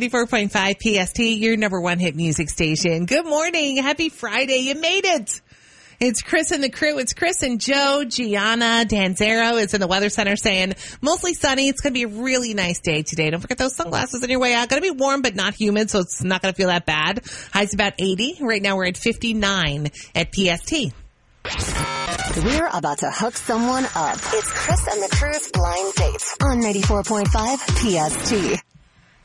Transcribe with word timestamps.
94.5 0.00 1.06
PST, 1.06 1.18
your 1.20 1.56
number 1.56 1.80
one 1.80 1.98
hit 1.98 2.14
music 2.14 2.50
station. 2.50 3.06
Good 3.06 3.24
morning. 3.24 3.78
Happy 3.78 4.10
Friday. 4.10 4.58
You 4.58 4.74
made 4.74 5.06
it. 5.06 5.40
It's 5.98 6.20
Chris 6.20 6.50
and 6.50 6.62
the 6.62 6.68
crew. 6.68 6.98
It's 6.98 7.14
Chris 7.14 7.42
and 7.42 7.58
Joe, 7.58 8.04
Gianna, 8.06 8.84
Dan 8.84 9.14
Zarrow 9.14 9.58
is 9.58 9.72
in 9.72 9.80
the 9.80 9.86
weather 9.86 10.10
center 10.10 10.36
saying 10.36 10.74
mostly 11.00 11.32
sunny. 11.32 11.68
It's 11.68 11.80
going 11.80 11.94
to 11.94 11.98
be 11.98 12.02
a 12.02 12.22
really 12.22 12.52
nice 12.52 12.80
day 12.80 13.04
today. 13.04 13.30
Don't 13.30 13.40
forget 13.40 13.56
those 13.56 13.74
sunglasses 13.74 14.22
on 14.22 14.28
your 14.28 14.38
way 14.38 14.52
out. 14.52 14.68
Going 14.68 14.82
to 14.82 14.92
be 14.92 14.94
warm, 14.94 15.22
but 15.22 15.34
not 15.34 15.54
humid, 15.54 15.88
so 15.88 16.00
it's 16.00 16.22
not 16.22 16.42
going 16.42 16.52
to 16.52 16.56
feel 16.58 16.68
that 16.68 16.84
bad. 16.84 17.24
High's 17.54 17.72
about 17.72 17.94
80. 17.98 18.36
Right 18.42 18.60
now 18.60 18.76
we're 18.76 18.88
at 18.88 18.98
59 18.98 19.88
at 20.14 20.34
PST. 20.34 20.72
We're 22.44 22.68
about 22.70 22.98
to 22.98 23.10
hook 23.10 23.34
someone 23.34 23.86
up. 23.94 24.16
It's 24.16 24.52
Chris 24.52 24.86
and 24.88 25.02
the 25.02 25.16
Crew's 25.16 25.50
Blind 25.52 25.94
Date 25.94 26.34
on 26.42 26.60
94.5 26.60 28.58
PST. 28.58 28.62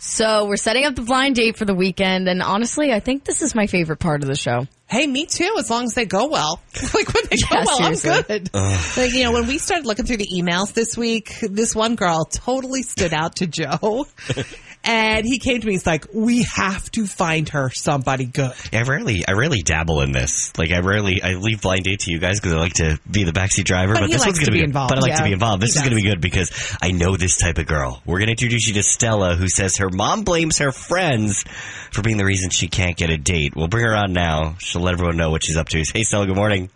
So 0.03 0.47
we're 0.47 0.57
setting 0.57 0.83
up 0.85 0.95
the 0.95 1.03
blind 1.03 1.35
date 1.35 1.57
for 1.57 1.65
the 1.65 1.75
weekend, 1.75 2.27
and 2.27 2.41
honestly, 2.41 2.91
I 2.91 2.99
think 2.99 3.23
this 3.23 3.43
is 3.43 3.53
my 3.53 3.67
favorite 3.67 3.97
part 3.99 4.23
of 4.23 4.27
the 4.27 4.35
show. 4.35 4.65
Hey, 4.89 5.05
me 5.05 5.27
too, 5.27 5.55
as 5.59 5.69
long 5.69 5.83
as 5.83 5.93
they 5.93 6.05
go 6.05 6.25
well. 6.27 6.59
like 6.95 7.13
when 7.13 7.23
they 7.29 7.37
go 7.37 7.47
Yeah, 7.51 7.63
well, 7.67 7.83
I'm 7.83 7.95
seriously. 7.95 8.39
good. 8.39 8.53
Like, 8.97 9.13
you 9.13 9.23
know, 9.25 9.31
when 9.31 9.45
we 9.45 9.59
started 9.59 9.85
looking 9.85 10.05
through 10.07 10.17
the 10.17 10.27
emails 10.27 10.73
this 10.73 10.97
week, 10.97 11.35
this 11.43 11.75
one 11.75 11.93
girl 11.95 12.25
totally 12.25 12.81
stood 12.81 13.13
out 13.13 13.35
to 13.37 13.47
Joe. 13.47 14.07
and 14.83 15.25
he 15.25 15.37
came 15.39 15.61
to 15.61 15.67
me, 15.67 15.73
he's 15.73 15.85
like, 15.85 16.07
we 16.13 16.43
have 16.55 16.89
to 16.91 17.05
find 17.05 17.49
her 17.49 17.69
somebody 17.69 18.25
good. 18.25 18.53
I 18.73 18.81
rarely, 18.81 19.23
I 19.27 19.33
rarely 19.33 19.61
dabble 19.61 20.01
in 20.01 20.11
this. 20.11 20.57
Like 20.57 20.71
I 20.71 20.79
rarely, 20.79 21.21
I 21.21 21.35
leave 21.35 21.61
blind 21.61 21.83
date 21.83 21.99
to 22.01 22.11
you 22.11 22.19
guys 22.19 22.39
because 22.39 22.53
I 22.53 22.57
like 22.57 22.73
to 22.75 22.99
be 23.09 23.23
the 23.23 23.31
backseat 23.31 23.65
driver. 23.65 23.93
But 23.93 24.01
But, 24.01 24.07
he 24.07 24.13
this 24.13 24.21
likes 24.21 24.37
one's 24.37 24.39
gonna 24.39 24.51
be 24.51 24.59
be, 24.59 24.63
involved. 24.65 24.89
But 24.89 24.97
I 24.97 25.01
like 25.01 25.09
Yeah, 25.11 25.17
to 25.17 25.23
be 25.25 25.33
involved. 25.33 25.61
This 25.61 25.73
he 25.73 25.79
is 25.79 25.83
gonna 25.83 25.95
be 25.95 26.03
good 26.03 26.21
because 26.21 26.51
I 26.81 26.91
know 26.91 27.15
this 27.15 27.37
type 27.37 27.57
of 27.57 27.67
girl. 27.67 28.01
We're 28.05 28.19
gonna 28.19 28.31
introduce 28.31 28.67
you 28.67 28.73
to 28.75 28.83
Stella, 28.83 29.35
who 29.35 29.47
says 29.47 29.77
her 29.77 29.89
mom 29.89 30.23
blames 30.23 30.57
her 30.57 30.71
friends 30.71 31.43
for 31.91 32.01
being 32.01 32.17
the 32.17 32.25
reason 32.25 32.49
she 32.49 32.67
can't 32.67 32.97
get 32.97 33.09
a 33.09 33.17
date. 33.17 33.55
We'll 33.55 33.67
bring 33.67 33.85
her 33.85 33.95
on 33.95 34.13
now. 34.13 34.55
She'll 34.59 34.81
let 34.81 34.93
everyone 34.93 35.17
know 35.17 35.29
what 35.29 35.43
she's 35.45 35.57
up 35.57 35.69
to. 35.69 35.83
Hey, 35.93 36.03
Stella. 36.03 36.25
Good 36.25 36.35
morning. 36.35 36.69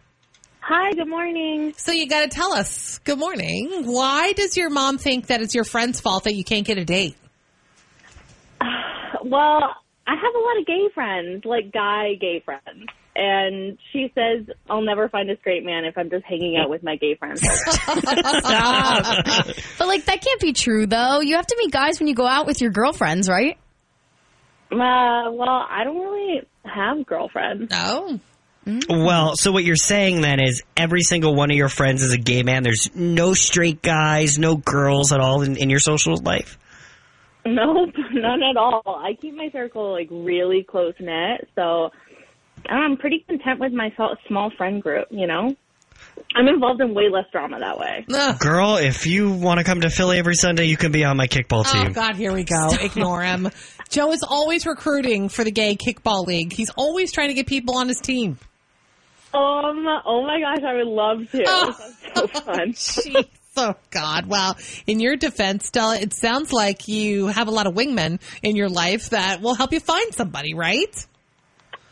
Hi, 0.62 0.92
good 0.94 1.08
morning. 1.08 1.74
So 1.78 1.92
you 1.92 2.08
got 2.08 2.22
to 2.22 2.28
tell 2.28 2.52
us, 2.54 2.98
good 3.04 3.20
morning. 3.20 3.84
Why 3.86 4.34
does 4.34 4.58
your 4.58 4.72
mom 4.72 4.98
think 4.98 5.28
that 5.28 5.42
it's 5.42 5.54
your 5.54 5.64
friend's 5.64 6.00
fault 6.02 6.24
that 6.24 6.34
you 6.34 6.44
can't 6.44 6.66
get 6.66 6.80
a 6.80 6.86
date? 6.86 7.16
Well, 9.26 9.76
I 10.08 10.14
have 10.14 10.36
a 10.36 10.40
lot 10.40 10.60
of 10.60 10.68
gay 10.68 10.88
friends, 10.94 11.46
like 11.46 11.72
guy 11.72 12.14
gay 12.22 12.42
friends. 12.46 12.86
And 13.16 13.78
she 13.92 14.12
says 14.14 14.46
I'll 14.70 14.82
never 14.82 15.08
find 15.10 15.30
a 15.32 15.38
straight 15.38 15.64
man 15.64 15.86
if 15.86 15.98
I'm 15.98 16.10
just 16.10 16.26
hanging 16.26 16.58
out 16.58 16.70
with 16.70 16.84
my 16.84 16.98
gay 16.98 17.16
friends. 17.16 17.42
Stop. 17.42 19.26
But 19.78 19.88
like 19.88 20.06
that 20.06 20.22
can't 20.22 20.42
be 20.42 20.54
true 20.54 20.86
though. 20.86 21.22
You 21.22 21.38
have 21.38 21.48
to 21.48 21.56
meet 21.58 21.72
guys 21.72 22.00
when 22.00 22.08
you 22.08 22.16
go 22.16 22.28
out 22.28 22.46
with 22.46 22.62
your 22.62 22.72
girlfriends, 22.72 23.30
right? 23.30 23.58
uh, 24.72 25.32
well, 25.32 25.66
I 25.70 25.84
don't 25.86 25.98
really 25.98 26.42
have 26.66 27.06
girlfriends. 27.06 27.72
No. 27.72 28.20
Well, 28.90 29.36
so 29.36 29.52
what 29.52 29.64
you're 29.64 29.76
saying 29.76 30.22
then 30.22 30.40
is 30.40 30.64
every 30.76 31.04
single 31.04 31.36
one 31.36 31.52
of 31.52 31.58
your 31.58 31.70
friends 31.70 32.02
is 32.02 32.14
a 32.14 32.18
gay 32.18 32.44
man. 32.44 32.64
There's 32.64 32.90
no 32.96 33.34
straight 33.34 33.82
guys, 33.82 34.40
no 34.40 34.58
girls 34.58 35.12
at 35.12 35.20
all 35.20 35.44
in, 35.44 35.56
in 35.56 35.70
your 35.70 35.80
social 35.80 36.18
life. 36.18 36.58
Nope, 37.46 37.94
none 38.12 38.42
at 38.44 38.58
all. 38.58 38.82
I 38.86 39.14
keep 39.20 39.36
my 39.36 39.50
circle 39.52 39.92
like 39.92 40.08
really 40.12 40.64
close 40.64 40.96
knit, 41.00 41.48
so 41.56 41.92
I'm 42.68 42.98
pretty 42.98 43.24
content 43.28 43.60
with 43.60 43.72
my 43.72 43.94
small 44.28 44.52
friend 44.58 44.82
group. 44.82 45.08
You 45.12 45.28
know, 45.28 45.56
I'm 46.36 46.48
involved 46.48 46.82
in 46.82 46.94
way 46.94 47.10
less 47.10 47.26
drama 47.32 47.60
that 47.60 47.78
way. 47.78 48.06
Ugh. 48.12 48.40
Girl, 48.40 48.78
if 48.78 49.06
you 49.06 49.32
want 49.32 49.60
to 49.60 49.64
come 49.64 49.82
to 49.82 49.90
Philly 49.90 50.18
every 50.18 50.36
Sunday, 50.36 50.66
you 50.66 50.78
can 50.78 50.92
be 50.92 51.04
on 51.04 51.18
my 51.18 51.28
kickball 51.28 51.70
team. 51.72 51.88
Oh. 51.90 51.94
God, 51.94 52.16
here 52.16 52.34
we 52.34 52.44
go. 52.44 52.70
Ignore 52.80 53.22
him. 53.22 53.50
Joe 53.90 54.12
is 54.12 54.24
always 54.28 54.66
recruiting 54.66 55.30
for 55.30 55.44
the 55.44 55.52
gay 55.52 55.76
kickball 55.76 56.26
league. 56.26 56.52
He's 56.52 56.72
always 56.72 57.12
trying 57.12 57.30
to 57.30 57.36
get 57.36 57.48
people 57.48 57.78
on 57.78 57.88
his 57.88 58.00
team. 58.00 58.40
Um, 59.34 59.86
oh 60.06 60.26
my 60.26 60.40
gosh, 60.40 60.64
I 60.66 60.76
would 60.76 60.88
love 60.88 61.30
to. 61.32 61.44
Oh. 61.46 61.76
That's 62.16 63.04
so 63.04 63.14
fun. 63.14 63.24
Oh 63.58 63.76
God! 63.90 64.26
Well, 64.26 64.58
in 64.86 65.00
your 65.00 65.16
defense, 65.16 65.68
Stella, 65.68 65.98
it 65.98 66.14
sounds 66.14 66.52
like 66.52 66.90
you 66.90 67.28
have 67.28 67.48
a 67.48 67.52
lot 67.52 67.68
of 67.68 67.74
wingmen 67.74 68.20
in 68.44 68.58
your 68.58 68.68
life 68.68 69.12
that 69.12 69.42
will 69.42 69.56
help 69.56 69.72
you 69.72 69.80
find 69.80 70.14
somebody, 70.14 70.54
right? 70.54 71.08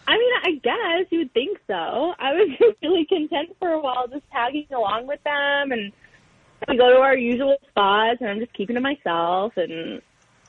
I 0.06 0.12
mean, 0.12 0.31
I 0.44 0.51
guess 0.62 1.07
you 1.09 1.19
would 1.19 1.34
think 1.34 1.57
so. 1.68 1.74
I 1.74 2.34
was 2.34 2.75
really 2.84 3.06
content 3.06 3.56
for 3.59 3.69
a 3.69 3.79
while, 3.79 4.09
just 4.09 4.29
tagging 4.29 4.68
along 4.75 5.07
with 5.07 5.24
them, 5.24 5.72
and 5.72 5.94
we 6.68 6.78
go 6.78 6.90
to 6.90 6.97
our 6.97 7.16
usual 7.16 7.56
spots, 7.69 8.18
and 8.19 8.30
I'm 8.30 8.40
just 8.40 8.53
keeping 8.53 8.75
to 8.75 8.81
myself. 8.81 9.53
And 9.56 10.01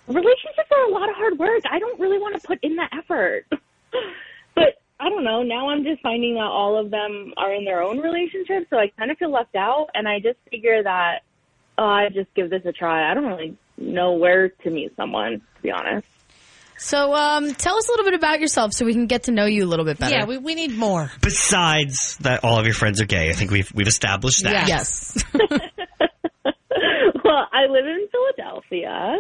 relationships 0.08 0.68
are 0.72 0.88
a 0.88 0.92
lot 0.92 1.08
of 1.08 1.14
hard 1.14 1.38
work. 1.38 1.62
I 1.70 1.78
don't 1.78 2.00
really 2.00 2.18
want 2.18 2.40
to 2.40 2.46
put 2.46 2.58
in 2.62 2.74
the 2.74 2.86
effort, 2.92 3.46
but 4.54 4.82
I 5.00 5.08
don't 5.08 5.24
know. 5.24 5.42
Now 5.42 5.70
I'm 5.70 5.84
just 5.84 6.02
finding 6.02 6.34
that 6.34 6.42
all 6.42 6.78
of 6.78 6.90
them 6.90 7.32
are 7.36 7.52
in 7.52 7.64
their 7.64 7.82
own 7.82 7.98
relationships, 7.98 8.66
so 8.70 8.78
I 8.78 8.88
kind 8.98 9.10
of 9.10 9.18
feel 9.18 9.30
left 9.30 9.56
out. 9.56 9.88
And 9.94 10.08
I 10.08 10.20
just 10.20 10.38
figure 10.50 10.82
that 10.82 11.20
oh, 11.78 11.84
I 11.84 12.08
just 12.12 12.32
give 12.34 12.50
this 12.50 12.62
a 12.64 12.72
try. 12.72 13.08
I 13.10 13.14
don't 13.14 13.26
really 13.26 13.56
know 13.76 14.12
where 14.12 14.48
to 14.48 14.70
meet 14.70 14.94
someone, 14.96 15.42
to 15.56 15.62
be 15.62 15.70
honest. 15.70 16.06
So 16.76 17.14
um, 17.14 17.54
tell 17.54 17.76
us 17.76 17.88
a 17.88 17.92
little 17.92 18.04
bit 18.04 18.14
about 18.14 18.40
yourself 18.40 18.72
so 18.72 18.84
we 18.84 18.94
can 18.94 19.06
get 19.06 19.24
to 19.24 19.32
know 19.32 19.46
you 19.46 19.64
a 19.64 19.68
little 19.68 19.84
bit 19.84 19.98
better. 19.98 20.16
Yeah, 20.16 20.26
we, 20.26 20.38
we 20.38 20.54
need 20.54 20.76
more. 20.76 21.10
Besides 21.20 22.16
that, 22.18 22.42
all 22.42 22.58
of 22.58 22.66
your 22.66 22.74
friends 22.74 23.00
are 23.00 23.06
gay. 23.06 23.30
I 23.30 23.32
think 23.32 23.52
we've 23.52 23.72
we've 23.72 23.86
established 23.86 24.42
that. 24.42 24.68
yes. 24.68 25.24
well, 25.34 25.48
I 27.52 27.66
live 27.68 27.86
in 27.86 28.08
Philadelphia. 28.10 29.18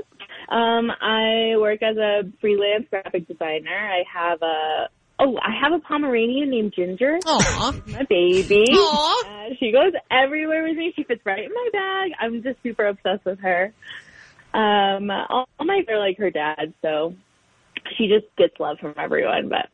Um, 0.48 0.90
I 1.00 1.54
work 1.56 1.80
as 1.82 1.96
a 1.96 2.24
freelance 2.40 2.86
graphic 2.90 3.28
designer. 3.28 3.70
I 3.70 4.02
have 4.12 4.42
a 4.42 4.88
oh, 5.18 5.36
I 5.38 5.58
have 5.62 5.72
a 5.72 5.78
Pomeranian 5.78 6.50
named 6.50 6.72
Ginger, 6.74 7.18
Aw. 7.26 7.80
my 7.86 8.02
baby. 8.08 8.64
Aw. 8.70 9.24
Uh, 9.26 9.54
she 9.58 9.72
goes 9.72 9.92
everywhere 10.10 10.64
with 10.64 10.76
me. 10.76 10.92
She 10.96 11.04
fits 11.04 11.24
right 11.24 11.44
in 11.44 11.50
my 11.52 11.68
bag. 11.72 12.12
I'm 12.20 12.42
just 12.42 12.62
super 12.62 12.86
obsessed 12.86 13.24
with 13.24 13.40
her. 13.40 13.72
Um, 14.52 15.10
all 15.10 15.48
all 15.58 15.66
my 15.66 15.82
are 15.88 15.98
like 15.98 16.18
her 16.18 16.30
dad, 16.30 16.74
so 16.82 17.14
she 17.96 18.08
just 18.08 18.26
gets 18.36 18.58
love 18.60 18.78
from 18.78 18.94
everyone. 18.96 19.48
But 19.48 19.68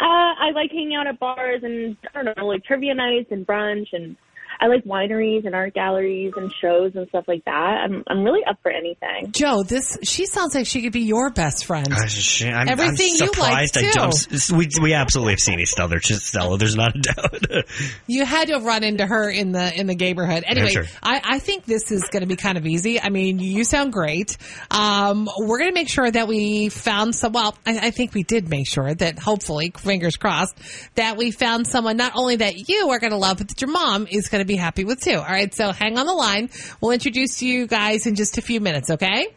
uh, 0.00 0.34
I 0.40 0.50
like 0.54 0.70
hanging 0.70 0.94
out 0.94 1.06
at 1.06 1.18
bars 1.18 1.62
and 1.62 1.96
I 2.14 2.22
don't 2.22 2.36
know, 2.36 2.46
like 2.46 2.64
trivia 2.64 2.94
nights 2.94 3.30
and 3.30 3.46
brunch, 3.46 3.88
and 3.92 4.16
I 4.60 4.66
like 4.66 4.84
wineries 4.84 5.46
and 5.46 5.54
art 5.54 5.74
galleries 5.74 6.32
and 6.36 6.52
shows 6.60 6.92
and 6.94 7.08
stuff 7.08 7.24
like 7.28 7.44
that. 7.44 7.52
I'm 7.52 8.02
I'm 8.06 8.22
really 8.24 8.44
up 8.48 8.58
for 8.62 8.70
anything. 8.70 9.32
Joe, 9.32 9.62
this 9.62 9.98
she 10.02 10.26
sounds 10.26 10.54
like 10.54 10.66
she 10.66 10.82
could 10.82 10.92
be 10.92 11.02
your 11.02 11.30
best 11.30 11.64
friend. 11.64 11.88
Gosh, 11.88 12.12
sh- 12.12 12.44
I'm, 12.44 12.68
Everything 12.68 13.14
I'm 13.20 13.26
you 13.26 13.32
like, 13.38 13.68
surprised 13.72 13.78
I 13.78 13.90
don't. 13.92 14.12
too. 14.12 14.56
We, 14.56 14.68
we 14.80 14.94
absolutely 14.94 15.32
have 15.32 15.40
seen 15.40 15.60
each 15.60 15.78
other, 15.78 16.00
Stella. 16.00 16.58
There's 16.58 16.76
not 16.76 16.94
a 16.96 17.00
doubt. 17.00 17.64
You 18.06 18.24
had 18.24 18.48
to 18.48 18.54
have 18.54 18.64
run 18.64 18.84
into 18.84 19.06
her 19.06 19.30
in 19.30 19.52
the 19.52 19.78
in 19.78 19.86
the 19.86 19.94
neighborhood. 19.94 20.44
Anyway, 20.46 20.70
sure. 20.70 20.84
I, 21.02 21.20
I 21.24 21.38
think 21.38 21.64
this 21.64 21.90
is 21.90 22.08
going 22.08 22.20
to 22.20 22.26
be 22.26 22.36
kind 22.36 22.58
of 22.58 22.66
easy. 22.66 23.00
I 23.00 23.08
mean, 23.08 23.38
you 23.38 23.64
sound 23.64 23.92
great. 23.92 24.36
Um, 24.70 25.28
we're 25.38 25.58
going 25.58 25.70
to 25.70 25.74
make 25.74 25.88
sure 25.88 26.10
that 26.10 26.28
we 26.28 26.68
found 26.68 27.14
some. 27.14 27.32
Well, 27.32 27.56
I, 27.66 27.88
I 27.88 27.90
think 27.90 28.14
we 28.14 28.22
did 28.22 28.48
make 28.48 28.68
sure 28.68 28.94
that 28.94 29.18
hopefully, 29.18 29.72
fingers 29.76 30.16
crossed, 30.16 30.56
that 30.94 31.16
we 31.16 31.30
found 31.30 31.66
someone 31.66 31.96
not 31.96 32.12
only 32.14 32.36
that 32.36 32.68
you 32.68 32.90
are 32.90 32.98
going 32.98 33.12
to 33.12 33.18
love, 33.18 33.38
but 33.38 33.48
that 33.48 33.60
your 33.60 33.70
mom 33.70 34.06
is 34.10 34.28
going 34.28 34.40
to 34.40 34.43
be 34.46 34.56
happy 34.56 34.84
with 34.84 35.00
too. 35.00 35.16
All 35.16 35.22
right, 35.24 35.52
so 35.54 35.72
hang 35.72 35.98
on 35.98 36.06
the 36.06 36.12
line. 36.14 36.50
We'll 36.80 36.92
introduce 36.92 37.42
you 37.42 37.66
guys 37.66 38.06
in 38.06 38.14
just 38.14 38.38
a 38.38 38.42
few 38.42 38.60
minutes. 38.60 38.90
Okay? 38.90 39.28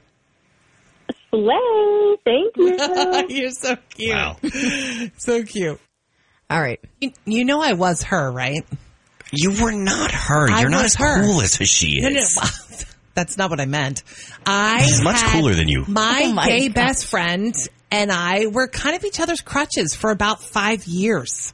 Slay! 1.30 2.16
Thank 2.26 2.56
you. 2.58 3.26
You're 3.30 3.52
so 3.52 3.76
cute. 3.90 4.14
wow. 4.14 4.38
So 5.18 5.44
cute. 5.44 5.80
All 6.50 6.62
right. 6.62 6.80
You, 7.02 7.12
you 7.26 7.46
know 7.46 7.62
I 7.62 7.74
was 7.74 8.04
her, 8.04 8.32
right? 8.32 8.66
You 9.32 9.62
were 9.62 9.72
not 9.74 10.12
her. 10.12 10.50
I 10.50 10.62
You're 10.62 10.70
not 10.70 10.86
as 10.86 10.96
her. 10.96 11.22
cool 11.24 11.42
as 11.42 11.56
she 11.56 11.98
is. 12.00 12.04
No, 12.04 12.10
no, 12.10 12.86
That's 13.14 13.38
not 13.38 13.50
what 13.50 13.60
I 13.60 13.66
meant. 13.66 14.04
I 14.46 14.84
She's 14.86 15.02
much 15.02 15.20
had 15.22 15.32
cooler 15.34 15.54
than 15.56 15.68
you. 15.68 15.84
My, 15.88 16.24
Oh 16.26 16.34
my 16.34 16.48
gay 16.48 16.68
God. 16.68 16.76
best 16.76 17.08
friend 17.08 17.54
and 17.92 18.12
I 18.12 18.46
were 18.48 18.68
kind 18.68 18.96
of 18.96 19.04
each 19.04 19.20
other's 19.20 19.42
crutches 19.42 19.96
for 19.96 20.12
about 20.12 20.42
five 20.44 20.86
years. 20.86 21.54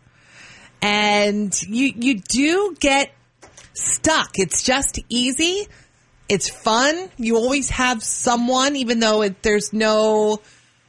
And 0.81 1.53
you 1.63 1.93
you 1.95 2.19
do 2.19 2.75
get 2.79 3.11
stuck. 3.73 4.39
It's 4.39 4.63
just 4.63 4.99
easy. 5.09 5.67
It's 6.29 6.49
fun. 6.49 7.09
You 7.17 7.37
always 7.37 7.69
have 7.71 8.03
someone, 8.03 8.75
even 8.75 8.99
though 8.99 9.21
it, 9.23 9.41
there's 9.43 9.73
no 9.73 10.39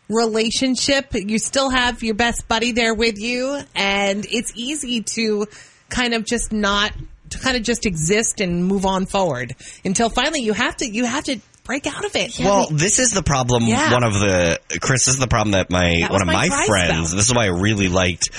relationship. 0.09 1.09
You 1.13 1.39
still 1.39 1.71
have 1.71 2.03
your 2.03 2.15
best 2.15 2.47
buddy 2.49 2.73
there 2.73 2.95
with 2.95 3.19
you, 3.19 3.59
and 3.75 4.27
it's 4.31 4.53
easy 4.55 5.03
to 5.15 5.47
kind 5.89 6.15
of 6.15 6.25
just 6.25 6.53
not 6.53 6.93
to 7.31 7.39
kind 7.39 7.57
of 7.57 7.63
just 7.63 7.87
exist 7.87 8.41
and 8.41 8.65
move 8.65 8.87
on 8.87 9.07
forward 9.07 9.55
until 9.85 10.09
finally 10.09 10.41
you 10.41 10.53
have 10.53 10.77
to 10.77 10.89
you 10.89 11.05
have 11.05 11.25
to 11.25 11.41
break 11.65 11.87
out 11.87 12.05
of 12.05 12.15
it. 12.15 12.39
Well, 12.39 12.69
this 12.71 12.99
is 12.99 13.13
the 13.13 13.23
problem. 13.23 13.65
Yeah. 13.65 13.93
One 13.93 14.05
of 14.05 14.15
the 14.15 14.61
Chris 14.81 15.07
this 15.07 15.15
is 15.15 15.21
the 15.21 15.27
problem 15.27 15.53
that 15.53 15.71
my 15.71 15.99
That 16.01 16.11
one 16.11 16.23
of 16.23 16.27
my 16.27 16.49
my, 16.49 16.67
friends. 16.67 17.09
spell. 17.09 17.17
This 17.17 17.29
is 17.29 17.35
why 17.35 17.45
I 17.45 17.49
really 17.49 17.89
liked. 17.89 18.31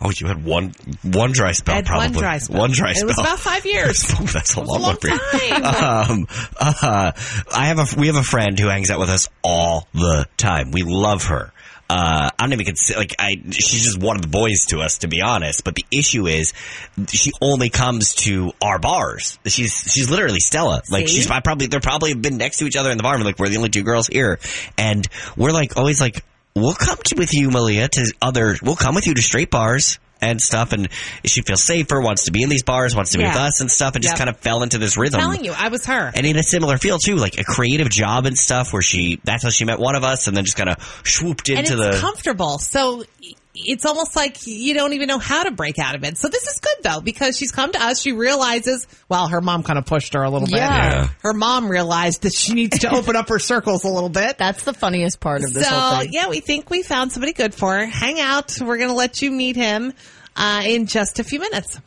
Oh, 0.00 0.10
you 0.14 0.26
had 0.26 0.44
one 0.44 0.72
one 1.02 1.32
dry 1.32 1.52
spell. 1.52 1.74
Had 1.76 1.86
probably 1.86 2.08
one 2.08 2.18
dry 2.18 2.38
spell. 2.38 2.58
One 2.60 2.70
dry 2.70 2.92
It 2.94 3.04
was 3.06 3.18
about 3.18 3.38
five 3.38 3.64
years. 3.64 4.02
That's 4.32 4.54
a 4.54 4.60
long, 4.60 4.68
a 4.68 4.72
long 4.72 4.82
one 4.82 4.96
for 4.96 5.08
time. 5.08 5.64
Um, 6.10 6.26
uh, 6.60 7.12
I 7.54 7.66
have 7.66 7.78
a 7.78 7.98
we 8.00 8.08
have 8.08 8.16
a 8.16 8.22
friend 8.22 8.58
who 8.58 8.68
hangs 8.68 8.90
out 8.90 8.98
with 8.98 9.08
us 9.10 9.28
all 9.42 9.88
the 9.94 10.26
time. 10.36 10.70
We 10.70 10.82
love 10.82 11.24
her. 11.26 11.52
Uh, 11.88 12.30
I 12.36 12.42
don't 12.42 12.52
even 12.52 12.66
consider 12.66 12.98
like 12.98 13.14
I. 13.18 13.36
She's 13.50 13.84
just 13.84 14.00
one 14.00 14.16
of 14.16 14.22
the 14.22 14.28
boys 14.28 14.66
to 14.70 14.80
us, 14.80 14.98
to 14.98 15.08
be 15.08 15.20
honest. 15.22 15.62
But 15.62 15.76
the 15.76 15.84
issue 15.90 16.26
is, 16.26 16.52
she 17.08 17.30
only 17.40 17.70
comes 17.70 18.14
to 18.16 18.52
our 18.60 18.78
bars. 18.78 19.38
She's 19.46 19.72
she's 19.72 20.10
literally 20.10 20.40
Stella. 20.40 20.82
Like 20.90 21.06
See? 21.08 21.14
she's 21.14 21.30
I 21.30 21.40
probably 21.40 21.68
they're 21.68 21.80
probably 21.80 22.14
been 22.14 22.38
next 22.38 22.58
to 22.58 22.66
each 22.66 22.76
other 22.76 22.90
in 22.90 22.96
the 22.96 23.02
bar. 23.04 23.14
and 23.14 23.24
Like 23.24 23.38
we're 23.38 23.48
the 23.48 23.56
only 23.56 23.68
two 23.68 23.84
girls 23.84 24.08
here, 24.08 24.40
and 24.76 25.06
we're 25.36 25.52
like 25.52 25.76
always 25.76 26.00
like 26.00 26.24
we'll 26.56 26.74
come 26.74 26.98
to, 27.04 27.16
with 27.16 27.32
you, 27.32 27.50
Malia, 27.50 27.86
to 27.88 28.12
other. 28.20 28.56
We'll 28.62 28.76
come 28.76 28.96
with 28.96 29.06
you 29.06 29.14
to 29.14 29.22
straight 29.22 29.50
bars 29.50 30.00
and 30.20 30.40
stuff. 30.40 30.72
And 30.72 30.88
she 31.24 31.42
feels 31.42 31.62
safer, 31.62 32.00
wants 32.00 32.24
to 32.24 32.32
be 32.32 32.42
in 32.42 32.48
these 32.48 32.62
bars, 32.62 32.94
wants 32.96 33.12
to 33.12 33.18
be 33.18 33.24
Yeah. 33.24 33.34
with 33.34 33.42
us 33.42 33.60
and 33.60 33.70
stuff, 33.70 33.94
and 33.94 34.02
just 34.02 34.16
kind 34.16 34.30
of 34.30 34.36
fell 34.38 34.62
into 34.62 34.78
this 34.78 34.96
rhythm. 34.96 35.20
I'm 35.20 35.26
telling 35.26 35.44
you, 35.44 35.52
I 35.56 35.68
was 35.68 35.84
her. 35.86 36.10
And 36.14 36.26
in 36.26 36.36
a 36.36 36.42
similar 36.42 36.78
field 36.78 37.00
too, 37.04 37.16
like 37.16 37.38
a 37.38 37.44
creative 37.44 37.88
job 37.90 38.26
and 38.26 38.36
stuff, 38.36 38.72
where 38.72 38.82
she 38.82 39.20
that's 39.24 39.42
how 39.42 39.50
she 39.50 39.64
met 39.64 39.78
one 39.78 39.94
of 39.94 40.04
us, 40.04 40.26
and 40.26 40.36
then 40.36 40.44
just 40.44 40.56
kind 40.56 40.68
of 40.70 41.02
swooped 41.04 41.48
into 41.48 41.76
the. 41.76 41.98
comfortable. 42.00 42.58
So 42.58 43.04
it's 43.64 43.84
almost 43.84 44.14
like 44.14 44.46
you 44.46 44.74
don't 44.74 44.92
even 44.92 45.08
know 45.08 45.18
how 45.18 45.42
to 45.44 45.50
break 45.50 45.78
out 45.78 45.94
of 45.94 46.04
it. 46.04 46.18
So 46.18 46.28
this 46.28 46.42
is 46.42 46.60
good 46.60 46.76
though 46.82 47.00
because 47.00 47.36
she's 47.36 47.52
come 47.52 47.72
to 47.72 47.82
us. 47.82 48.00
She 48.00 48.12
realizes, 48.12 48.86
well, 49.08 49.28
her 49.28 49.40
mom 49.40 49.62
kind 49.62 49.78
of 49.78 49.86
pushed 49.86 50.14
her 50.14 50.22
a 50.22 50.30
little 50.30 50.46
bit. 50.46 50.56
Yeah. 50.58 50.76
Yeah. 50.76 51.08
Her 51.20 51.32
mom 51.32 51.68
realized 51.68 52.22
that 52.22 52.34
she 52.34 52.54
needs 52.54 52.80
to 52.80 52.94
open 52.94 53.16
up 53.16 53.28
her 53.28 53.38
circles 53.38 53.84
a 53.84 53.88
little 53.88 54.08
bit. 54.08 54.38
That's 54.38 54.64
the 54.64 54.74
funniest 54.74 55.20
part 55.20 55.42
of 55.42 55.52
this 55.52 55.66
so 55.66 55.74
whole 55.74 56.00
thing. 56.00 56.12
yeah, 56.12 56.28
we 56.28 56.40
think 56.40 56.70
we 56.70 56.82
found 56.82 57.12
somebody 57.12 57.32
good 57.32 57.54
for 57.54 57.76
her. 57.76 57.86
Hang 57.86 58.20
out. 58.20 58.60
We're 58.60 58.78
going 58.78 58.90
to 58.90 58.96
let 58.96 59.22
you 59.22 59.30
meet 59.30 59.56
him 59.56 59.92
uh, 60.36 60.62
in 60.64 60.86
just 60.86 61.18
a 61.18 61.24
few 61.24 61.40
minutes. 61.40 61.80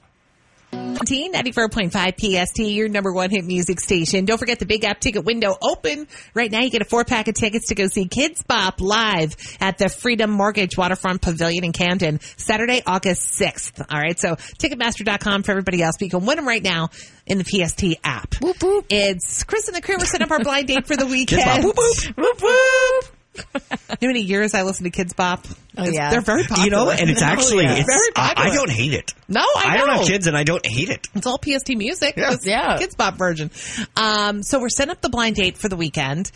T 1.06 1.30
ninety 1.30 1.52
four 1.52 1.70
point 1.70 1.94
five 1.94 2.16
PST, 2.18 2.60
your 2.60 2.90
number 2.90 3.12
one 3.12 3.30
hit 3.30 3.46
music 3.46 3.80
station. 3.80 4.26
Don't 4.26 4.38
forget 4.38 4.60
the 4.60 4.66
big 4.66 4.84
app 4.84 5.00
ticket 5.00 5.26
window 5.26 5.56
open 5.62 6.08
right 6.34 6.52
now. 6.52 6.62
You 6.62 6.70
get 6.70 6.82
a 6.82 6.86
four 6.86 7.06
pack 7.06 7.28
of 7.28 7.36
tickets 7.36 7.68
to 7.68 7.76
go 7.76 7.88
see 7.88 8.06
Kidz 8.06 8.46
Bop 8.46 8.82
live 8.82 9.36
at 9.60 9.78
the 9.78 9.90
Freedom 9.90 10.30
Mortgage 10.30 10.78
Waterfront 10.78 11.22
Pavilion 11.22 11.64
in 11.64 11.72
Camden, 11.72 12.20
Saturday, 12.38 12.82
August 12.86 13.24
sixth. 13.34 13.82
All 13.90 14.00
right, 14.00 14.20
so 14.20 14.36
Ticketmaster.com 14.36 15.44
for 15.44 15.52
everybody 15.52 15.82
else. 15.82 15.96
But 15.98 16.06
you 16.06 16.12
can 16.12 16.26
win 16.26 16.36
them 16.36 16.48
right 16.48 16.64
now 16.64 16.90
in 17.26 17.38
the 17.38 17.46
PST 17.46 18.00
app. 18.04 18.36
Whoop, 18.42 18.62
whoop. 18.62 18.86
It's 18.90 19.44
Chris 19.44 19.68
and 19.68 19.76
the 19.76 19.82
crew. 19.82 19.96
We're 19.98 20.06
setting 20.06 20.26
up 20.26 20.32
our 20.32 20.40
blind 20.40 20.68
date 20.68 20.86
for 20.88 20.96
the 20.96 21.06
weekend. 21.06 21.44
Bop, 21.44 21.64
whoop, 21.64 21.78
whoop. 21.78 22.18
whoop, 22.18 22.42
whoop. 22.42 23.19
You 23.54 24.08
know 24.08 24.08
how 24.08 24.08
many 24.08 24.22
years 24.22 24.54
I 24.54 24.64
listen 24.64 24.90
to 24.90 24.92
Kidz 24.92 25.16
Bop? 25.16 25.46
Oh, 25.78 25.86
yeah. 25.86 26.10
they're 26.10 26.22
very 26.22 26.44
popular. 26.44 26.64
You 26.66 26.72
know, 26.72 26.90
and 26.90 27.10
it's 27.10 27.22
actually 27.24 27.64
yeah. 27.64 27.76
it's, 27.76 27.86
very 27.90 28.10
I, 28.16 28.34
popular. 28.34 28.52
I 28.52 28.56
don't 28.56 28.70
hate 28.72 28.94
it. 28.94 29.14
No, 29.28 29.44
I 29.56 29.78
don't 29.78 29.88
know. 29.88 29.94
have 29.98 30.08
kids, 30.08 30.28
and 30.28 30.38
I 30.38 30.44
don't 30.44 30.66
hate 30.66 30.90
it. 30.90 31.08
It's 31.16 31.28
all 31.28 31.40
PST 31.40 31.70
music. 31.70 32.16
Yeah. 32.18 32.36
Yeah. 32.44 32.78
Kidz 32.78 32.96
Bop 32.96 33.18
version. 33.18 33.52
Um, 33.96 34.44
so 34.44 34.60
we're 34.60 34.70
setting 34.70 34.92
up 34.92 35.02
the 35.02 35.10
blind 35.10 35.36
date 35.36 35.58
for 35.58 35.70
the 35.70 35.76
weekend. 35.76 36.32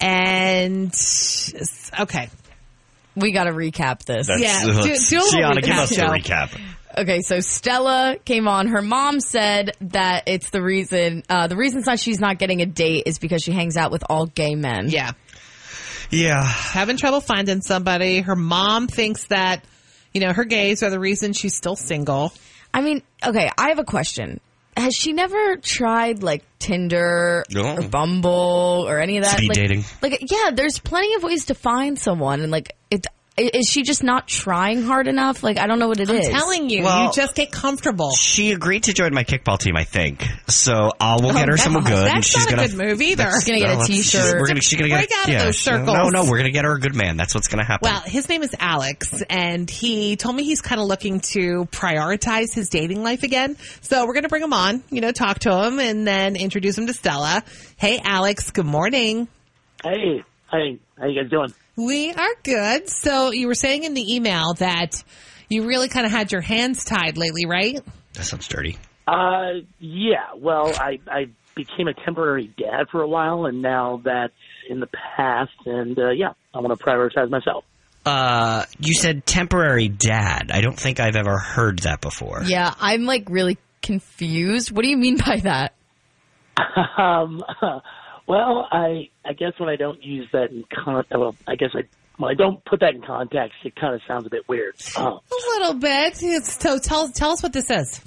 And 0.00 0.94
okay. 2.00 2.30
We 3.16 3.32
got 3.32 3.44
to 3.44 3.52
recap 3.52 4.04
this. 4.04 4.28
Yeah, 4.28 4.64
do- 4.64 4.72
do 4.72 4.80
a 4.80 5.18
little 5.18 5.30
Gianna, 5.30 5.60
give 5.60 5.70
recap, 5.70 5.82
us 5.82 5.90
Joe. 5.94 6.06
a 6.06 6.10
recap. 6.10 6.60
Okay, 6.96 7.20
so 7.22 7.40
Stella 7.40 8.16
came 8.24 8.46
on. 8.46 8.68
Her 8.68 8.82
mom 8.82 9.20
said 9.20 9.72
that 9.80 10.24
it's 10.26 10.50
the 10.50 10.62
reason, 10.62 11.24
uh, 11.28 11.48
the 11.48 11.56
reason 11.56 11.82
that 11.82 11.98
she's 11.98 12.20
not 12.20 12.38
getting 12.38 12.60
a 12.60 12.66
date 12.66 13.04
is 13.06 13.18
because 13.18 13.42
she 13.42 13.52
hangs 13.52 13.76
out 13.76 13.90
with 13.90 14.04
all 14.08 14.26
gay 14.26 14.54
men. 14.54 14.90
Yeah. 14.90 15.12
Yeah, 16.10 16.42
Having 16.42 16.96
trouble 16.98 17.20
finding 17.20 17.60
somebody. 17.60 18.20
Her 18.20 18.36
mom 18.36 18.86
thinks 18.88 19.26
that, 19.26 19.64
you 20.12 20.20
know, 20.20 20.32
her 20.32 20.44
gays 20.44 20.82
are 20.82 20.90
the 20.90 21.00
reason 21.00 21.32
she's 21.32 21.56
still 21.56 21.76
single. 21.76 22.32
I 22.72 22.80
mean, 22.80 23.02
okay, 23.24 23.50
I 23.56 23.68
have 23.68 23.78
a 23.78 23.84
question. 23.84 24.40
Has 24.76 24.94
she 24.94 25.12
never 25.12 25.56
tried 25.56 26.22
like 26.24 26.42
Tinder 26.58 27.44
No. 27.50 27.76
or 27.76 27.82
Bumble 27.82 28.84
or 28.88 28.98
any 28.98 29.18
of 29.18 29.24
that? 29.24 29.36
Speed 29.36 29.48
like, 29.50 29.56
dating. 29.56 29.84
Like, 30.02 30.18
yeah, 30.30 30.50
there's 30.52 30.78
plenty 30.80 31.14
of 31.14 31.22
ways 31.22 31.46
to 31.46 31.54
find 31.54 31.96
someone, 31.98 32.40
and 32.40 32.50
like, 32.50 32.74
it 32.90 33.06
i- 33.06 33.10
is 33.36 33.68
she 33.68 33.82
just 33.82 34.02
not 34.04 34.28
trying 34.28 34.82
hard 34.82 35.08
enough? 35.08 35.42
Like, 35.42 35.58
I 35.58 35.66
don't 35.66 35.78
know 35.80 35.88
what 35.88 35.98
it 35.98 36.08
I'm 36.08 36.16
is. 36.16 36.28
telling 36.28 36.70
you, 36.70 36.84
Well- 36.84 37.06
you 37.06 37.12
just 37.12 37.34
get 37.34 37.50
comfortable. 37.50 38.12
she 38.12 38.52
agreed 38.52 38.84
to 38.84 38.92
join 38.92 39.12
my 39.12 39.24
kickball 39.24 39.58
team. 39.58 39.76
I 39.76 39.82
think 39.84 40.24
so. 40.46 40.92
I'll 41.00 41.18
we'll 41.20 41.30
oh, 41.30 41.34
get 41.34 41.48
her 41.48 41.54
Oh, 41.54 41.56
someone 41.56 41.82
God. 41.82 41.90
good, 41.90 42.06
and 42.06 42.16
That's 42.18 42.26
she's 42.28 42.44
not 42.44 42.52
a 42.52 42.56
gonna 42.56 42.68
good 42.68 42.76
move 42.90 43.02
either. 43.02 43.30
She's 43.32 43.44
gonna 43.44 43.58
get 43.58 43.70
a 43.70 43.74
No, 43.74 43.80
that's- 43.80 43.86
T-shirt. 43.88 44.40
We're 44.40 44.46
gonna 44.46 44.60
she's 44.60 44.78
gonna 44.78 44.94
Break 44.94 45.08
get 45.08 45.18
out 45.28 45.34
of 45.34 45.42
those 45.46 45.56
she- 45.56 45.70
No, 45.70 46.08
no, 46.10 46.24
we're 46.30 46.36
gonna 46.38 46.50
get 46.52 46.64
her 46.64 46.74
a 46.76 46.80
good 46.80 46.94
man. 46.94 47.16
That's 47.16 47.34
what's 47.34 47.48
gonna 47.48 47.64
happen. 47.64 47.90
Well, 47.90 48.00
his 48.06 48.28
name 48.28 48.42
is 48.44 48.54
Alex, 48.60 49.22
and 49.28 49.68
he 49.68 50.16
told 50.16 50.36
me 50.36 50.44
he's 50.44 50.60
kind 50.60 50.80
of 50.80 50.86
looking 50.86 51.20
to 51.32 51.66
prioritize 51.72 52.54
his 52.54 52.68
dating 52.68 53.02
life 53.02 53.22
again. 53.24 53.56
So 53.80 54.06
we're 54.06 54.12
going 54.14 54.22
to 54.24 54.28
bring 54.28 54.42
him 54.42 54.52
on, 54.52 54.82
you 54.90 55.00
know, 55.00 55.10
talk 55.12 55.40
to 55.40 55.64
him, 55.64 55.78
and 55.80 56.06
then 56.06 56.36
introduce 56.36 56.78
him 56.78 56.86
to 56.86 56.92
Stella. 56.92 57.42
Hey, 57.76 58.00
Alex. 58.04 58.50
Good 58.50 58.66
morning. 58.66 59.28
Hey, 59.82 60.22
hey, 60.50 60.78
how 60.98 61.06
you 61.06 61.20
guys 61.22 61.30
doing? 61.30 61.52
We 61.76 62.12
are 62.12 62.34
good. 62.42 62.88
So 62.88 63.32
you 63.32 63.46
were 63.46 63.54
saying 63.54 63.84
in 63.84 63.94
the 63.94 64.14
email 64.14 64.54
that 64.54 65.02
you 65.48 65.66
really 65.66 65.88
kind 65.88 66.06
of 66.06 66.12
had 66.12 66.32
your 66.32 66.40
hands 66.40 66.84
tied 66.84 67.16
lately, 67.16 67.46
right? 67.46 67.80
that 68.14 68.24
sounds 68.24 68.46
dirty. 68.48 68.78
Uh, 69.06 69.60
yeah. 69.80 70.34
Well, 70.36 70.72
I 70.78 71.00
I 71.08 71.26
became 71.54 71.88
a 71.88 71.94
temporary 72.04 72.50
dad 72.56 72.88
for 72.90 73.02
a 73.02 73.08
while, 73.08 73.46
and 73.46 73.60
now 73.60 74.00
that's 74.04 74.32
in 74.68 74.80
the 74.80 74.88
past. 75.16 75.52
And 75.66 75.98
uh, 75.98 76.10
yeah, 76.10 76.32
I 76.54 76.60
want 76.60 76.78
to 76.78 76.84
prioritize 76.84 77.28
myself. 77.30 77.64
Uh, 78.06 78.64
you 78.78 78.94
said 78.94 79.24
temporary 79.26 79.88
dad. 79.88 80.50
I 80.52 80.60
don't 80.60 80.78
think 80.78 81.00
I've 81.00 81.16
ever 81.16 81.38
heard 81.38 81.80
that 81.80 82.00
before. 82.00 82.42
Yeah, 82.44 82.72
I'm 82.78 83.04
like 83.04 83.28
really 83.30 83.58
confused. 83.82 84.70
What 84.70 84.82
do 84.82 84.90
you 84.90 84.96
mean 84.96 85.16
by 85.18 85.40
that? 85.40 85.74
Um, 86.96 87.42
well, 88.26 88.68
I 88.70 89.08
I 89.24 89.32
guess 89.32 89.52
when 89.58 89.68
I 89.68 89.76
don't 89.76 90.02
use 90.02 90.28
that 90.32 90.50
in 90.50 90.64
con, 90.74 91.04
well, 91.10 91.34
I 91.46 91.56
guess 91.56 91.70
I 91.74 91.82
when 92.16 92.30
I 92.30 92.34
don't 92.34 92.64
put 92.64 92.80
that 92.80 92.94
in 92.94 93.02
context, 93.02 93.54
it 93.64 93.74
kind 93.76 93.94
of 93.94 94.00
sounds 94.06 94.26
a 94.26 94.30
bit 94.30 94.48
weird. 94.48 94.74
Um, 94.96 95.18
A 95.30 95.58
little 95.58 95.74
bit. 95.74 96.14
It's, 96.22 96.60
so 96.62 96.78
tell 96.78 97.10
tell 97.10 97.32
us 97.32 97.42
what 97.42 97.52
this 97.52 97.70
is. 97.70 98.00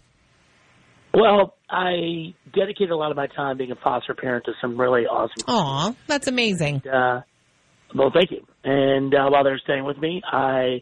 well, 1.13 1.55
I 1.69 2.33
dedicate 2.53 2.89
a 2.91 2.95
lot 2.95 3.11
of 3.11 3.17
my 3.17 3.27
time 3.27 3.57
being 3.57 3.71
a 3.71 3.75
foster 3.75 4.13
parent 4.13 4.45
to 4.45 4.53
some 4.61 4.79
really 4.79 5.05
awesome 5.05 5.43
Aw, 5.47 5.93
that's 6.07 6.27
amazing. 6.27 6.81
uh, 6.87 7.21
well, 7.95 8.11
thank 8.13 8.31
you. 8.31 8.45
And 8.63 9.13
uh, 9.13 9.27
while 9.29 9.43
they're 9.43 9.59
staying 9.59 9.83
with 9.85 9.97
me, 9.97 10.21
I 10.31 10.81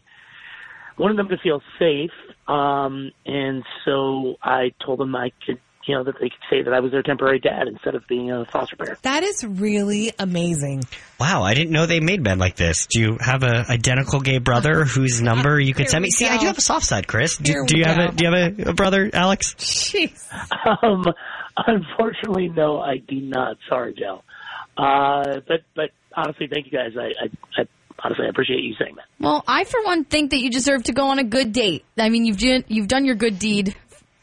wanted 0.98 1.18
them 1.18 1.28
to 1.28 1.36
feel 1.38 1.60
safe, 1.78 2.10
um, 2.48 3.10
and 3.24 3.62
so 3.84 4.36
I 4.42 4.72
told 4.84 4.98
them 5.00 5.14
I 5.14 5.30
could, 5.44 5.60
you 5.86 5.94
know, 5.94 6.04
that 6.04 6.14
they 6.20 6.28
could 6.28 6.38
say 6.50 6.62
that 6.62 6.72
I 6.72 6.80
was 6.80 6.90
their 6.90 7.02
temporary 7.02 7.38
dad 7.38 7.68
instead 7.68 7.94
of 7.94 8.06
being 8.08 8.32
a 8.32 8.44
foster 8.46 8.76
parent. 8.76 9.02
That 9.02 9.22
is 9.22 9.44
really 9.44 10.12
amazing. 10.18 10.82
Wow, 11.18 11.42
I 11.42 11.54
didn't 11.54 11.70
know 11.70 11.86
they 11.86 12.00
made 12.00 12.22
men 12.22 12.38
like 12.38 12.56
this. 12.56 12.86
Do 12.86 13.00
you 13.00 13.18
have 13.20 13.42
a 13.42 13.64
identical 13.70 14.20
gay 14.20 14.38
brother 14.38 14.84
whose 14.84 15.22
number 15.22 15.60
you 15.60 15.74
could 15.74 15.88
send 15.88 16.02
me? 16.02 16.08
we 16.08 16.10
See, 16.10 16.26
I 16.26 16.38
do 16.38 16.46
have 16.46 16.58
a 16.58 16.62
soft 16.62 16.86
side, 16.86 17.06
Chris. 17.06 17.36
Do, 17.36 17.52
do 17.66 17.76
we 17.76 17.78
you 17.80 17.84
have 17.84 17.98
a 17.98 18.12
Do 18.12 18.24
you 18.24 18.32
have 18.32 18.58
a, 18.58 18.70
a 18.70 18.74
brother, 18.74 19.10
Alex? 19.12 19.54
Jeez. 19.54 20.26
Um, 20.82 21.04
unfortunately, 21.56 22.48
no, 22.48 22.80
I 22.80 22.98
do 22.98 23.20
not. 23.20 23.56
Sorry, 23.68 23.94
Joe. 23.94 24.22
Uh, 24.76 25.40
but 25.46 25.60
but 25.74 25.90
honestly, 26.14 26.48
thank 26.52 26.66
you 26.66 26.72
guys. 26.72 26.92
I, 26.98 27.24
I, 27.24 27.62
I 27.62 27.66
honestly 28.02 28.26
I 28.26 28.28
appreciate 28.28 28.62
you 28.62 28.74
saying 28.78 28.96
that. 28.96 29.04
Well, 29.20 29.44
I 29.46 29.64
for 29.64 29.82
one 29.84 30.04
think 30.04 30.32
that 30.32 30.38
you 30.38 30.50
deserve 30.50 30.84
to 30.84 30.92
go 30.92 31.06
on 31.06 31.18
a 31.18 31.24
good 31.24 31.52
date. 31.52 31.84
I 31.96 32.08
mean, 32.08 32.24
you've 32.24 32.38
done, 32.38 32.64
you've 32.68 32.88
done 32.88 33.04
your 33.04 33.14
good 33.14 33.38
deed 33.38 33.74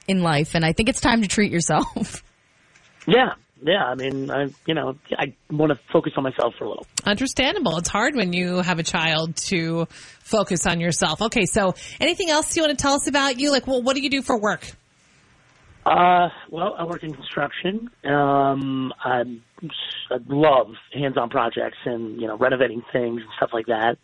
in 0.07 0.21
life, 0.21 0.55
and 0.55 0.65
I 0.65 0.73
think 0.73 0.89
it's 0.89 1.01
time 1.01 1.21
to 1.21 1.27
treat 1.27 1.51
yourself. 1.51 2.23
Yeah, 3.05 3.33
yeah. 3.61 3.83
I 3.83 3.95
mean, 3.95 4.31
I 4.31 4.45
you 4.65 4.73
know 4.73 4.95
I 5.17 5.33
want 5.51 5.73
to 5.73 5.79
focus 5.91 6.13
on 6.15 6.23
myself 6.23 6.53
for 6.57 6.63
a 6.63 6.69
little. 6.69 6.87
Understandable. 7.03 7.77
It's 7.77 7.89
hard 7.89 8.15
when 8.15 8.31
you 8.31 8.61
have 8.61 8.79
a 8.79 8.83
child 8.83 9.35
to 9.47 9.87
focus 10.21 10.65
on 10.65 10.79
yourself. 10.79 11.21
Okay, 11.21 11.45
so 11.45 11.75
anything 11.99 12.29
else 12.29 12.55
you 12.55 12.63
want 12.63 12.77
to 12.77 12.81
tell 12.81 12.93
us 12.93 13.07
about 13.07 13.41
you? 13.41 13.51
Like, 13.51 13.67
well, 13.67 13.83
what 13.83 13.97
do 13.97 14.01
you 14.01 14.09
do 14.09 14.21
for 14.21 14.39
work? 14.39 14.65
Uh, 15.85 16.29
well, 16.49 16.75
I 16.77 16.85
work 16.85 17.03
in 17.03 17.13
construction. 17.13 17.89
Um, 18.05 18.93
I'm, 19.03 19.43
I 20.09 20.17
love 20.27 20.67
hands-on 20.93 21.29
projects 21.29 21.77
and 21.85 22.21
you 22.21 22.27
know 22.27 22.37
renovating 22.37 22.83
things 22.93 23.21
and 23.21 23.29
stuff 23.35 23.49
like 23.51 23.65
that. 23.65 23.97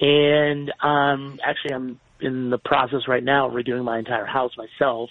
And 0.00 0.72
um, 0.82 1.38
actually, 1.44 1.74
I'm 1.74 2.00
in 2.20 2.48
the 2.48 2.58
process 2.58 3.00
right 3.06 3.22
now 3.22 3.48
of 3.48 3.52
redoing 3.52 3.84
my 3.84 3.98
entire 3.98 4.24
house 4.24 4.52
myself. 4.56 5.10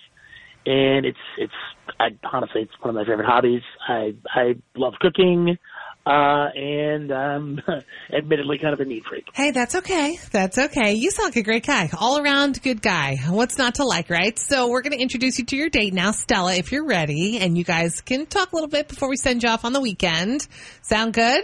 And 0.72 1.04
it's 1.06 1.18
it's 1.40 1.54
I, 2.00 2.10
honestly 2.32 2.62
it's 2.62 2.72
one 2.80 2.90
of 2.92 2.96
my 2.96 3.04
favorite 3.04 3.26
hobbies. 3.28 3.64
I 3.88 4.14
I 4.36 4.54
love 4.76 4.94
cooking. 5.02 5.58
uh, 6.06 6.50
and 6.56 7.12
I'm 7.12 7.60
admittedly 8.16 8.58
kind 8.60 8.74
of 8.74 8.80
a 8.80 8.86
neat 8.86 9.04
freak. 9.08 9.26
Hey, 9.34 9.52
that's 9.52 9.76
okay. 9.76 10.18
That's 10.32 10.58
okay. 10.58 10.94
You 10.94 11.12
sound 11.12 11.28
like 11.28 11.36
a 11.38 11.44
great 11.44 11.66
guy. 11.66 11.90
All 12.00 12.20
around 12.20 12.62
good 12.62 12.82
guy. 12.82 13.18
What's 13.28 13.58
not 13.58 13.76
to 13.76 13.84
like, 13.84 14.10
right? 14.10 14.38
So 14.38 14.70
we're 14.70 14.82
going 14.82 14.94
to 14.98 15.02
introduce 15.02 15.40
you 15.40 15.46
to 15.46 15.56
your 15.56 15.70
date 15.70 15.94
now, 15.94 16.12
Stella, 16.12 16.56
if 16.56 16.72
you're 16.72 16.86
ready. 16.86 17.38
And 17.40 17.58
you 17.58 17.64
guys 17.64 18.02
can 18.02 18.26
talk 18.28 18.52
a 18.52 18.56
little 18.56 18.70
bit 18.70 18.88
before 18.88 19.10
we 19.10 19.18
send 19.18 19.44
you 19.44 19.50
off 19.50 19.66
on 19.66 19.74
the 19.74 19.82
weekend. 19.82 20.48
Sound 20.82 21.14
good? 21.14 21.44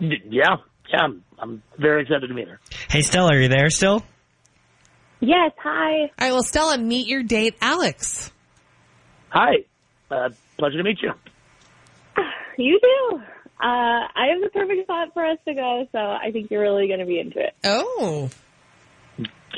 Yeah, 0.00 0.56
yeah, 0.90 1.00
I'm, 1.00 1.24
I'm 1.38 1.62
very 1.78 2.02
excited 2.02 2.28
to 2.28 2.34
meet 2.34 2.48
her. 2.48 2.58
Hey, 2.90 3.02
Stella, 3.02 3.32
are 3.34 3.40
you 3.40 3.48
there 3.48 3.70
still? 3.70 4.02
Yes, 5.22 5.52
hi. 5.56 6.00
All 6.00 6.08
right. 6.20 6.32
Well, 6.32 6.42
Stella, 6.42 6.76
meet 6.78 7.06
your 7.06 7.22
date, 7.22 7.54
Alex. 7.60 8.32
Hi, 9.28 9.64
uh, 10.10 10.30
pleasure 10.58 10.78
to 10.78 10.82
meet 10.82 10.98
you. 11.00 11.12
You 12.58 12.78
do. 12.82 13.16
Uh, 13.16 13.22
I 13.62 14.26
have 14.32 14.42
the 14.42 14.50
perfect 14.52 14.82
spot 14.82 15.14
for 15.14 15.24
us 15.24 15.38
to 15.46 15.54
go, 15.54 15.86
so 15.90 15.98
I 15.98 16.32
think 16.32 16.50
you're 16.50 16.60
really 16.60 16.86
going 16.86 16.98
to 16.98 17.06
be 17.06 17.18
into 17.18 17.38
it. 17.38 17.54
Oh. 17.64 18.28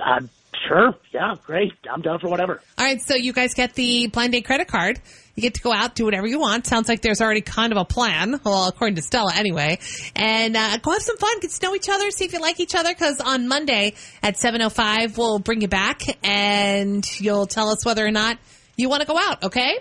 Uh, 0.04 0.20
sure, 0.68 0.94
yeah, 1.12 1.34
great. 1.44 1.72
I'm 1.90 2.00
down 2.02 2.18
for 2.20 2.28
whatever. 2.28 2.60
All 2.78 2.84
right. 2.84 3.00
So 3.00 3.14
you 3.14 3.32
guys 3.32 3.54
get 3.54 3.74
the 3.74 4.06
blind 4.08 4.32
date 4.32 4.44
credit 4.44 4.68
card. 4.68 5.00
You 5.36 5.40
get 5.42 5.54
to 5.54 5.62
go 5.62 5.72
out, 5.72 5.94
do 5.96 6.04
whatever 6.04 6.26
you 6.28 6.38
want. 6.38 6.64
Sounds 6.66 6.88
like 6.88 7.02
there's 7.02 7.20
already 7.20 7.40
kind 7.40 7.72
of 7.72 7.78
a 7.78 7.84
plan. 7.84 8.40
Well, 8.44 8.68
according 8.68 8.94
to 8.96 9.02
Stella 9.02 9.32
anyway. 9.34 9.78
And, 10.14 10.56
uh, 10.56 10.78
go 10.78 10.92
have 10.92 11.02
some 11.02 11.16
fun. 11.16 11.40
Get 11.40 11.50
to 11.50 11.66
know 11.66 11.74
each 11.74 11.88
other. 11.88 12.08
See 12.12 12.24
if 12.24 12.32
you 12.32 12.40
like 12.40 12.60
each 12.60 12.74
other. 12.76 12.94
Cause 12.94 13.20
on 13.20 13.48
Monday 13.48 13.94
at 14.22 14.36
7.05, 14.36 15.18
we'll 15.18 15.40
bring 15.40 15.60
you 15.60 15.66
back 15.68 16.02
and 16.24 17.04
you'll 17.20 17.46
tell 17.46 17.70
us 17.70 17.84
whether 17.84 18.06
or 18.06 18.12
not 18.12 18.38
you 18.76 18.88
want 18.88 19.00
to 19.00 19.06
go 19.08 19.18
out. 19.18 19.42
Okay? 19.42 19.78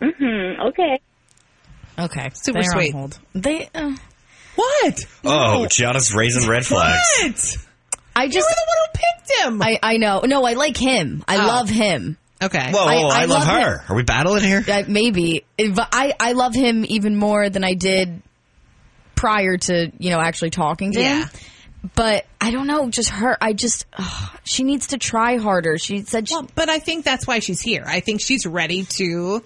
Hmm, 0.00 0.68
okay. 0.68 1.00
Okay, 1.98 2.30
Super 2.32 2.60
they're 2.62 2.70
on 2.70 2.78
sweet. 2.80 2.92
hold. 2.94 3.18
They, 3.34 3.68
uh, 3.74 3.96
What? 4.54 5.04
Oh, 5.24 5.66
Gianna's 5.66 6.14
raising 6.14 6.48
red 6.48 6.64
flags. 6.64 7.02
What? 7.20 7.67
I 8.18 8.26
just. 8.26 8.34
You 8.36 8.40
just, 8.40 8.48
were 8.50 8.54
the 8.54 8.66
one 8.68 8.78
who 8.84 8.98
picked 8.98 9.44
him. 9.46 9.62
I, 9.62 9.94
I 9.94 9.96
know. 9.98 10.20
No, 10.24 10.44
I 10.44 10.52
like 10.54 10.76
him. 10.76 11.24
I 11.28 11.36
Oh. 11.36 11.46
love 11.46 11.68
him. 11.70 12.16
okay. 12.42 12.70
Whoa, 12.72 12.84
I- 12.84 12.96
whoa, 12.96 13.08
I, 13.08 13.22
I 13.22 13.24
love, 13.26 13.46
love 13.46 13.62
her. 13.62 13.84
Are 13.88 13.96
we 13.96 14.02
battling 14.02 14.44
here? 14.44 14.64
Uh, 14.68 14.82
maybe, 14.88 15.44
but 15.56 15.88
I, 15.92 16.12
I 16.20 16.32
love 16.32 16.54
him 16.54 16.84
even 16.88 17.16
more 17.16 17.48
than 17.50 17.64
I 17.64 17.74
did 17.74 18.22
prior 19.14 19.56
to 19.56 19.90
you 19.98 20.10
know 20.10 20.20
actually 20.20 20.50
talking 20.50 20.92
to 20.92 21.00
Yeah. 21.00 21.24
him. 21.24 21.30
But 21.94 22.26
I 22.40 22.50
don't 22.50 22.66
know, 22.66 22.90
just 22.90 23.08
her. 23.10 23.36
I 23.40 23.52
just 23.52 23.86
ugh, 23.96 24.38
she 24.44 24.64
needs 24.64 24.88
to 24.88 24.98
try 24.98 25.36
harder. 25.36 25.78
She 25.78 26.02
said, 26.02 26.28
she, 26.28 26.34
Well, 26.34 26.48
but 26.56 26.68
I 26.68 26.80
think 26.80 27.04
that's 27.04 27.24
why 27.26 27.38
she's 27.38 27.60
here. 27.60 27.84
I 27.86 28.00
think 28.00 28.20
she's 28.20 28.46
ready 28.46 28.82
to 28.84 29.44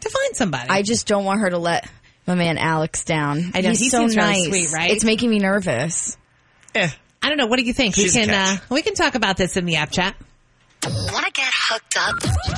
to 0.00 0.08
find 0.10 0.36
somebody. 0.36 0.68
I 0.70 0.82
just 0.82 1.06
don't 1.08 1.24
want 1.24 1.40
her 1.40 1.50
to 1.50 1.58
let 1.58 1.88
my 2.26 2.36
man 2.36 2.56
Alex 2.56 3.04
down. 3.04 3.50
I 3.54 3.60
know, 3.62 3.70
he's 3.70 3.80
he 3.80 3.88
so 3.88 3.98
seems 3.98 4.16
really 4.16 4.28
nice. 4.30 4.46
sweet, 4.46 4.72
right? 4.72 4.90
It's 4.92 5.04
making 5.04 5.28
me 5.30 5.38
nervous. 5.40 6.16
I 7.22 7.28
don't 7.28 7.38
know. 7.38 7.46
What 7.46 7.58
do 7.58 7.64
you 7.64 7.72
think? 7.72 7.94
She's 7.94 8.14
we 8.14 8.24
can 8.24 8.30
uh, 8.30 8.56
we 8.68 8.82
can 8.82 8.94
talk 8.94 9.14
about 9.14 9.36
this 9.36 9.56
in 9.56 9.64
the 9.64 9.76
app 9.76 9.90
chat. 9.90 10.14
Want 10.84 11.26
to 11.26 11.32
get 11.32 11.52
hooked 11.54 11.96
up? 11.96 12.16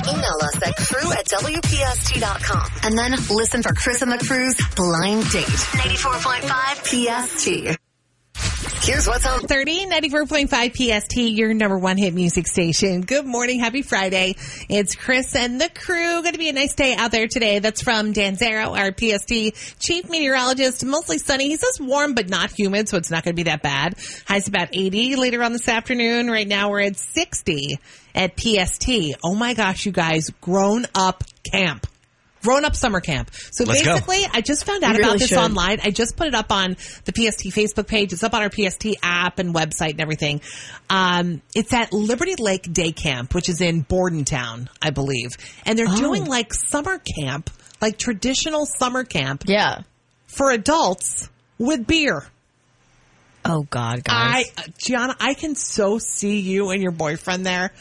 Email 0.09 0.39
us 0.43 0.57
at 0.63 0.75
crew 0.77 1.13
at 1.13 1.27
WPST.com. 1.27 2.71
And 2.83 2.97
then 2.97 3.13
listen 3.29 3.63
for 3.63 3.75
Chris 3.75 4.01
and 4.01 4.11
the 4.11 4.17
Crew's 4.17 4.57
Blind 4.75 5.31
Date. 5.31 5.45
94.5 5.45 7.75
PST. 7.75 7.79
Here's 8.85 9.07
what's 9.07 9.25
on 9.25 9.41
30, 9.41 9.87
94.5 9.87 11.01
PST, 11.01 11.17
your 11.17 11.55
number 11.55 11.79
one 11.79 11.97
hit 11.97 12.13
music 12.13 12.47
station. 12.47 13.01
Good 13.01 13.25
morning. 13.25 13.59
Happy 13.59 13.81
Friday. 13.81 14.37
It's 14.69 14.95
Chris 14.95 15.35
and 15.35 15.59
the 15.59 15.71
crew. 15.71 16.21
Going 16.21 16.35
to 16.35 16.39
be 16.39 16.51
a 16.51 16.53
nice 16.53 16.75
day 16.75 16.95
out 16.95 17.11
there 17.11 17.27
today. 17.27 17.61
That's 17.61 17.81
from 17.81 18.13
Dan 18.13 18.37
Zarrow, 18.37 18.79
our 18.79 18.93
PST 18.93 19.81
chief 19.81 20.11
meteorologist. 20.11 20.85
Mostly 20.85 21.17
sunny. 21.17 21.49
He 21.49 21.57
says 21.57 21.81
warm, 21.81 22.13
but 22.13 22.29
not 22.29 22.51
humid, 22.51 22.91
so 22.91 22.99
it's 22.99 23.11
not 23.11 23.25
going 23.25 23.35
to 23.35 23.43
be 23.43 23.45
that 23.45 23.63
bad. 23.63 23.95
Highs 24.27 24.49
about 24.49 24.69
80 24.73 25.17
later 25.17 25.43
on 25.43 25.55
this 25.55 25.67
afternoon. 25.67 26.31
Right 26.31 26.47
now 26.47 26.69
we're 26.69 26.83
at 26.83 26.97
60 26.97 27.79
at 28.15 28.39
PST. 28.39 28.91
Oh 29.25 29.35
my 29.35 29.55
gosh, 29.55 29.87
you 29.87 29.93
guys. 29.93 30.29
Grown 30.43 30.85
up 30.95 31.25
camp. 31.43 31.87
Grown 32.45 32.65
up 32.65 32.77
summer 32.77 33.01
camp. 33.01 33.31
So 33.53 33.65
Let's 33.65 33.83
go. 33.83 33.95
basically, 33.95 34.27
I 34.33 34.43
just 34.43 34.65
found 34.67 34.85
out 34.85 34.93
We 34.95 34.99
about 35.01 35.07
really 35.09 35.19
this 35.21 35.31
should. 35.31 35.39
online. 35.39 35.81
I 35.83 35.91
just 35.91 36.17
put 36.17 36.27
it 36.29 36.35
up 36.35 36.53
on 36.53 36.77
the 37.07 37.13
PST 37.13 37.47
Facebook 37.47 37.87
page. 37.89 38.13
It's 38.13 38.23
up 38.23 38.35
on 38.35 38.43
our 38.43 38.51
PST 38.51 38.87
app 39.03 39.39
and 39.39 39.55
website 39.55 39.93
and 39.93 40.01
everything. 40.03 40.43
Um, 40.91 41.41
it's 41.55 41.73
at 41.73 41.93
Liberty 41.95 42.35
Lake 42.39 42.71
Day 42.73 42.93
Camp, 42.93 43.35
which 43.35 43.49
is 43.49 43.61
in 43.63 43.81
Bordentown, 43.83 44.69
I 44.83 44.91
believe. 44.91 45.31
And 45.65 45.79
they're 45.79 45.87
doing 45.87 46.27
like 46.27 46.53
summer 46.53 46.99
camp, 47.19 47.49
like 47.81 47.97
traditional 47.99 48.67
summer 48.67 49.05
camp 49.05 49.45
Yeah. 49.47 49.81
for 50.27 50.51
adults 50.51 51.31
with 51.59 51.87
beer. 51.87 52.27
Oh 53.47 53.67
God, 53.69 54.03
I, 54.09 54.45
guys. 54.45 54.53
uh, 54.57 54.63
Gianna, 54.79 55.17
I 55.21 55.35
can 55.35 55.55
so 55.55 55.99
see 55.99 56.41
you 56.41 56.71
and 56.71 56.83
your 56.83 56.93
boyfriend 56.93 57.45
there 57.45 57.73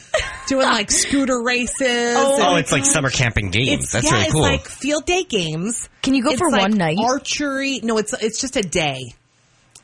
doing 0.48 0.66
like 0.68 0.92
scooter 0.92 1.42
races. 1.42 2.16
Oh, 2.18 2.50
and- 2.52 2.60
it's 2.60 2.72
like 2.72 2.86
summer 2.86 3.10
camping 3.10 3.50
games. 3.50 3.84
It's, 3.84 3.92
That's 3.94 4.06
yeah, 4.06 4.12
really 4.12 4.26
it's 4.26 4.36
like 4.36 4.68
field 4.68 5.06
day 5.06 5.24
games. 5.24 5.88
Can 6.02 6.16
you 6.16 6.24
go 6.24 6.32
It's 6.32 6.40
for 6.40 6.50
like 6.52 6.62
one 6.64 6.72
night? 6.74 6.98
Archery. 7.02 7.80
No, 7.82 7.98
it's 7.98 8.14
it's 8.14 8.42
just 8.42 8.58
a 8.58 8.62
day. 8.62 9.14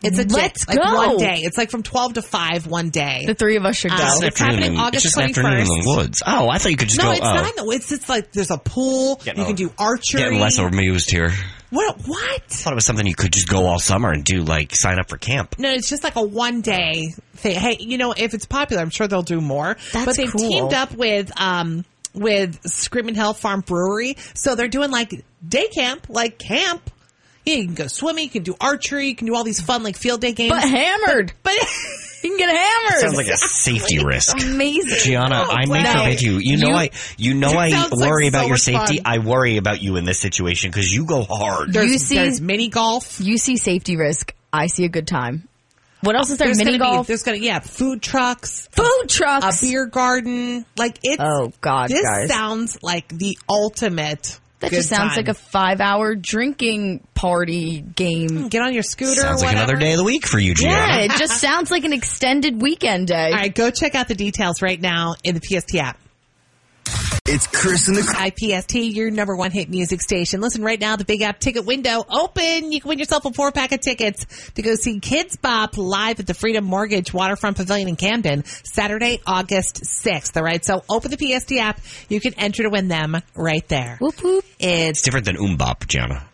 It's 0.01 0.17
a 0.17 0.23
Let's 0.23 0.65
day, 0.65 0.75
like 0.75 0.83
go. 0.85 0.95
one 0.95 1.17
day. 1.17 1.39
It's 1.43 1.57
like 1.57 1.69
from 1.71 1.83
twelve 1.83 2.13
to 2.13 2.21
five 2.21 2.67
one 2.67 2.89
day. 2.89 3.23
the 3.25 3.33
three 3.33 3.55
of 3.57 3.65
us 3.65 3.75
should 3.77 3.91
go. 3.91 3.97
Uh, 3.97 4.19
It's 4.21 4.39
happening 4.39 4.73
in- 4.73 4.79
August 4.79 5.05
it's 5.05 5.15
just 5.15 5.17
an 5.17 5.29
afternoon 5.29 5.59
in 5.59 5.65
21st. 5.67 5.83
the 5.83 5.89
woods. 5.95 6.23
Oh, 6.25 6.49
I 6.49 6.57
thought 6.57 6.71
you 6.71 6.77
could 6.77 6.87
just 6.89 6.99
no, 6.99 7.05
go. 7.05 7.09
No, 7.11 7.15
it's 7.17 7.25
oh. 7.25 7.33
not. 7.33 7.53
No, 7.57 7.71
it's 7.71 7.91
it's 7.91 8.07
like 8.09 8.31
there's 8.33 8.51
a 8.51 8.57
pool. 8.57 9.15
Getting 9.23 9.41
you 9.41 9.47
can 9.47 9.55
do 9.55 9.71
archery. 9.77 10.21
Getting 10.23 10.39
less 10.39 10.57
amused 10.57 11.09
here. 11.11 11.31
What? 11.69 11.97
What? 12.07 12.41
I 12.41 12.53
thought 12.53 12.73
it 12.73 12.75
was 12.75 12.85
something 12.85 13.05
you 13.05 13.15
could 13.15 13.33
just 13.33 13.47
go 13.47 13.65
all 13.65 13.79
summer 13.79 14.11
and 14.11 14.23
do, 14.23 14.41
like 14.41 14.73
sign 14.73 14.99
up 14.99 15.09
for 15.09 15.17
camp. 15.17 15.55
No, 15.59 15.71
it's 15.71 15.89
just 15.89 16.03
like 16.03 16.15
a 16.15 16.23
one 16.23 16.61
day 16.61 17.13
thing. 17.35 17.59
Hey, 17.59 17.77
you 17.79 17.97
know, 17.97 18.13
if 18.15 18.33
it's 18.33 18.45
popular, 18.45 18.81
I'm 18.81 18.89
sure 18.89 19.07
they'll 19.07 19.21
do 19.21 19.41
more. 19.41 19.77
That's 19.93 20.05
but 20.05 20.15
they've 20.17 20.31
cool. 20.31 20.49
teamed 20.49 20.73
up 20.73 20.93
with 20.93 21.31
um 21.39 21.85
with 22.13 22.59
Screaming 22.67 23.15
Hill 23.15 23.33
Farm 23.33 23.61
Brewery, 23.61 24.17
so 24.33 24.55
they're 24.55 24.67
doing 24.67 24.91
like 24.91 25.23
day 25.47 25.67
camp, 25.67 26.07
like 26.09 26.39
camp. 26.39 26.89
Yeah, 27.49 27.55
you 27.57 27.65
can 27.65 27.75
go 27.75 27.87
swimming, 27.87 28.25
you 28.25 28.29
can 28.29 28.43
do 28.43 28.55
archery, 28.61 29.07
you 29.07 29.15
can 29.15 29.27
do 29.27 29.35
all 29.35 29.43
these 29.43 29.61
fun 29.61 29.83
like 29.83 29.97
field 29.97 30.21
day 30.21 30.33
games. 30.33 30.51
but 30.51 30.63
hammered. 30.67 31.33
But 31.43 31.53
You 32.21 32.31
can 32.31 32.37
get 32.37 32.49
hammered. 32.53 32.99
Sounds 32.99 33.15
like 33.15 33.27
a 33.27 33.37
safety 33.37 34.03
risk. 34.03 34.41
amazing. 34.43 34.97
Gianna, 34.99 35.45
oh, 35.47 35.51
I 35.51 35.65
may 35.67 35.83
wow. 35.85 36.03
forbid 36.03 36.21
you. 36.21 36.37
You 36.39 36.57
know 36.57 36.67
You- 36.67 36.75
I 36.75 36.89
you 37.17 37.33
know 37.33 37.51
I 37.51 37.69
sounds 37.69 37.93
like 37.93 38.09
worry 38.09 38.25
so 38.25 38.29
about 38.37 38.47
your 38.49 38.57
safety. 38.57 38.97
fun. 38.97 39.05
I 39.05 39.19
worry 39.19 39.55
about 39.55 39.81
you 39.81 39.95
in 39.95 40.03
this 40.03 40.19
situation 40.19 40.69
because 40.69 40.93
you 40.93 41.05
go 41.05 41.23
hard. 41.23 41.71
there's, 41.71 41.91
You 41.93 41.97
see- 41.97 42.15
there's 42.15 42.41
mini 42.41 42.67
golf. 42.67 43.21
You 43.21 43.37
see 43.37 43.55
safety 43.55 43.95
risk. 43.95 44.33
I 44.51 44.67
see 44.67 44.83
a 44.83 44.89
good 44.89 45.07
time. 45.07 45.47
What 46.01 46.15
else 46.17 46.29
is 46.29 46.37
there? 46.39 46.47
There's 46.47 46.57
Mini 46.57 46.77
gonna 46.77 46.91
golf, 46.91 47.07
Be, 47.07 47.11
there's 47.11 47.23
gonna 47.23 47.37
yeah, 47.37 47.59
food 47.59 48.01
trucks, 48.01 48.67
food 48.71 49.07
trucks, 49.09 49.61
a 49.61 49.65
beer 49.65 49.85
garden. 49.85 50.65
Like 50.77 50.97
it's 51.03 51.21
Oh, 51.21 51.51
God, 51.61 51.89
this 51.89 52.01
guys. 52.01 52.29
sounds 52.29 52.79
like 52.83 53.07
the 53.09 53.37
ultimate. 53.49 54.39
That 54.59 54.71
good 54.71 54.77
just 54.77 54.89
sounds 54.89 55.15
time. 55.15 55.17
like 55.17 55.27
a 55.29 55.33
five-hour 55.33 56.15
drinking 56.15 56.99
party 57.13 57.81
game. 57.81 58.29
Mm, 58.29 58.49
get 58.49 58.61
on 58.61 58.73
your 58.73 58.83
scooter. 58.83 59.21
Sounds 59.21 59.41
or 59.41 59.45
like 59.45 59.55
another 59.55 59.75
day 59.75 59.93
of 59.93 59.97
the 59.97 60.03
week 60.03 60.25
for 60.25 60.39
you, 60.39 60.53
Gianna. 60.53 60.75
Yeah, 60.75 60.97
it 60.99 61.11
just 61.11 61.39
sounds 61.41 61.71
like 61.71 61.85
an 61.85 61.93
extended 61.93 62.61
weekend 62.61 63.07
day. 63.07 63.31
All 63.31 63.37
right, 63.37 63.53
go 63.53 63.71
check 63.71 63.95
out 63.95 64.07
the 64.07 64.15
details 64.15 64.61
right 64.61 64.79
now 64.79 65.15
in 65.23 65.35
the 65.35 65.41
PST 65.41 65.75
app. 65.75 65.97
It's 67.31 67.45
Chris 67.45 67.87
and 67.87 67.95
the 67.95 68.01
IPST, 68.01 68.95
your 68.95 69.11
number 69.11 69.35
one 69.35 69.51
hit 69.51 69.69
music 69.69 70.01
station. 70.01 70.41
Listen 70.41 70.63
right 70.63 70.79
now, 70.79 70.95
the 70.95 71.05
big 71.05 71.21
app 71.21 71.37
ticket 71.39 71.63
window 71.63 72.03
open. 72.09 72.71
You 72.71 72.81
can 72.81 72.89
win 72.89 72.97
yourself 72.97 73.23
a 73.25 73.31
four 73.31 73.51
pack 73.51 73.71
of 73.71 73.81
tickets 73.81 74.49
to 74.53 74.63
go 74.63 74.73
see 74.73 74.99
Kidz 74.99 75.39
Bop 75.39 75.77
live 75.77 76.19
at 76.19 76.25
the 76.25 76.33
Freedom 76.33 76.65
Mortgage 76.65 77.13
Waterfront 77.13 77.57
Pavilion 77.57 77.87
in 77.87 77.97
Camden, 77.97 78.45
Saturday, 78.45 79.21
August 79.27 79.83
6th. 79.83 80.35
All 80.37 80.43
right. 80.43 80.65
So 80.65 80.83
open 80.89 81.11
the 81.11 81.17
PST 81.17 81.51
app. 81.57 81.79
You 82.09 82.19
can 82.19 82.33
enter 82.33 82.63
to 82.63 82.69
win 82.71 82.87
them 82.87 83.21
right 83.35 83.67
there. 83.67 83.97
Whoop 84.01 84.23
whoop. 84.23 84.43
It's 84.57 84.97
It's 84.97 85.01
different 85.03 85.27
than 85.27 85.35
MMMBop, 85.35 85.85
Gianna. 85.85 86.27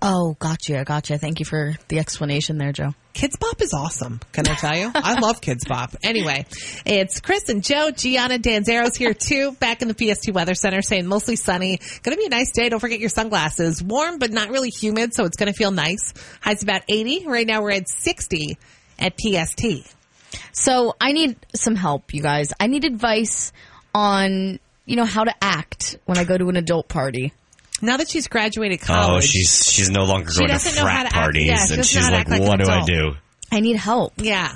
Oh, 0.00 0.36
gotcha, 0.38 0.84
gotcha. 0.86 1.18
Thank 1.18 1.40
you 1.40 1.44
for 1.44 1.74
the 1.88 1.98
explanation 1.98 2.56
there, 2.56 2.72
Joe. 2.72 2.94
Kidz 3.14 3.38
Bop 3.38 3.60
is 3.60 3.74
awesome. 3.74 4.20
Can 4.32 4.46
I 4.48 4.54
tell 4.54 4.76
you? 4.76 4.90
I 4.94 5.18
love 5.20 5.40
Kidz 5.40 5.68
Bop. 5.68 5.94
Anyway, 6.02 6.46
it's 6.86 7.20
Chris 7.20 7.48
and 7.48 7.62
Joe. 7.62 7.90
Gianna 7.90 8.38
Dan 8.38 8.64
Zarrow's 8.64 8.96
here 8.96 9.14
too, 9.14 9.52
back 9.52 9.82
in 9.82 9.88
the 9.88 9.94
PST 9.94 10.32
Weather 10.32 10.54
Center 10.54 10.80
saying 10.80 11.06
mostly 11.06 11.36
sunny. 11.36 11.80
Going 12.02 12.16
to 12.16 12.20
be 12.20 12.26
a 12.26 12.30
nice 12.30 12.52
day. 12.52 12.68
Don't 12.68 12.80
forget 12.80 13.00
your 13.00 13.08
sunglasses. 13.08 13.82
Warm, 13.82 14.18
but 14.18 14.30
not 14.30 14.50
really 14.50 14.70
humid, 14.70 15.12
so 15.14 15.24
it's 15.24 15.36
going 15.36 15.52
to 15.52 15.56
feel 15.56 15.70
nice. 15.70 16.14
High's 16.40 16.62
about 16.62 16.82
80. 16.88 17.26
Right 17.26 17.46
now 17.46 17.62
we're 17.62 17.72
at 17.72 17.88
60 17.88 18.56
at 18.98 19.18
PST. 19.18 19.64
So 20.52 20.94
I 21.00 21.12
need 21.12 21.36
some 21.54 21.74
help, 21.74 22.14
you 22.14 22.22
guys. 22.22 22.52
I 22.60 22.68
need 22.68 22.84
advice 22.84 23.52
on, 23.94 24.60
you 24.86 24.96
know, 24.96 25.04
how 25.04 25.24
to 25.24 25.34
act 25.42 25.98
when 26.04 26.16
I 26.16 26.24
go 26.24 26.38
to 26.38 26.48
an 26.48 26.56
adult 26.56 26.88
party. 26.88 27.32
Now 27.82 27.96
that 27.96 28.08
she's 28.10 28.28
graduated 28.28 28.80
college. 28.80 29.24
Oh, 29.24 29.26
she's 29.26 29.64
she's 29.70 29.90
no 29.90 30.04
longer 30.04 30.30
going 30.36 30.48
to 30.48 30.52
doesn't 30.54 30.74
know 30.76 30.80
how 30.88 31.02
frat 31.02 31.10
to 31.10 31.16
act- 31.16 31.24
parties, 31.24 31.46
yeah, 31.46 31.56
she 31.56 31.60
and 31.74 31.76
doesn't 31.78 31.78
know 31.78 31.82
she's 32.00 32.06
to 32.08 32.12
like, 32.14 32.28
like 32.28 32.42
"What 32.42 32.60
do 32.60 32.70
I 32.70 32.84
do?" 32.84 33.12
I 33.52 33.60
need 33.60 33.76
help. 33.76 34.14
Yeah. 34.18 34.52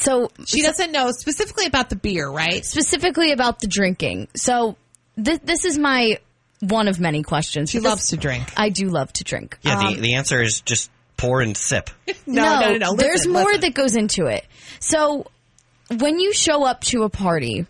So 0.00 0.30
She 0.46 0.62
doesn't 0.62 0.92
know 0.92 1.10
specifically 1.10 1.66
about 1.66 1.90
the 1.90 1.96
beer, 1.96 2.26
right? 2.28 2.64
specifically 2.64 3.32
about 3.32 3.60
the 3.60 3.66
drinking. 3.66 4.28
So 4.34 4.76
this 5.16 5.40
this 5.44 5.64
is 5.66 5.76
my 5.78 6.18
one 6.60 6.88
of 6.88 6.98
many 6.98 7.22
questions. 7.22 7.70
She 7.70 7.80
loves 7.80 8.08
to 8.08 8.16
drink. 8.16 8.44
I 8.56 8.70
do 8.70 8.88
love 8.88 9.12
to 9.14 9.24
drink. 9.24 9.58
Yeah, 9.62 9.78
Um, 9.80 9.94
the, 9.96 10.00
the 10.00 10.14
answer 10.14 10.40
is 10.40 10.62
just 10.62 10.90
pour 11.18 11.42
and 11.42 11.54
sip. 11.56 11.90
No, 12.26 12.60
no, 12.60 12.70
no, 12.72 12.76
no. 12.78 12.94
there's 12.96 13.26
Listen, 13.26 13.32
more 13.32 13.44
listen. 13.44 13.60
that 13.60 13.74
goes 13.74 13.96
into 13.96 14.26
it. 14.26 14.46
So, 14.80 15.26
when 15.98 16.18
you 16.18 16.32
show 16.32 16.64
up 16.64 16.80
to 16.84 17.02
a 17.02 17.10
party, 17.10 17.66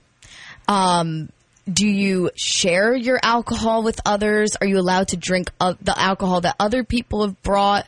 um, 0.68 1.28
do 1.71 1.87
you 1.87 2.30
share 2.35 2.94
your 2.94 3.18
alcohol 3.23 3.83
with 3.83 4.00
others? 4.04 4.56
Are 4.56 4.66
you 4.66 4.78
allowed 4.78 5.09
to 5.09 5.16
drink 5.16 5.50
the 5.59 5.94
alcohol 5.97 6.42
that 6.42 6.56
other 6.61 6.85
people 6.85 7.23
have 7.23 7.42
brought? 7.42 7.87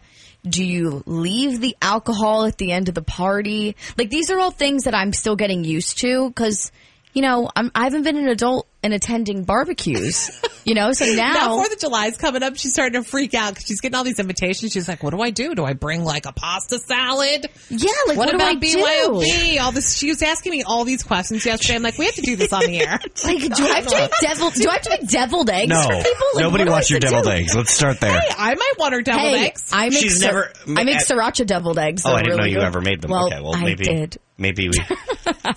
Do 0.48 0.64
you 0.64 1.02
leave 1.06 1.60
the 1.60 1.76
alcohol 1.82 2.46
at 2.46 2.56
the 2.56 2.72
end 2.72 2.88
of 2.88 2.94
the 2.94 3.02
party? 3.02 3.76
Like 3.98 4.10
these 4.10 4.30
are 4.30 4.38
all 4.38 4.50
things 4.50 4.84
that 4.84 4.94
I'm 4.94 5.12
still 5.12 5.36
getting 5.36 5.64
used 5.64 5.98
to 5.98 6.28
because, 6.28 6.70
you 7.12 7.22
know, 7.22 7.50
I'm, 7.54 7.70
I 7.74 7.84
haven't 7.84 8.04
been 8.04 8.16
an 8.16 8.28
adult 8.28 8.66
and 8.86 8.94
attending 8.94 9.42
barbecues, 9.44 10.30
you 10.64 10.74
know. 10.74 10.92
So 10.92 11.04
Now 11.16 11.32
now, 11.34 11.48
Fourth 11.56 11.72
of 11.72 11.78
July 11.80 12.06
is 12.06 12.16
coming 12.16 12.42
up. 12.42 12.56
She's 12.56 12.72
starting 12.72 13.02
to 13.02 13.08
freak 13.08 13.34
out 13.34 13.50
because 13.54 13.66
she's 13.66 13.80
getting 13.80 13.96
all 13.96 14.04
these 14.04 14.18
invitations. 14.18 14.72
She's 14.72 14.88
like, 14.88 15.02
"What 15.02 15.10
do 15.10 15.20
I 15.20 15.30
do? 15.30 15.54
Do 15.54 15.64
I 15.64 15.72
bring 15.72 16.04
like 16.04 16.26
a 16.26 16.32
pasta 16.32 16.78
salad? 16.78 17.46
yeah, 17.68 17.90
like 18.06 18.16
what, 18.16 18.26
what, 18.26 18.34
about 18.34 18.60
do 18.60 18.68
I 18.68 18.70
do? 18.70 19.10
BYOB? 19.18 19.60
All 19.60 19.72
this." 19.72 19.96
She 19.96 20.08
was 20.08 20.22
asking 20.22 20.52
me 20.52 20.62
all 20.62 20.84
these 20.84 21.02
questions 21.02 21.44
yesterday. 21.44 21.74
I'm 21.74 21.82
like, 21.82 21.98
"We 21.98 22.06
have 22.06 22.14
to 22.14 22.22
do 22.22 22.36
this 22.36 22.52
on 22.52 22.62
the 22.64 22.80
air." 22.80 22.98
Like, 23.26 23.40
do 23.40 23.64
I 23.66 23.76
have 23.80 23.86
to 23.88 23.96
make 23.96 24.10
devil? 24.20 24.50
Do 24.50 24.68
I 24.68 24.72
have 24.74 24.82
to 24.82 24.90
make 24.90 25.08
deviled 25.08 25.50
eggs 25.50 25.68
No, 25.70 25.82
for 25.82 25.88
people? 25.88 26.26
Like, 26.34 26.42
nobody 26.44 26.62
what 26.62 26.64
do 26.66 26.70
I 26.70 26.74
wants 26.74 26.90
your 26.90 27.00
deviled 27.00 27.24
do? 27.24 27.30
eggs. 27.30 27.54
Let's 27.56 27.72
start 27.72 27.98
there. 28.00 28.12
hey, 28.20 28.28
I 28.38 28.54
might 28.54 28.72
want 28.78 28.94
her 28.94 29.02
deviled 29.02 29.22
Hey, 29.34 29.46
eggs. 29.46 29.64
I 29.72 29.88
make 29.88 29.98
She's 29.98 30.20
sir- 30.20 30.26
never- 30.66 30.80
I 30.80 30.84
make 30.84 30.96
uh, 30.98 31.00
sriracha 31.00 31.44
deviled 31.46 31.78
eggs. 31.78 32.02
oh, 32.04 32.10
They're 32.10 32.18
I 32.18 32.22
didn't 32.22 32.36
really 32.38 32.50
know 32.50 32.52
you 32.54 32.58
good. 32.60 32.66
ever 32.66 32.80
made 32.80 33.00
them. 33.02 33.10
Well, 33.10 33.26
okay, 33.26 33.40
well 33.40 33.56
I 33.56 33.64
maybe 33.64 33.84
did. 33.84 34.18
maybe 34.38 34.68
we. 34.68 34.78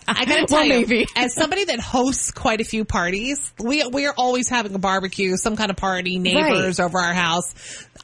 I 0.07 0.25
gotta 0.25 0.45
tell 0.47 0.57
Well, 0.59 0.65
you, 0.65 0.73
maybe. 0.87 1.07
as 1.15 1.35
somebody 1.35 1.65
that 1.65 1.79
hosts 1.79 2.31
quite 2.31 2.61
a 2.61 2.63
few 2.63 2.85
parties, 2.85 3.18
we 3.59 3.85
we 3.91 4.05
are 4.07 4.13
always 4.17 4.49
having 4.49 4.73
a 4.75 4.79
barbecue, 4.79 5.35
some 5.37 5.55
kind 5.55 5.69
of 5.71 5.77
party, 5.77 6.19
neighbors 6.19 6.79
Right. 6.79 6.85
over 6.85 6.99
our 6.99 7.13
house. 7.13 7.53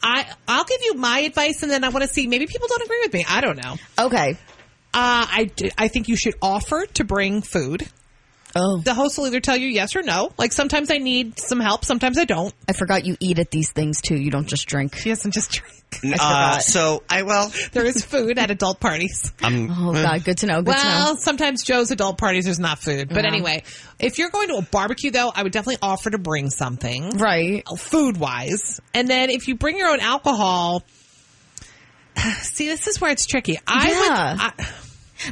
I 0.04 0.26
I'll 0.48 0.64
give 0.66 0.82
you 0.84 0.94
my 0.96 1.20
advice, 1.20 1.64
and 1.64 1.72
then 1.72 1.84
I 1.84 1.90
want 1.90 2.04
to 2.04 2.10
see. 2.10 2.28
Maybe 2.28 2.48
people 2.48 2.68
don't 2.70 2.84
agree 2.84 3.00
with 3.04 3.14
me. 3.14 3.26
I 3.28 3.42
don't 3.42 3.58
know. 3.58 3.76
Okay. 4.00 4.38
Uh, 4.94 5.26
I 5.30 5.52
I 5.78 5.88
think 5.88 6.08
you 6.08 6.16
should 6.16 6.36
offer 6.42 6.86
to 6.96 7.04
bring 7.04 7.42
food. 7.42 7.88
Oh, 8.58 8.80
The 8.80 8.94
host 8.94 9.18
will 9.18 9.28
either 9.28 9.42
tell 9.42 9.58
you 9.58 9.68
yes 9.68 9.96
or 9.98 10.02
no. 10.02 10.32
Like 10.38 10.54
sometimes 10.54 10.90
I 10.90 10.98
need 10.98 11.38
some 11.40 11.60
help, 11.60 11.84
sometimes 11.84 12.18
I 12.18 12.24
don't. 12.24 12.54
I 12.70 12.74
forgot 12.74 13.06
you 13.06 13.18
eat 13.20 13.38
at 13.40 13.52
these 13.52 13.72
things 13.72 14.02
too. 14.02 14.16
You 14.16 14.32
don't 14.32 14.48
just 14.48 14.66
drink. 14.68 14.96
She 14.96 15.10
doesn't 15.10 15.32
just 15.32 15.52
drink. 15.52 15.72
I 16.04 16.56
Uh, 16.56 16.60
so 16.60 17.04
I 17.10 17.24
well, 17.24 17.52
There 17.74 17.86
is 17.86 18.04
food 18.04 18.38
at 18.40 18.52
adult 18.52 18.80
parties. 18.80 19.32
I'm. 19.42 19.70
Oh 19.70 19.94
God, 19.94 20.24
good 20.24 20.38
to 20.40 20.46
know. 20.46 20.62
Good 20.62 20.78
to 20.78 20.84
Well, 20.86 21.14
know. 21.14 21.20
sometimes 21.20 21.64
Joe's 21.64 21.92
adult 21.92 22.18
parties 22.18 22.46
there's 22.46 22.60
not 22.60 22.80
food. 22.80 23.10
But 23.10 23.24
Yeah. 23.24 23.32
anyway, 23.32 23.64
if 24.00 24.18
you're 24.18 24.30
going 24.30 24.48
to 24.50 24.56
a 24.56 24.62
barbecue 24.62 25.12
though, 25.12 25.32
I 25.36 25.44
would 25.44 25.52
definitely 25.52 25.80
offer 25.82 26.10
to 26.10 26.18
bring 26.18 26.50
something. 26.50 27.18
Right. 27.18 27.64
food 27.78 28.18
wise. 28.18 28.80
And 28.94 29.08
then 29.10 29.30
if 29.30 29.48
you 29.50 29.56
bring 29.56 29.78
your 29.78 29.90
own 29.90 30.00
alcohol, 30.00 30.84
see, 32.42 32.68
this 32.68 32.88
is 32.88 33.00
where 33.02 33.12
it's 33.12 33.26
tricky. 33.26 33.60
I 33.68 33.90
Yeah. 33.92 34.32
would, 34.34 34.42
I, 34.42 34.68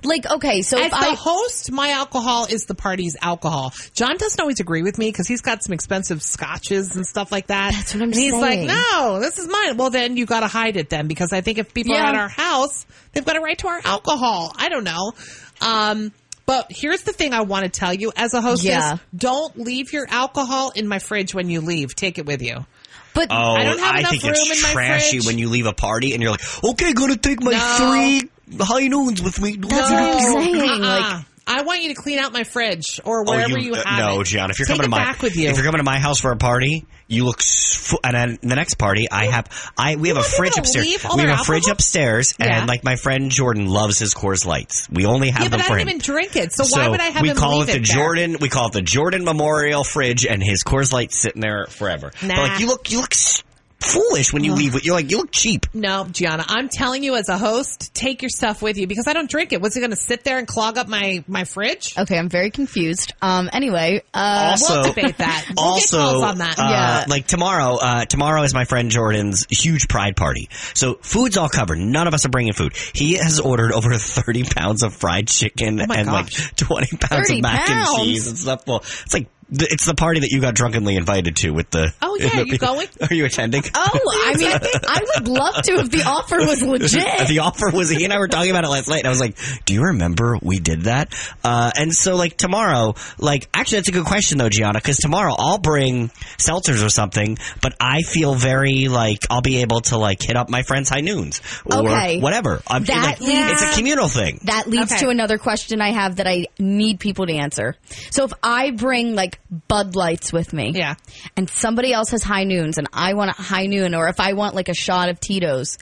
Like, 0.03 0.29
okay, 0.29 0.61
so 0.61 0.77
as 0.77 0.85
if 0.85 0.91
the 0.91 0.97
I 0.97 1.15
host, 1.15 1.71
my 1.71 1.89
alcohol 1.91 2.45
is 2.49 2.65
the 2.65 2.75
party's 2.75 3.15
alcohol. 3.21 3.73
John 3.93 4.17
doesn't 4.17 4.39
always 4.39 4.59
agree 4.59 4.81
with 4.81 4.97
me 4.97 5.09
because 5.09 5.27
he's 5.27 5.41
got 5.41 5.63
some 5.63 5.73
expensive 5.73 6.21
scotches 6.23 6.95
and 6.95 7.05
stuff 7.05 7.31
like 7.31 7.47
that. 7.47 7.73
That's 7.73 7.93
what 7.93 8.01
I'm 8.03 8.09
and 8.09 8.15
he's 8.15 8.33
like, 8.33 8.61
no, 8.61 9.19
this 9.19 9.37
is 9.37 9.47
mine. 9.47 9.77
Well, 9.77 9.89
then 9.89 10.17
you 10.17 10.25
got 10.25 10.39
to 10.41 10.47
hide 10.47 10.77
it 10.77 10.89
then 10.89 11.07
because 11.07 11.33
I 11.33 11.41
think 11.41 11.57
if 11.57 11.73
people 11.73 11.93
Yeah. 11.95 12.03
are 12.03 12.07
at 12.07 12.15
our 12.15 12.29
house, 12.29 12.85
they've 13.11 13.25
got 13.25 13.35
a 13.37 13.41
right 13.41 13.57
to 13.59 13.67
our 13.67 13.81
alcohol. 13.83 14.53
I 14.57 14.69
don't 14.69 14.83
know. 14.83 15.13
Um, 15.61 16.11
but 16.45 16.67
here's 16.69 17.03
the 17.03 17.13
thing 17.13 17.33
I 17.33 17.41
want 17.41 17.63
to 17.65 17.69
tell 17.69 17.93
you 17.93 18.11
as 18.15 18.33
a 18.33 18.41
hostess, 18.41 18.65
Yeah. 18.65 18.97
don't 19.15 19.57
leave 19.59 19.93
your 19.93 20.05
alcohol 20.09 20.71
in 20.75 20.87
my 20.87 20.99
fridge 20.99 21.33
when 21.33 21.49
you 21.49 21.61
leave. 21.61 21.95
Take 21.95 22.17
it 22.17 22.25
with 22.25 22.41
you. 22.41 22.65
but 23.13 23.27
Oh, 23.31 23.35
I 23.35 23.63
don't 23.63 23.77
have 23.79 23.95
I 23.95 23.99
enough 23.99 24.09
think 24.11 24.23
room 24.23 24.33
it's 24.35 24.57
in 24.57 24.61
my 24.63 24.73
trashy 24.73 25.17
fridge. 25.19 25.27
when 25.27 25.37
you 25.37 25.47
leave 25.47 25.67
a 25.67 25.73
party 25.73 26.13
and 26.13 26.21
you're 26.23 26.31
like, 26.31 26.41
okay, 26.63 26.93
gonna 26.93 27.15
take 27.15 27.43
my 27.43 27.51
No. 27.51 27.91
three 27.91 28.29
high 28.59 28.87
noons 28.87 29.21
with 29.21 29.41
me. 29.41 29.55
That's 29.57 29.73
what 29.73 29.91
I'm 29.93 30.19
saying. 30.19 30.55
Uh-uh. 30.61 30.77
Like, 30.79 31.25
I 31.45 31.63
want 31.63 31.81
you 31.83 31.89
to 31.93 31.95
clean 32.01 32.19
out 32.19 32.31
my 32.31 32.45
fridge 32.45 33.01
or 33.03 33.21
Oh, 33.27 33.31
wherever 33.31 33.57
you, 33.59 33.73
uh, 33.73 33.83
have 33.85 33.99
no, 33.99 34.21
it. 34.21 34.27
John. 34.27 34.49
If 34.49 34.59
you're 34.59 34.65
Take 34.65 34.77
coming 34.77 34.89
to 34.89 34.95
it 34.95 34.97
my 34.97 35.03
back 35.11 35.21
with 35.21 35.35
you, 35.35 35.49
if 35.49 35.57
you're 35.57 35.65
coming 35.65 35.79
to 35.79 35.83
my 35.83 35.99
house 35.99 36.21
for 36.21 36.31
a 36.31 36.37
party, 36.37 36.85
you 37.09 37.25
look. 37.25 37.39
s- 37.41 37.93
And 38.01 38.15
then 38.15 38.39
the 38.41 38.55
next 38.55 38.75
party, 38.75 39.11
I 39.11 39.25
have 39.25 39.49
I 39.77 39.97
we 39.97 40.07
have 40.07 40.17
a 40.17 40.23
fridge 40.23 40.57
upstairs. 40.57 40.85
We 40.85 40.93
have 40.93 41.01
their 41.17 41.31
a 41.31 41.37
fridge 41.37 41.63
alcohol? 41.63 41.71
upstairs, 41.73 42.33
Yeah. 42.39 42.59
and 42.59 42.67
like 42.69 42.85
my 42.85 42.95
friend 42.95 43.29
Jordan 43.29 43.67
loves 43.67 43.99
his 43.99 44.13
Coors 44.13 44.45
Lights. 44.45 44.87
We 44.89 45.05
only 45.05 45.31
have 45.31 45.43
yeah, 45.43 45.49
them 45.49 45.59
but 45.59 45.65
I 45.65 45.67
for 45.67 45.69
don't 45.73 45.81
him. 45.81 45.89
even 45.89 45.99
drink 45.99 46.37
it. 46.37 46.53
So, 46.53 46.63
why 46.69 46.87
would 46.87 47.01
I 47.01 47.09
have 47.09 47.21
we 47.21 47.29
him 47.31 47.35
call 47.35 47.57
leave 47.59 47.67
it 47.69 47.73
the 47.73 47.79
there? 47.79 47.81
Jordan. 47.81 48.37
We 48.39 48.47
call 48.47 48.67
it 48.67 48.73
the 48.73 48.81
Jordan 48.81 49.25
Memorial 49.25 49.83
Fridge, 49.83 50.25
and 50.25 50.41
his 50.41 50.63
Coors 50.63 50.93
Light 50.93 51.11
sitting 51.11 51.41
there 51.41 51.65
forever. 51.67 52.13
But 52.21 52.29
like 52.37 52.59
you 52.61 52.67
look, 52.67 52.89
you 52.89 53.01
look 53.01 53.13
s- 53.13 53.43
foolish 53.83 54.33
when 54.33 54.43
you 54.43 54.53
leave. 54.53 54.73
With 54.73 54.85
You're 54.85 54.95
like 54.95 55.11
you 55.11 55.17
look 55.17 55.31
cheap. 55.31 55.65
No, 55.73 56.05
Gianna, 56.09 56.45
I'm 56.47 56.69
telling 56.69 57.03
you 57.03 57.15
as 57.15 57.29
a 57.29 57.37
host, 57.37 57.93
take 57.93 58.21
your 58.21 58.29
stuff 58.29 58.61
with 58.61 58.77
you 58.77 58.87
because 58.87 59.07
I 59.07 59.13
don't 59.13 59.29
drink 59.29 59.53
it. 59.53 59.61
What's 59.61 59.75
it 59.75 59.79
going 59.79 59.91
to 59.91 59.95
sit 59.97 60.23
there 60.23 60.37
and 60.37 60.47
clog 60.47 60.77
up 60.77 60.87
my 60.87 61.23
my 61.27 61.43
fridge? 61.43 61.93
okay, 61.97 62.17
I'm 62.17 62.29
very 62.29 62.49
confused. 62.51 63.13
Um. 63.21 63.49
Anyway. 63.51 64.03
Uh. 64.13 64.47
also, 64.51 64.73
we'll 64.81 64.83
debate 64.93 65.17
that. 65.17 65.45
We'll 65.55 65.65
also, 65.65 65.97
get 65.97 66.03
calls 66.03 66.23
on 66.23 66.37
that. 66.39 66.59
uh, 66.59 66.63
Yeah. 66.69 67.05
like 67.09 67.27
tomorrow, 67.27 67.75
uh, 67.75 68.05
tomorrow 68.05 68.43
is 68.43 68.53
my 68.53 68.65
friend 68.65 68.89
Jordan's 68.91 69.45
huge 69.49 69.87
pride 69.87 70.15
party. 70.15 70.49
So 70.73 70.95
food's 71.01 71.37
all 71.37 71.49
covered. 71.49 71.77
None 71.79 72.07
of 72.07 72.13
us 72.13 72.25
are 72.25 72.29
bringing 72.29 72.53
food. 72.53 72.73
He 72.93 73.13
has 73.15 73.39
ordered 73.39 73.71
over 73.73 73.93
30 73.97 74.43
pounds 74.43 74.83
of 74.83 74.93
fried 74.95 75.27
chicken 75.27 75.79
Oh 75.81 75.85
and 75.93 76.07
gosh. 76.07 76.39
like 76.47 76.55
20 76.55 76.97
pounds 76.97 77.29
of 77.31 77.41
mac 77.41 77.67
pounds? 77.67 77.89
and 77.89 77.97
cheese 78.05 78.27
and 78.27 78.37
stuff. 78.37 78.65
Well, 78.67 78.77
it's 78.79 79.13
like, 79.13 79.23
th- 79.23 79.32
it's 79.51 79.85
the 79.85 79.93
party 79.95 80.21
that 80.21 80.31
you 80.31 80.41
got 80.41 80.55
drunkenly 80.55 80.95
invited 80.95 81.35
to 81.37 81.51
with 81.51 81.69
the. 81.69 81.93
Oh, 82.01 82.15
yeah, 82.19 82.29
the- 82.43 82.47
you 82.47 82.57
going? 82.57 82.87
Are 83.09 83.13
you 83.13 83.25
attending? 83.25 83.63
Oh, 83.75 83.99
I 84.25 84.35
mean, 84.37 84.51
I 84.87 85.01
would 85.15 85.27
love 85.27 85.55
to 85.63 85.71
if 85.79 85.89
the 85.91 86.03
offer 86.03 86.37
was 86.37 86.61
legit. 86.63 87.27
the 87.27 87.39
offer 87.39 87.69
was 87.71 87.89
he 87.89 88.03
and 88.03 88.13
I 88.13 88.19
were 88.19 88.27
talking 88.27 88.51
about 88.51 88.63
it 88.65 88.69
last 88.69 88.87
night 88.89 88.99
and 88.99 89.07
I 89.07 89.09
was 89.09 89.19
like, 89.19 89.37
Do 89.65 89.73
you 89.73 89.83
remember 89.83 90.37
we 90.41 90.59
did 90.59 90.83
that? 90.83 91.13
Uh 91.43 91.71
and 91.75 91.93
so 91.93 92.15
like 92.15 92.37
tomorrow, 92.37 92.95
like 93.17 93.47
actually 93.53 93.79
that's 93.79 93.89
a 93.89 93.93
good 93.93 94.05
question 94.05 94.37
though, 94.37 94.49
Gianna, 94.49 94.79
because 94.79 94.97
tomorrow 94.97 95.33
I'll 95.37 95.57
bring 95.59 96.09
seltzers 96.37 96.85
or 96.85 96.89
something, 96.89 97.37
but 97.61 97.75
I 97.79 98.01
feel 98.01 98.35
very 98.35 98.87
like 98.87 99.19
I'll 99.29 99.41
be 99.41 99.57
able 99.61 99.81
to 99.81 99.97
like 99.97 100.21
hit 100.21 100.35
up 100.35 100.49
my 100.49 100.63
friends 100.63 100.89
high 100.89 101.01
noons 101.01 101.41
or 101.65 101.79
Okay. 101.79 102.19
whatever. 102.19 102.61
I'm 102.67 102.83
That 102.85 103.03
like, 103.05 103.19
leads- 103.21 103.51
it's 103.61 103.61
a 103.73 103.75
communal 103.75 104.07
thing. 104.07 104.39
That 104.43 104.67
leads 104.67 104.91
Okay. 104.91 105.01
to 105.03 105.09
another 105.09 105.37
question 105.37 105.81
I 105.81 105.91
have 105.91 106.17
that 106.17 106.27
I 106.27 106.47
need 106.59 106.99
people 106.99 107.25
to 107.27 107.33
answer. 107.33 107.75
So 108.11 108.25
if 108.25 108.33
I 108.41 108.71
bring 108.71 109.15
like 109.15 109.32
Bud 109.67 109.95
Lights 109.95 110.31
with 110.33 110.53
me, 110.53 110.71
Yeah. 110.73 110.95
and 111.37 111.49
somebody 111.49 111.93
else 111.93 112.09
has 112.11 112.23
high 112.23 112.43
noons 112.43 112.77
and 112.77 112.87
I 112.93 113.13
want 113.13 113.31
a 113.31 113.41
high 113.41 113.65
noon, 113.65 113.93
or 113.95 114.07
if 114.07 114.19
I 114.19 114.33
want 114.33 114.55
like 114.55 114.69
a 114.69 114.73
shot 114.73 115.09
of 115.09 115.19
Tito's, 115.19 115.77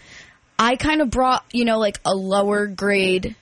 I 0.60 0.76
kind 0.76 1.02
of 1.02 1.10
brought 1.10 1.44
you 1.52 1.66
know 1.66 1.80
like 1.80 2.00
a 2.06 2.14
lower 2.14 2.68
grade 2.68 3.36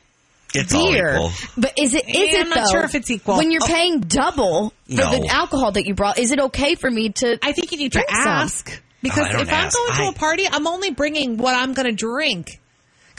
It's 0.55 0.73
all 0.73 0.91
beer. 0.91 1.13
equal. 1.13 1.31
But 1.57 1.73
is 1.77 1.93
it 1.93 2.07
is 2.09 2.15
Yeah, 2.15 2.39
it 2.39 2.41
I'm 2.43 2.49
not 2.49 2.65
though? 2.65 2.71
sure 2.71 2.83
if 2.83 2.95
it's 2.95 3.11
equal. 3.11 3.37
When 3.37 3.51
you're 3.51 3.61
Oh. 3.63 3.67
paying 3.67 3.99
double 4.01 4.73
for 4.87 4.95
No. 4.95 5.11
the 5.11 5.27
alcohol 5.29 5.71
that 5.73 5.85
you 5.85 5.93
brought, 5.93 6.17
is 6.19 6.31
it 6.31 6.39
okay 6.39 6.75
for 6.75 6.89
me 6.89 7.09
to? 7.09 7.37
I 7.43 7.51
think 7.51 7.71
you 7.71 7.77
need 7.77 7.91
Drink 7.91 8.07
to 8.07 8.15
some. 8.15 8.27
ask 8.27 8.81
because 9.03 9.19
Oh, 9.19 9.29
I 9.29 9.31
don't 9.33 9.41
if 9.41 9.47
I'm 9.49 9.65
ask. 9.65 9.77
going 9.77 9.93
to 9.93 10.07
a 10.09 10.13
party, 10.13 10.47
I'm 10.51 10.65
only 10.67 10.91
bringing 10.91 11.37
what 11.37 11.55
I'm 11.55 11.73
going 11.73 11.85
to 11.87 11.91
drink 11.95 12.59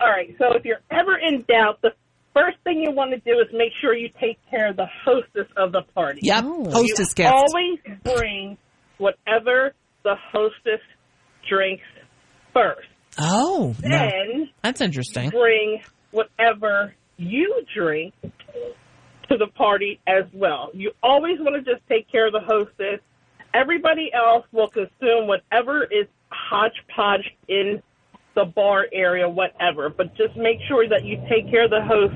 All 0.00 0.08
right, 0.08 0.34
so 0.38 0.52
if 0.54 0.64
you're 0.64 0.80
ever 0.90 1.16
in 1.18 1.42
doubt, 1.48 1.80
the 1.82 1.90
first 2.34 2.58
thing 2.64 2.82
you 2.82 2.92
want 2.92 3.10
to 3.12 3.18
do 3.18 3.38
is 3.40 3.46
make 3.52 3.72
sure 3.80 3.94
you 3.96 4.10
take 4.20 4.38
care 4.50 4.68
of 4.70 4.76
the 4.76 4.86
hostess 5.04 5.46
of 5.56 5.72
the 5.72 5.82
party. 5.94 6.20
Yep. 6.22 6.44
Oh. 6.46 6.70
Hostess 6.70 7.10
you 7.10 7.24
gift. 7.24 7.32
always 7.34 7.78
bring 8.04 8.58
whatever 8.98 9.72
the 10.04 10.14
hostess 10.32 10.80
drinks 11.48 11.82
first. 12.52 12.88
Oh, 13.56 13.74
no. 13.82 13.88
Then 13.88 14.50
that's 14.62 14.80
interesting. 14.80 15.30
bring 15.30 15.82
whatever 16.10 16.94
you 17.16 17.62
drink 17.74 18.14
to 18.22 19.36
the 19.36 19.48
party 19.48 20.00
as 20.06 20.24
well. 20.32 20.70
You 20.72 20.92
always 21.02 21.38
want 21.40 21.64
to 21.64 21.72
just 21.72 21.86
take 21.88 22.10
care 22.10 22.26
of 22.26 22.32
the 22.32 22.40
hostess 22.40 23.00
everybody 23.56 24.10
else 24.12 24.44
will 24.52 24.68
consume 24.68 25.26
whatever 25.26 25.84
is 25.84 26.06
hodgepodge 26.30 27.34
in 27.48 27.82
the 28.34 28.44
bar 28.44 28.86
area, 28.92 29.28
whatever. 29.28 29.88
But 29.88 30.14
just 30.16 30.36
make 30.36 30.58
sure 30.68 30.88
that 30.88 31.04
you 31.04 31.16
take 31.28 31.50
care 31.50 31.64
of 31.64 31.70
the 31.70 31.82
host 31.82 32.14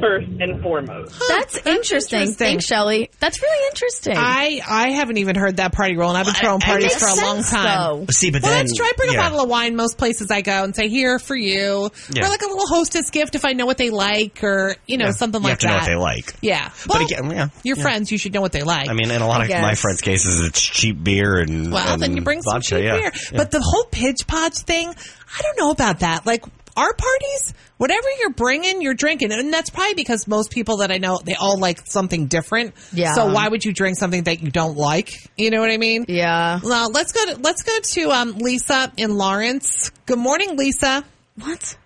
first 0.00 0.28
and 0.40 0.62
foremost. 0.62 1.18
That's, 1.28 1.56
interesting. 1.58 2.20
interesting. 2.20 2.32
Thanks, 2.34 2.66
Shelly. 2.66 3.10
That's 3.20 3.40
really 3.42 3.66
interesting. 3.68 4.16
I 4.16 4.60
I 4.68 4.90
haven't 4.90 5.18
even 5.18 5.36
heard 5.36 5.56
that 5.58 5.72
party 5.72 5.96
roll, 5.96 6.10
and 6.10 6.18
I've 6.18 6.26
been 6.26 6.34
throwing 6.34 6.62
I 6.62 6.66
parties 6.66 6.94
for 6.96 7.06
a 7.08 7.14
long 7.24 7.42
time. 7.42 7.64
though. 8.00 8.06
See, 8.10 8.30
but 8.30 8.42
Well, 8.42 8.52
then 8.52 8.66
let's 8.66 8.76
try 8.76 8.92
bring 8.96 9.14
a 9.14 9.18
bottle 9.18 9.40
of 9.40 9.48
wine 9.48 9.76
most 9.76 9.98
places 9.98 10.30
I 10.30 10.40
go 10.42 10.64
and 10.64 10.74
say 10.74 10.88
here 10.88 11.18
for 11.18 11.36
you, 11.36 11.90
Yeah. 12.12 12.26
or 12.26 12.28
like 12.28 12.42
a 12.42 12.46
little 12.46 12.66
hostess 12.66 13.10
gift 13.10 13.34
if 13.34 13.44
I 13.44 13.52
know 13.52 13.66
what 13.66 13.78
they 13.78 13.90
like, 13.90 14.42
or 14.42 14.76
you 14.86 14.98
know 14.98 15.10
something 15.12 15.40
You 15.42 15.48
like 15.48 15.50
have 15.50 15.58
to 15.60 15.66
that. 15.66 15.72
know 15.72 15.78
what 15.78 15.86
they 15.86 15.96
like. 16.16 16.34
Yeah, 16.40 16.70
But 16.86 17.02
again, 17.02 17.30
yeah, 17.30 17.48
your 17.62 17.76
yeah. 17.76 17.82
friends, 17.82 18.10
you 18.12 18.18
should 18.18 18.34
know 18.34 18.40
what 18.40 18.52
they 18.52 18.62
like. 18.62 18.88
I 18.88 18.92
mean, 18.94 19.10
in 19.10 19.22
a 19.22 19.26
lot 19.26 19.40
I 19.40 19.44
of 19.46 19.62
my 19.62 19.74
friends' 19.74 20.00
cases, 20.00 20.46
it's 20.46 20.60
cheap 20.60 21.02
beer 21.02 21.38
and 21.38 21.72
Well, 21.72 21.96
then 21.98 22.16
you 22.16 22.22
bring 22.22 22.42
some 22.42 22.54
vodka, 22.54 22.76
cheap 22.76 22.84
yeah. 22.84 22.92
beer. 22.98 23.12
Yeah. 23.14 23.36
But 23.38 23.50
the 23.50 23.60
whole 23.60 23.84
Pidge 23.90 24.26
Podge 24.26 24.54
thing, 24.58 24.88
I 24.88 25.42
don't 25.42 25.58
know 25.58 25.70
about 25.70 26.00
that. 26.00 26.26
Like 26.26 26.44
our 26.76 26.94
parties, 26.94 27.54
whatever 27.76 28.06
you're 28.20 28.32
bringing, 28.32 28.80
you're 28.82 28.94
drinking, 28.94 29.32
and 29.32 29.52
that's 29.52 29.70
probably 29.70 29.94
because 29.94 30.26
most 30.26 30.50
people 30.50 30.78
that 30.78 30.90
I 30.90 30.98
know 30.98 31.18
they 31.22 31.34
all 31.34 31.58
like 31.58 31.80
something 31.86 32.26
different. 32.26 32.74
Yeah. 32.92 33.14
So 33.14 33.32
why 33.32 33.48
would 33.48 33.64
you 33.64 33.72
drink 33.72 33.98
something 33.98 34.24
that 34.24 34.42
you 34.42 34.50
don't 34.50 34.76
like? 34.76 35.12
You 35.36 35.50
know 35.50 35.60
what 35.60 35.70
I 35.70 35.76
mean? 35.76 36.06
yeah. 36.08 36.60
Well, 36.62 36.90
let's 36.90 37.12
go 37.12 37.26
to 37.26 37.36
let's 37.40 37.62
go 37.62 37.78
to 37.80 38.10
um, 38.10 38.32
Lisa 38.38 38.92
in 38.96 39.16
Lawrence. 39.16 39.90
Good 40.06 40.18
morning, 40.18 40.56
Lisa. 40.56 41.04
What? 41.36 41.76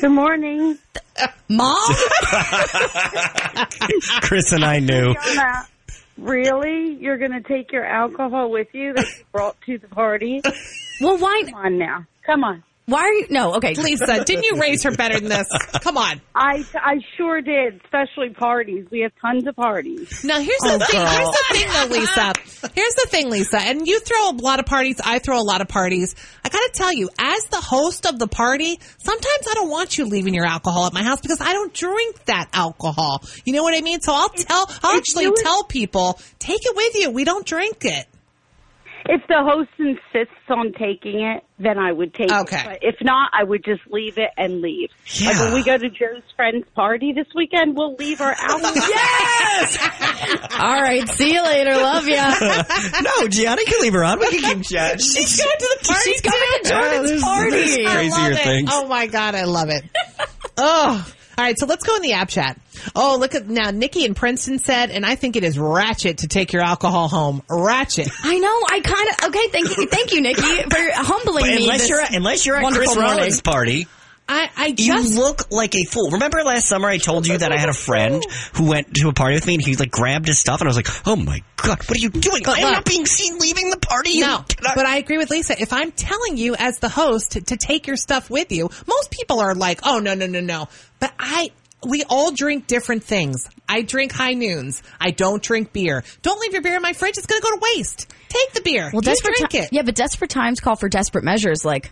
Good 0.00 0.10
morning. 0.10 0.78
Mom? 1.48 1.76
Chris 4.22 4.52
and 4.52 4.64
I 4.64 4.78
knew. 4.80 5.14
Really? 6.18 6.94
You're 7.00 7.18
going 7.18 7.32
to 7.32 7.40
take 7.40 7.72
your 7.72 7.84
alcohol 7.84 8.50
with 8.50 8.68
you 8.72 8.92
that 8.94 9.04
you 9.04 9.24
brought 9.32 9.60
to 9.62 9.78
the 9.78 9.88
party? 9.88 10.42
well, 11.00 11.18
why? 11.18 11.42
Come 11.46 11.54
on 11.54 11.78
now. 11.78 12.06
Come 12.24 12.44
on. 12.44 12.62
Why 12.90 13.02
are 13.02 13.12
you? 13.12 13.26
No. 13.30 13.54
Okay. 13.54 13.74
Lisa, 13.74 14.24
didn't 14.24 14.44
you 14.44 14.60
raise 14.60 14.82
her 14.82 14.90
better 14.90 15.20
than 15.20 15.28
this? 15.28 15.46
Come 15.80 15.96
on. 15.96 16.20
I, 16.34 16.64
I 16.74 16.96
sure 17.16 17.40
did, 17.40 17.80
especially 17.84 18.30
parties. 18.30 18.86
We 18.90 19.00
have 19.02 19.12
tons 19.20 19.46
of 19.46 19.54
parties. 19.54 20.24
Now 20.24 20.40
here's 20.40 20.58
the 20.58 20.80
oh, 20.82 20.86
thing. 20.86 21.00
Here's 21.00 21.30
the 21.30 21.44
thing, 21.52 21.68
though, 21.72 21.94
Lisa. 21.94 22.72
Here's 22.74 22.94
the 22.96 23.06
thing, 23.08 23.30
Lisa. 23.30 23.60
And 23.60 23.86
you 23.86 24.00
throw 24.00 24.30
a 24.30 24.34
lot 24.42 24.58
of 24.58 24.66
parties. 24.66 25.00
I 25.04 25.20
throw 25.20 25.40
a 25.40 25.44
lot 25.44 25.60
of 25.60 25.68
parties. 25.68 26.16
I 26.44 26.48
got 26.48 26.58
to 26.58 26.70
tell 26.74 26.92
you, 26.92 27.10
as 27.16 27.44
the 27.44 27.60
host 27.60 28.06
of 28.06 28.18
the 28.18 28.26
party, 28.26 28.80
sometimes 28.98 29.46
I 29.48 29.54
don't 29.54 29.70
want 29.70 29.96
you 29.96 30.06
leaving 30.06 30.34
your 30.34 30.46
alcohol 30.46 30.86
at 30.86 30.92
my 30.92 31.04
house 31.04 31.20
because 31.20 31.40
I 31.40 31.52
don't 31.52 31.72
drink 31.72 32.24
that 32.24 32.48
alcohol. 32.52 33.22
You 33.44 33.52
know 33.52 33.62
what 33.62 33.76
I 33.76 33.82
mean? 33.82 34.00
So 34.00 34.12
I'll 34.12 34.30
tell. 34.30 34.68
I'll 34.82 34.96
actually 34.96 35.24
you 35.24 35.30
would- 35.30 35.44
tell 35.44 35.62
people, 35.62 36.20
take 36.40 36.62
it 36.64 36.74
with 36.74 36.96
you. 36.96 37.10
We 37.10 37.22
don't 37.22 37.46
drink 37.46 37.84
it. 37.84 38.08
If 39.12 39.26
the 39.26 39.42
host 39.42 39.70
insists 39.76 40.36
on 40.48 40.72
taking 40.78 41.20
it, 41.20 41.42
then 41.58 41.78
I 41.78 41.90
would 41.90 42.14
take 42.14 42.30
Okay. 42.30 42.58
it. 42.60 42.64
But 42.64 42.78
if 42.82 42.94
not, 43.02 43.30
I 43.32 43.42
would 43.42 43.64
just 43.64 43.80
leave 43.90 44.18
it 44.18 44.30
and 44.36 44.60
leave. 44.60 44.90
Like 45.20 45.34
Yeah. 45.34 45.44
when 45.46 45.54
we 45.54 45.64
go 45.64 45.76
to 45.76 45.88
Joe's 45.90 46.22
friend's 46.36 46.64
party 46.76 47.12
this 47.12 47.26
weekend, 47.34 47.76
we'll 47.76 47.96
leave 47.96 48.20
our 48.20 48.30
alcohol. 48.38 48.72
All 50.60 50.80
right. 50.80 51.08
See 51.08 51.32
you 51.34 51.42
later. 51.42 51.72
Love 51.72 52.06
ya. 52.06 52.32
no, 53.02 53.26
Gianni 53.26 53.64
can 53.64 53.80
leave 53.80 53.94
her 53.94 54.04
on. 54.04 54.20
We 54.20 54.28
can 54.40 54.58
keep 54.58 54.68
chatting. 54.68 55.00
She's 55.00 55.36
going 55.42 55.58
to 55.58 55.78
the 55.80 55.88
party. 55.88 56.10
She's 56.12 56.20
coming 56.20 56.40
to 56.40 56.60
Yeah, 56.68 56.80
Jordan's 56.80 57.08
there's- 57.10 57.22
party. 57.24 57.50
there's 57.50 57.86
I 57.86 57.92
crazier 57.94 58.22
love 58.22 58.32
it. 58.32 58.38
things. 58.44 58.70
Oh 58.72 58.86
my 58.86 59.06
god, 59.08 59.34
I 59.34 59.44
love 59.44 59.70
it. 59.70 59.84
oh. 60.56 61.12
All 61.40 61.46
right, 61.46 61.58
so 61.58 61.64
let's 61.64 61.84
go 61.86 61.96
in 61.96 62.02
the 62.02 62.12
app 62.12 62.28
chat. 62.28 62.60
Oh, 62.94 63.16
look 63.18 63.34
at 63.34 63.48
now. 63.48 63.70
Nikki 63.70 64.04
and 64.04 64.14
Princeton 64.14 64.58
said, 64.58 64.90
and 64.90 65.06
I 65.06 65.14
think 65.14 65.36
it 65.36 65.42
is 65.42 65.58
ratchet 65.58 66.18
to 66.18 66.28
take 66.28 66.52
your 66.52 66.60
alcohol 66.60 67.08
home. 67.08 67.42
Ratchet. 67.48 68.10
I 68.22 68.38
know. 68.38 68.60
I 68.70 68.80
kind 68.80 69.08
of. 69.08 69.24
Okay. 69.30 69.48
Thank 69.48 69.74
you. 69.78 69.86
Thank 69.86 70.12
you, 70.12 70.20
Nikki, 70.20 70.42
for 70.70 70.76
humbling 70.92 71.44
But 71.44 71.54
me. 71.54 71.62
unless 71.62 71.80
this 71.80 71.88
you're 71.88 72.00
at, 72.02 72.14
unless 72.14 72.44
you're 72.44 72.56
at 72.56 72.72
Chris 72.74 72.94
morning. 72.94 73.02
Rollins' 73.16 73.40
party, 73.40 73.86
I, 74.28 74.50
I 74.54 74.66
you 74.66 74.74
just 74.76 75.14
look 75.14 75.50
like 75.50 75.74
a 75.74 75.84
fool. 75.84 76.10
Remember 76.10 76.42
last 76.44 76.68
summer 76.68 76.88
I 76.88 76.98
told 76.98 77.26
you 77.26 77.38
that 77.38 77.52
I 77.52 77.56
had 77.56 77.70
a 77.70 77.74
friend 77.74 78.22
who 78.52 78.68
went 78.68 78.92
to 78.96 79.08
a 79.08 79.14
party 79.14 79.36
with 79.36 79.46
me 79.46 79.54
and 79.54 79.64
he 79.64 79.76
like 79.76 79.90
grabbed 79.90 80.28
his 80.28 80.38
stuff 80.38 80.60
and 80.60 80.68
I 80.68 80.70
was 80.70 80.76
like, 80.76 80.88
"Oh 81.08 81.16
my 81.16 81.42
god, 81.56 81.78
what 81.88 81.96
are 81.96 82.00
you 82.00 82.10
doing? 82.10 82.46
I 82.46 82.58
am 82.60 82.72
not 82.74 82.84
being 82.84 83.06
seen 83.06 83.38
leaving 83.38 83.70
the 83.70 83.78
party." 83.78 84.10
You 84.10 84.26
no. 84.26 84.44
cannot- 84.46 84.76
But 84.76 84.84
I 84.84 84.98
agree 84.98 85.16
with 85.16 85.30
Lisa. 85.30 85.60
If 85.60 85.72
I'm 85.72 85.90
telling 85.90 86.36
you 86.36 86.54
as 86.56 86.78
the 86.80 86.90
host 86.90 87.32
to, 87.32 87.40
to 87.40 87.56
take 87.56 87.86
your 87.86 87.96
stuff 87.96 88.28
with 88.28 88.52
you, 88.52 88.68
most 88.86 89.10
people 89.10 89.40
are 89.40 89.54
like, 89.54 89.80
"Oh 89.84 90.00
no, 90.00 90.12
no, 90.14 90.26
no, 90.26 90.40
no." 90.40 90.68
But 91.00 91.12
I. 91.18 91.50
We 91.82 92.04
all 92.10 92.30
drink 92.30 92.66
different 92.66 93.04
things. 93.04 93.48
I 93.66 93.80
drink 93.80 94.12
high 94.12 94.34
noons. 94.34 94.82
I 95.00 95.12
don't 95.12 95.42
drink 95.42 95.72
beer. 95.72 96.04
Don't 96.20 96.38
leave 96.38 96.52
your 96.52 96.60
beer 96.60 96.76
in 96.76 96.82
my 96.82 96.92
fridge. 96.92 97.16
It's 97.16 97.26
going 97.26 97.40
to 97.40 97.42
go 97.42 97.56
to 97.56 97.60
waste. 97.74 98.06
Take 98.28 98.52
the 98.52 98.60
beer. 98.60 98.90
Well, 98.92 99.00
desperate 99.00 99.36
drink 99.36 99.50
ti- 99.52 99.58
it. 99.60 99.68
Yeah, 99.72 99.80
but 99.80 99.94
desperate 99.94 100.28
times 100.28 100.60
call 100.60 100.76
for 100.76 100.90
desperate 100.90 101.24
measures. 101.24 101.64
Like 101.64 101.90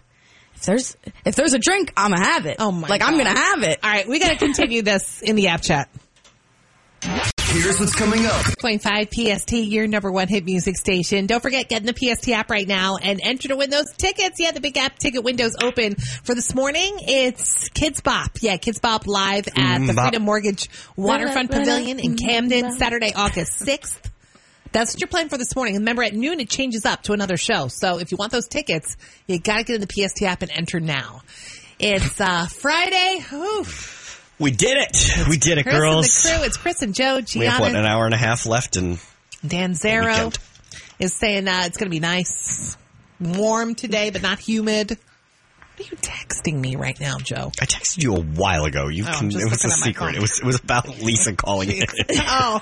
if 0.57 0.67
there's 0.67 0.97
if 1.25 1.37
there's 1.37 1.55
a 1.55 1.59
drink, 1.59 1.93
I'm 1.97 2.11
gonna 2.11 2.23
have 2.23 2.45
it. 2.45 2.57
Oh 2.59 2.71
my 2.71 2.89
Like 2.89 3.03
I'm 3.03 3.17
gonna 3.17 3.39
have 3.39 3.63
it. 3.63 3.79
All 3.83 3.91
right, 3.91 4.07
we 4.07 4.19
got 4.19 4.29
to 4.29 4.37
continue 4.37 4.83
this 4.83 5.23
in 5.23 5.37
the 5.37 5.49
app 5.49 5.63
chat. 5.63 5.89
Here's 7.03 7.81
what's 7.81 7.95
coming 7.95 8.27
up. 8.27 8.45
0.5 8.61 9.39
PST, 9.39 9.53
your 9.53 9.87
number 9.87 10.13
one 10.13 10.29
hit 10.29 10.45
music 10.45 10.77
station. 10.77 11.27
Don't 11.27 11.41
forget, 11.41 11.69
get 11.69 11.81
in 11.83 11.87
the 11.87 11.95
PST 11.95 12.29
app 12.29 12.51
right 12.51 12.69
now 12.69 12.97
and 12.97 13.21
enter 13.23 13.49
to 13.49 13.57
win 13.57 13.71
those 13.71 13.91
tickets. 13.97 14.39
Yeah, 14.39 14.51
the 14.53 14.61
big 14.61 14.77
app 14.77 14.99
ticket 14.99 15.25
window's 15.25 15.57
open 15.63 15.95
for 15.95 16.35
this 16.35 16.55
morning. 16.55 16.97
It's 17.01 17.69
Kidz 17.71 18.03
Bop. 18.03 18.39
Yeah, 18.43 18.57
Kidz 18.59 18.81
Bop 18.81 19.07
live 19.07 19.49
at 19.49 19.55
the 19.87 19.93
Mm. 19.93 20.03
Freedom 20.03 20.23
Mortgage 20.23 20.69
Waterfront 20.97 21.51
Pavilion 21.51 21.99
in 22.01 22.17
Camden, 22.17 22.77
Saturday, 22.77 23.13
August 23.15 23.61
6th. 23.61 23.97
That's 24.71 24.93
what 24.95 25.01
you're 25.01 25.09
playing 25.09 25.31
for 25.31 25.39
this 25.39 25.57
morning. 25.57 25.75
Remember, 25.77 26.03
at 26.03 26.15
noon, 26.15 26.41
it 26.41 26.51
changes 26.51 26.85
up 26.85 27.05
to 27.05 27.15
another 27.15 27.39
show. 27.39 27.69
So 27.69 27.99
if 27.99 28.11
you 28.13 28.19
want 28.19 28.33
those 28.33 28.47
tickets, 28.49 28.99
you 29.27 29.39
got 29.39 29.59
to 29.59 29.65
get 29.65 29.75
in 29.77 29.81
the 29.81 29.87
PST 29.87 30.23
app 30.25 30.43
and 30.43 30.51
enter 30.51 30.79
now. 30.81 31.23
It's 31.79 32.21
uh, 32.21 32.47
Friday. 32.47 33.25
Oof. 33.33 33.95
We 34.39 34.51
did 34.53 34.77
it. 34.79 35.29
We 35.29 35.37
did 35.37 35.59
it, 35.59 35.65
Chris 35.65 35.75
girls. 35.75 36.07
and 36.07 36.35
the 36.35 36.39
crew. 36.39 36.47
It's 36.47 36.57
Chris 36.57 36.83
and 36.83 36.95
Joe, 36.95 37.21
We 37.35 37.47
have 37.47 37.61
what 37.61 37.75
an 37.75 37.85
hour 37.85 38.05
and 38.05 38.15
a 38.15 38.19
half 38.19 38.47
left 38.47 38.77
and 38.77 38.99
Dan 39.47 39.73
Zarrow 39.73 40.37
is 40.99 41.15
saying 41.15 41.47
uh, 41.49 41.63
it's 41.65 41.77
going 41.77 41.87
to 41.87 41.95
be 41.95 42.01
nice, 42.01 42.77
warm 43.21 43.75
today, 43.75 44.11
but 44.11 44.23
not 44.23 44.39
humid. 44.39 44.99
What 45.77 45.87
are 45.87 45.95
you 45.95 45.97
texting 45.99 46.59
me 46.59 46.75
right 46.75 46.99
now, 46.99 47.19
Joe? 47.19 47.53
I 47.61 47.65
texted 47.65 48.03
you 48.03 48.17
a 48.17 48.21
while 48.21 48.65
ago. 48.65 48.89
You 48.89 49.05
oh, 49.09 49.13
can, 49.13 49.31
it 49.31 49.35
was 49.35 49.45
a 49.45 49.49
looking 49.49 49.71
at 49.71 49.79
my 49.79 49.87
secret. 49.87 50.15
It 50.17 50.21
was 50.21 50.41
it 50.41 50.45
was 50.45 50.59
about 50.59 50.89
Lisa 51.01 51.37
calling 51.37 51.71
in. 51.71 51.85
oh, 52.19 52.61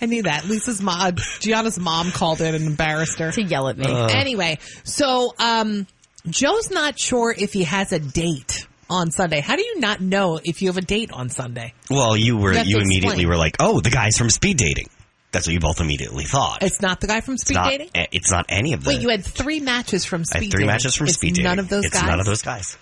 I 0.00 0.06
knew 0.06 0.22
that. 0.22 0.44
Lisa's 0.44 0.80
mom, 0.80 1.16
Gianna's 1.40 1.78
mom 1.78 2.12
called 2.12 2.40
in 2.40 2.54
and 2.54 2.64
embarrassed 2.66 3.18
her. 3.18 3.32
To 3.32 3.42
yell 3.42 3.66
at 3.66 3.76
me. 3.76 3.90
Uh. 3.90 4.06
anyway, 4.06 4.58
so 4.84 5.34
um, 5.40 5.88
Joe's 6.28 6.70
not 6.70 7.00
sure 7.00 7.34
if 7.36 7.52
he 7.52 7.64
has 7.64 7.92
a 7.92 7.98
date 7.98 8.68
on 8.90 9.10
Sunday. 9.10 9.40
How 9.40 9.56
do 9.56 9.62
you 9.62 9.80
not 9.80 10.00
know 10.02 10.38
if 10.42 10.60
you 10.60 10.68
have 10.68 10.76
a 10.76 10.82
date 10.82 11.10
on 11.12 11.30
Sunday? 11.30 11.72
Well, 11.88 12.16
you 12.16 12.36
were 12.36 12.52
You 12.52 12.62
you, 12.64 12.76
immediately 12.78 13.08
explain. 13.22 13.28
were 13.28 13.36
like, 13.36 13.56
"Oh, 13.60 13.80
the 13.80 13.90
guy's 13.90 14.18
from 14.18 14.28
speed 14.28 14.58
dating." 14.58 14.88
That's 15.32 15.46
what 15.46 15.54
you 15.54 15.60
both 15.60 15.80
immediately 15.80 16.24
thought. 16.24 16.62
It's 16.64 16.80
not 16.82 17.00
the 17.00 17.06
guy 17.06 17.20
from 17.20 17.38
speed 17.38 17.54
not, 17.54 17.70
dating. 17.70 17.90
It's 17.94 18.32
not 18.32 18.46
any 18.48 18.72
of 18.72 18.82
the. 18.84 18.90
Wait, 18.90 19.00
you 19.00 19.10
had 19.10 19.24
three 19.24 19.60
matches 19.60 20.04
from 20.04 20.22
I 20.22 20.24
speed 20.24 20.42
had 20.46 20.50
three 20.50 20.58
dating. 20.62 20.66
matches 20.66 20.96
from 20.96 21.06
It's 21.06 21.14
speed 21.16 21.34
dating. 21.34 21.44
None 21.44 21.58
of 21.60 21.68
those 21.68 21.84
it's 21.84 21.94
guys. 21.94 22.06
none 22.08 22.18
of 22.20 22.26
those 22.26 22.42
guys. 22.42 22.76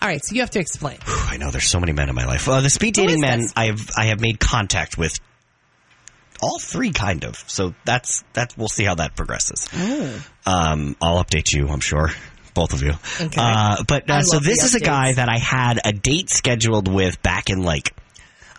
All 0.00 0.08
right, 0.08 0.24
so 0.24 0.32
you 0.36 0.42
have 0.42 0.50
to 0.50 0.60
explain. 0.60 0.98
I 1.08 1.38
know 1.38 1.50
there's 1.50 1.66
so 1.66 1.80
many 1.80 1.92
men 1.92 2.08
in 2.08 2.14
my 2.14 2.24
life. 2.24 2.48
Uh, 2.48 2.60
the 2.60 2.70
speed 2.70 2.94
dating 2.94 3.20
men, 3.20 3.40
this? 3.40 3.52
I 3.56 3.66
have 3.66 3.90
I 3.96 4.04
have 4.06 4.20
made 4.20 4.38
contact 4.38 4.96
with 4.96 5.12
all 6.40 6.60
three, 6.60 6.92
kind 6.92 7.24
of. 7.24 7.42
So 7.48 7.74
that's 7.84 8.22
that. 8.34 8.54
We'll 8.56 8.68
see 8.68 8.84
how 8.84 8.94
that 8.94 9.16
progresses. 9.16 9.66
Oh. 9.74 10.24
Um, 10.46 10.94
I'll 11.02 11.22
update 11.24 11.52
you. 11.52 11.66
I'm 11.68 11.80
sure. 11.80 12.12
Both 12.58 12.72
of 12.72 12.82
you. 12.82 12.92
Okay. 13.20 13.40
Uh, 13.40 13.84
but 13.86 14.10
uh, 14.10 14.22
so 14.22 14.40
this 14.40 14.64
is 14.64 14.74
a 14.74 14.80
guy 14.80 15.12
that 15.12 15.28
I 15.28 15.38
had 15.38 15.78
a 15.84 15.92
date 15.92 16.28
scheduled 16.28 16.92
with 16.92 17.22
back 17.22 17.50
in 17.50 17.62
like. 17.62 17.94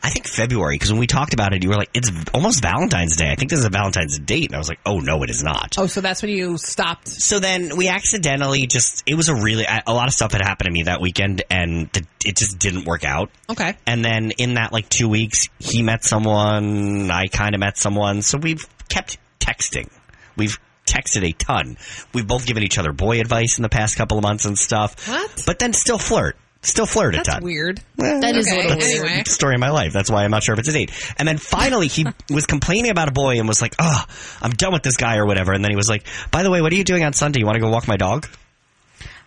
I 0.02 0.10
think 0.10 0.28
February, 0.28 0.76
because 0.76 0.94
when 0.94 1.00
we 1.02 1.08
talked 1.08 1.34
about 1.34 1.54
it, 1.54 1.62
you 1.62 1.68
were 1.68 1.76
like, 1.76 1.90
it's 1.94 2.10
almost 2.34 2.62
Valentine's 2.62 3.18
Day. 3.18 3.30
I 3.30 3.36
think 3.36 3.50
this 3.50 3.60
is 3.60 3.66
a 3.66 3.70
Valentine's 3.70 4.18
date. 4.18 4.46
And 4.46 4.56
I 4.56 4.58
was 4.58 4.70
like, 4.70 4.80
oh, 4.86 5.00
no, 5.00 5.24
it 5.24 5.30
is 5.30 5.44
not. 5.44 5.76
Oh, 5.78 5.88
so 5.88 6.00
that's 6.00 6.22
when 6.22 6.32
you 6.32 6.58
stopped. 6.58 7.10
So 7.10 7.40
then 7.40 7.76
we 7.76 7.90
accidentally 7.90 8.66
just, 8.66 9.04
it 9.06 9.16
was 9.16 9.28
a 9.28 9.36
really, 9.36 9.66
a 9.66 9.94
lot 9.94 10.08
of 10.08 10.14
stuff 10.14 10.32
had 10.32 10.42
happened 10.42 10.68
to 10.68 10.72
me 10.72 10.84
that 10.84 11.02
weekend 11.02 11.44
and 11.52 11.92
the, 11.92 12.06
it 12.24 12.38
just 12.38 12.60
didn't 12.60 12.86
work 12.86 13.04
out. 13.04 13.30
Okay. 13.50 13.76
And 13.86 14.06
then 14.06 14.32
in 14.38 14.54
that 14.54 14.72
like 14.72 14.88
two 14.88 15.10
weeks, 15.10 15.50
he 15.60 15.84
met 15.84 16.06
someone, 16.06 17.12
I 17.12 17.28
kind 17.28 17.54
of 17.54 17.60
met 17.60 17.78
someone. 17.78 18.22
So 18.22 18.38
we've 18.38 18.66
kept 18.88 19.18
texting. 19.42 19.90
We've 20.38 20.58
texted 20.90 21.24
a 21.28 21.32
ton. 21.34 21.78
We've 22.14 22.28
both 22.28 22.46
given 22.46 22.64
each 22.64 22.78
other 22.78 22.92
boy 22.94 23.20
advice 23.22 23.58
in 23.58 23.62
the 23.64 23.70
past 23.70 23.96
couple 23.98 24.18
of 24.18 24.24
months 24.24 24.46
and 24.46 24.58
stuff. 24.58 25.08
What? 25.08 25.44
But 25.46 25.60
then 25.60 25.74
still 25.74 25.98
flirt. 25.98 26.36
Still 26.62 26.86
flirt 26.86 27.14
That's 27.16 27.30
a 27.30 27.32
ton. 27.34 27.44
weird. 27.44 27.80
That 27.96 28.36
is 28.36 28.46
Okay, 28.46 28.56
a 28.60 28.64
little 28.68 28.78
weird. 28.78 29.06
anyway. 29.08 29.24
Story 29.26 29.56
of 29.56 29.62
my 29.62 29.70
life. 29.70 29.94
That's 29.94 30.12
why 30.12 30.26
I'm 30.26 30.32
not 30.32 30.44
sure 30.44 30.52
if 30.54 30.60
it's 30.60 30.68
a 30.68 30.74
date. 30.74 30.92
And 31.18 31.26
then 31.26 31.38
finally, 31.38 31.88
he 31.88 32.06
was 32.30 32.46
complaining 32.46 32.92
about 32.92 33.08
a 33.08 33.12
boy 33.14 33.40
and 33.40 33.48
was 33.48 33.62
like, 33.62 33.76
"Oh, 33.80 34.04
I'm 34.42 34.52
done 34.52 34.74
with 34.74 34.84
this 34.84 34.98
guy 34.98 35.16
or 35.18 35.26
whatever." 35.26 35.54
And 35.54 35.64
then 35.64 35.72
he 35.72 35.78
was 35.78 35.88
like, 35.88 36.06
"By 36.32 36.44
the 36.44 36.52
way, 36.52 36.62
what 36.62 36.74
are 36.74 36.76
you 36.76 36.84
doing 36.84 37.06
on 37.06 37.14
Sunday? 37.14 37.40
You 37.40 37.46
want 37.46 37.56
to 37.56 37.62
go 37.62 37.70
walk 37.70 37.88
my 37.88 37.96
dog?" 37.96 38.28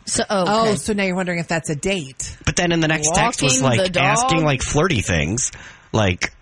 So 0.05 0.25
oh, 0.29 0.45
Oh, 0.47 0.75
so 0.75 0.93
now 0.93 1.05
you're 1.05 1.15
wondering 1.17 1.39
if 1.39 1.49
that's 1.49 1.71
a 1.71 1.77
date. 1.77 2.37
But 2.45 2.57
then 2.57 2.73
in 2.73 2.81
the 2.81 2.89
next 2.89 3.15
text 3.15 3.41
was 3.43 3.63
Walking 3.63 3.77
the 3.79 3.83
like 3.85 3.93
dog? 3.93 4.03
asking 4.05 4.45
like 4.45 4.63
flirty 4.63 5.01
things, 5.01 5.53
like 5.93 6.35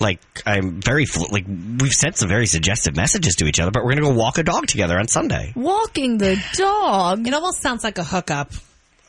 Like 0.00 0.20
I'm 0.44 0.80
very 0.82 1.06
fl- 1.06 1.30
like 1.32 1.46
we've 1.46 1.92
sent 1.92 2.16
some 2.16 2.28
very 2.28 2.46
suggestive 2.46 2.96
messages 2.96 3.36
to 3.36 3.46
each 3.46 3.60
other, 3.60 3.70
but 3.70 3.84
we're 3.84 3.94
gonna 3.94 4.08
go 4.08 4.14
walk 4.14 4.38
a 4.38 4.42
dog 4.42 4.66
together 4.66 4.98
on 4.98 5.06
Sunday. 5.08 5.52
Walking 5.54 6.18
the 6.18 6.36
dog. 6.54 7.26
It 7.26 7.32
almost 7.32 7.62
sounds 7.62 7.84
like 7.84 7.98
a 7.98 8.04
hookup, 8.04 8.52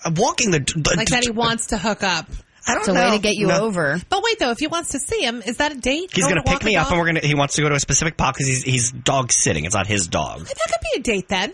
I'm 0.06 0.14
walking 0.14 0.52
the, 0.52 0.60
the 0.60 0.94
like 0.96 1.10
that 1.10 1.24
he 1.24 1.32
uh, 1.32 1.34
wants 1.34 1.68
to 1.68 1.78
hook 1.78 2.04
up. 2.04 2.28
I 2.68 2.76
don't 2.76 2.78
know. 2.78 2.80
It's 2.80 2.88
a 2.88 2.94
know. 2.94 3.10
way 3.12 3.18
to 3.18 3.22
get 3.22 3.36
you 3.36 3.48
No. 3.48 3.62
over. 3.66 4.00
But 4.10 4.24
wait, 4.24 4.40
though, 4.40 4.50
if 4.52 4.58
he 4.60 4.68
wants 4.68 4.90
to 4.92 5.00
see 5.00 5.22
him, 5.22 5.42
is 5.46 5.58
that 5.58 5.72
a 5.72 5.76
date? 5.76 6.10
He's 6.14 6.24
Going 6.24 6.36
gonna 6.36 6.44
pick 6.44 6.64
me 6.64 6.76
up, 6.76 6.90
and 6.90 7.00
we're 7.00 7.06
gonna. 7.08 7.20
He 7.20 7.36
wants 7.36 7.56
to 7.56 7.62
go 7.62 7.70
to 7.70 7.76
a 7.76 7.80
specific 7.80 8.16
park 8.18 8.36
because 8.36 8.48
he's 8.48 8.64
he's 8.64 8.92
dog 8.92 9.32
sitting. 9.32 9.66
It's 9.66 9.76
not 9.76 9.88
his 9.88 10.08
dog. 10.08 10.42
That 10.46 10.56
could 10.56 10.82
be 10.94 11.00
a 11.00 11.04
date 11.04 11.28
then. 11.28 11.52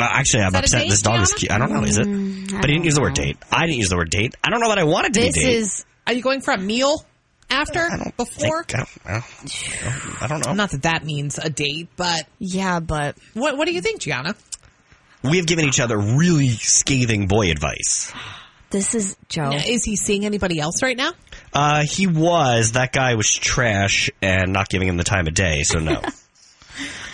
Uh, 0.00 0.04
actually, 0.10 0.42
I'm 0.42 0.54
upset. 0.54 0.82
date, 0.82 0.90
This 0.90 1.00
dog 1.02 1.22
is 1.22 1.32
cute. 1.32 1.50
I 1.50 1.56
don't 1.58 1.72
know. 1.72 1.82
Is 1.82 1.96
it? 1.98 2.06
Mm, 2.06 2.60
but 2.60 2.68
he 2.68 2.74
didn't 2.74 2.84
use 2.84 2.94
the 2.94 3.00
word 3.00 3.14
date. 3.14 3.38
I 3.50 3.62
didn't 3.66 3.78
use 3.78 3.88
the 3.88 3.96
word 3.96 4.10
date. 4.10 4.34
I 4.44 4.50
don't 4.50 4.60
know 4.60 4.68
that 4.68 4.78
I 4.78 4.84
wanted 4.84 5.14
to 5.14 5.20
This 5.20 5.34
be 5.34 5.40
date. 5.42 5.54
is 5.56 5.84
Are 6.06 6.12
you 6.12 6.22
going 6.22 6.42
for 6.42 6.52
a 6.52 6.58
meal 6.58 7.02
after? 7.50 7.80
I 7.80 7.96
don't 7.96 8.16
Before? 8.16 8.64
Think, 8.64 8.74
I, 9.06 9.12
don't, 9.12 9.24
I, 9.24 9.90
don't, 9.90 10.22
I 10.22 10.26
don't 10.26 10.46
know. 10.46 10.52
Not 10.54 10.70
that 10.70 10.82
that 10.82 11.04
means 11.04 11.38
a 11.38 11.48
date, 11.50 11.88
but 11.96 12.26
yeah, 12.38 12.80
but 12.80 13.16
what 13.34 13.56
what 13.56 13.66
do 13.66 13.72
you 13.74 13.80
think, 13.80 14.00
Gianna? 14.00 14.34
We 15.22 15.38
have 15.38 15.46
given 15.46 15.64
each 15.64 15.80
other 15.80 15.98
really 15.98 16.50
scathing 16.50 17.26
boy 17.26 17.50
advice. 17.50 18.12
this 18.70 18.94
is 18.94 19.16
Joe. 19.28 19.50
Is 19.52 19.84
he 19.84 19.96
seeing 19.96 20.24
anybody 20.24 20.60
else 20.60 20.82
right 20.82 20.96
now? 20.96 21.12
Uh, 21.52 21.82
he 21.84 22.06
was. 22.06 22.72
That 22.72 22.92
guy 22.92 23.14
was 23.14 23.28
trash 23.34 24.10
and 24.22 24.52
not 24.52 24.68
giving 24.68 24.86
him 24.88 24.96
the 24.96 25.04
time 25.04 25.26
of 25.26 25.34
day, 25.34 25.62
so 25.62 25.78
no. 25.80 26.00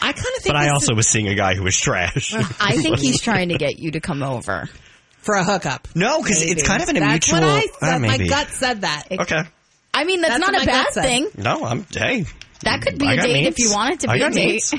I 0.05 0.13
kind 0.13 0.19
of 0.37 0.43
think 0.43 0.47
but 0.53 0.57
I 0.57 0.71
also 0.71 0.93
is 0.95 0.97
was 0.97 1.09
seeing 1.09 1.29
a 1.29 1.37
guy 1.37 1.55
who 1.55 1.63
was 1.63 1.77
trash. 1.77 2.35
I 2.61 2.77
think 2.77 2.99
he's 2.99 3.21
trying 3.23 3.51
to 3.51 3.57
get 3.57 3.79
you 3.79 3.93
to 3.93 4.01
come 4.01 4.23
over. 4.25 4.69
for 5.19 5.37
a 5.37 5.45
hookup. 5.45 5.87
no, 5.95 6.21
because 6.21 6.43
it's 6.43 6.67
kind 6.67 6.83
of 6.83 6.89
in 6.89 6.97
a 6.97 7.01
That's 7.01 7.33
mutual. 7.33 7.49
What 7.49 7.65
I 7.81 7.89
said. 7.93 7.99
my 8.01 8.19
gut 8.19 8.49
said 8.49 8.81
that. 8.81 9.05
Okay. 9.13 9.43
I 9.95 10.05
mean, 10.05 10.21
that's, 10.23 10.39
That's 10.39 10.51
not 10.53 10.63
a 10.63 10.67
bad 10.67 10.87
thing. 10.95 11.29
No, 11.37 11.65
I'm. 11.65 11.85
Hey. 11.91 12.25
That 12.63 12.81
could 12.83 12.99
be 12.99 13.07
I 13.07 13.15
a 13.15 13.17
date 13.17 13.33
needs. 13.43 13.49
if 13.49 13.59
you 13.59 13.73
want 13.73 13.95
it 13.95 14.01
to 14.01 14.11
I 14.11 14.15
be 14.15 14.21
a 14.21 14.25
got 14.25 14.33
date. 14.35 14.47
needs. 14.53 14.75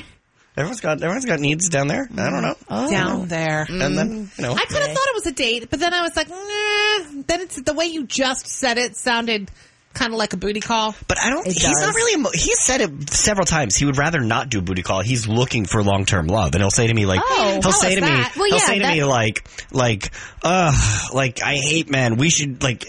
Everyone's 0.56 0.80
got 0.80 1.02
everyone's 1.02 1.24
got 1.24 1.40
needs 1.40 1.68
down 1.68 1.88
there. 1.88 2.08
I 2.16 2.30
don't 2.30 2.42
know. 2.42 2.54
Oh. 2.70 2.90
Down 2.90 3.28
there. 3.28 3.66
And 3.68 3.80
then 3.98 4.30
you 4.36 4.42
know. 4.42 4.52
I 4.52 4.64
kind 4.64 4.84
of 4.84 4.90
thought 4.92 5.08
it 5.08 5.14
was 5.14 5.26
a 5.26 5.32
date, 5.32 5.68
but 5.70 5.80
then 5.80 5.92
I 5.92 6.02
was 6.02 6.14
like, 6.16 6.28
nah. 6.28 7.22
Then 7.26 7.40
it's 7.42 7.60
the 7.60 7.74
way 7.74 7.86
you 7.86 8.04
just 8.06 8.46
said 8.46 8.78
it 8.78 8.96
sounded 8.96 9.50
kind 9.94 10.12
of 10.12 10.18
like 10.18 10.32
a 10.32 10.36
booty 10.36 10.60
call. 10.60 10.94
But 11.08 11.20
I 11.20 11.30
don't. 11.30 11.46
It 11.46 11.52
he's 11.54 11.62
does. 11.62 11.80
not 11.80 11.94
really. 11.94 12.14
Emo- 12.20 12.30
he's 12.32 12.60
said 12.60 12.80
it 12.80 13.10
several 13.10 13.46
times. 13.46 13.74
He 13.76 13.84
would 13.84 13.98
rather 13.98 14.20
not 14.20 14.48
do 14.48 14.62
booty 14.62 14.82
call. 14.82 15.00
He's 15.02 15.26
looking 15.28 15.64
for 15.66 15.82
long 15.82 16.04
term 16.04 16.26
love, 16.28 16.54
and 16.54 16.62
he'll 16.62 16.70
say 16.70 16.86
to 16.86 16.94
me 16.94 17.04
like, 17.04 17.20
Oh, 17.24 17.58
he'll 17.60 17.72
say 17.72 17.88
us 17.88 17.94
to 17.96 18.00
me. 18.00 18.06
Well, 18.08 18.30
he'll 18.46 18.48
yeah, 18.58 18.58
say 18.58 18.76
to 18.78 18.82
that- 18.84 18.92
me 18.94 19.04
like, 19.04 19.44
like, 19.72 20.10
uh, 20.42 20.72
like 21.12 21.42
I 21.42 21.54
hate 21.56 21.90
men. 21.90 22.16
We 22.16 22.30
should 22.30 22.62
like, 22.62 22.84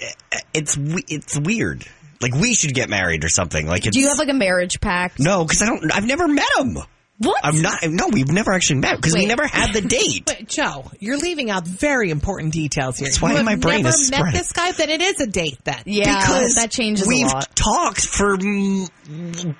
it's 0.53 0.77
it's 0.79 1.38
weird. 1.38 1.85
Like 2.21 2.34
we 2.34 2.54
should 2.54 2.73
get 2.73 2.89
married 2.89 3.23
or 3.23 3.30
something. 3.30 3.67
Like, 3.67 3.86
it's, 3.86 3.95
Do 3.95 4.01
you 4.01 4.10
have 4.10 4.17
like 4.19 4.30
a 4.30 4.34
marriage 4.34 4.80
pact? 4.82 5.19
no? 5.19 5.43
Because 5.43 5.62
I 5.62 5.65
don't. 5.65 5.91
I've 5.93 6.06
never 6.06 6.28
met 6.28 6.47
him. 6.58 6.78
What? 7.17 7.39
I'm 7.45 7.62
not. 7.62 7.80
No, 7.88 8.10
we've 8.12 8.30
never 8.30 8.51
actually 8.51 8.82
met 8.82 8.97
because 8.97 9.13
we 9.13 9.25
never 9.25 9.47
had 9.47 9.73
the 9.73 9.80
date. 9.88 10.23
But 10.25 10.47
Joe, 10.49 10.91
you're 10.99 11.17
leaving 11.17 11.49
out 11.49 11.65
very 11.65 12.10
important 12.10 12.51
details 12.51 12.97
here. 12.97 13.08
That's 13.08 13.21
why 13.21 13.30
you 13.32 13.38
have 13.38 13.45
my 13.45 13.56
brain 13.56 13.84
never 13.84 13.95
is 13.95 14.12
met 14.12 14.17
spread. 14.17 14.34
this 14.34 14.51
guy, 14.51 14.71
then 14.73 14.89
it 14.89 15.01
is 15.01 15.21
a 15.21 15.28
date. 15.28 15.58
Then 15.63 15.82
Yeah, 15.86 16.19
because 16.19 16.56
that 16.56 16.71
changes 16.71 17.08
we've 17.08 17.25
a 17.25 17.30
lot. 17.30 17.56
talked 17.56 18.06
for 18.06 18.36
mm, 18.38 18.89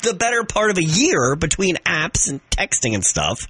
the 0.02 0.14
better 0.14 0.44
part 0.44 0.70
of 0.72 0.78
a 0.78 0.84
year 0.84 1.38
between 1.38 1.76
apps 1.86 2.30
and 2.30 2.42
texting 2.50 2.94
and 2.94 3.06
stuff. 3.06 3.48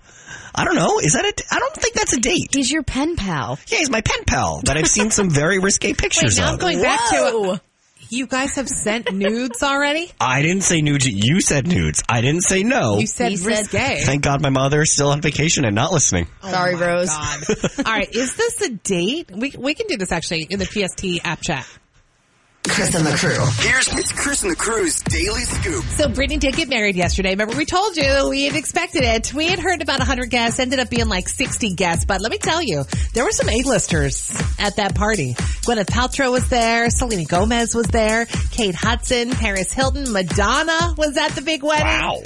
I 0.54 0.66
don't 0.66 0.76
know. 0.76 1.00
Is 1.00 1.14
that 1.14 1.26
a? 1.26 1.34
I 1.56 1.58
don't 1.60 1.74
think 1.74 1.96
that's 1.96 2.14
a 2.14 2.20
date. 2.20 2.50
He's 2.54 2.72
your 2.72 2.84
pen 2.84 3.16
pal. 3.16 3.58
Yeah, 3.70 3.80
he's 3.80 3.90
my 3.90 4.02
pen 4.02 4.24
pal 4.26 4.62
that 4.66 4.78
I've 4.78 4.88
seen 4.88 5.10
some 5.10 5.32
very 5.32 5.58
risque 5.60 5.88
Wait, 5.90 5.98
pictures 5.98 6.38
now 6.38 6.50
I'm 6.50 6.54
of. 6.54 6.60
going 6.60 6.80
back 6.82 7.00
to 7.10 7.16
Whoa. 7.16 7.60
You 8.16 8.28
guys 8.28 8.56
have 8.56 8.68
sent 8.70 9.12
nudes 9.14 9.62
already. 9.62 10.12
I 10.20 10.42
didn't 10.42 10.64
say 10.64 10.82
nudes. 10.82 11.08
You 11.08 11.42
said 11.42 11.68
nudes. 11.68 12.02
I 12.10 12.22
didn't 12.22 12.42
say 12.44 12.64
no. 12.64 12.98
You 13.00 13.08
said 13.08 13.32
He 13.32 13.38
said- 13.38 13.68
Thank 14.06 14.24
God 14.24 14.42
my 14.42 14.50
mother 14.50 14.82
is 14.82 14.92
still 14.94 15.10
on 15.10 15.22
vacation 15.22 15.66
and 15.66 15.76
not 15.76 15.92
listening. 15.92 16.28
Oh 16.42 16.50
Sorry, 16.50 16.76
Oh 16.76 16.80
my 16.80 16.88
Rose. 16.88 17.10
God. 17.10 17.40
All 17.86 17.94
right, 17.94 18.10
is 18.16 18.36
this 18.36 18.62
a 18.62 18.70
date? 18.70 19.32
We 19.32 19.54
we 19.58 19.74
can 19.76 19.88
do 19.88 19.98
this 19.98 20.12
actually 20.12 20.48
in 20.50 20.60
the 20.60 20.66
PST 20.66 21.26
app 21.26 21.42
chat. 21.42 21.68
Chris 22.68 22.94
and 22.96 23.06
the 23.06 23.12
crew. 23.12 23.46
Here's 23.70 23.88
it's 23.94 24.12
Chris 24.12 24.44
and 24.44 24.52
the 24.52 24.56
crew's 24.56 25.02
daily 25.04 25.42
scoop. 25.42 25.84
So 25.86 26.08
Britney 26.08 26.40
did 26.40 26.56
get 26.56 26.68
married 26.70 26.96
yesterday. 26.96 27.32
Remember 27.32 27.56
we 27.56 27.66
told 27.66 27.96
you 27.96 28.28
we 28.30 28.46
had 28.46 28.56
expected 28.56 29.04
it. 29.04 29.34
We 29.34 29.48
had 29.48 29.60
heard 29.60 29.82
about 29.82 30.00
100 30.00 30.30
guests, 30.30 30.60
ended 30.60 30.80
up 30.80 30.90
being 30.90 31.08
like 31.08 31.30
60 31.30 31.74
guests. 31.74 32.06
But 32.06 32.22
let 32.22 32.32
me 32.32 32.38
tell 32.38 32.62
you, 32.62 32.84
there 33.14 33.24
were 33.24 33.32
some 33.32 33.50
A-listers 33.50 34.32
at 34.60 34.78
that 34.78 34.96
party. 34.96 35.34
Gwyneth 35.34 35.88
Paltrow 35.88 36.32
was 36.32 36.48
there. 36.50 36.90
Selena 36.90 37.26
Gomez 37.26 37.76
was 37.76 37.88
there. 37.88 38.26
Kate 38.52 38.76
Hudson, 38.76 39.32
Paris 39.32 39.72
Hilton, 39.72 40.12
Madonna 40.12 40.96
was 40.98 41.18
at 41.18 41.32
the 41.32 41.42
big 41.42 41.64
wedding. 41.64 41.86
Wow. 41.86 42.22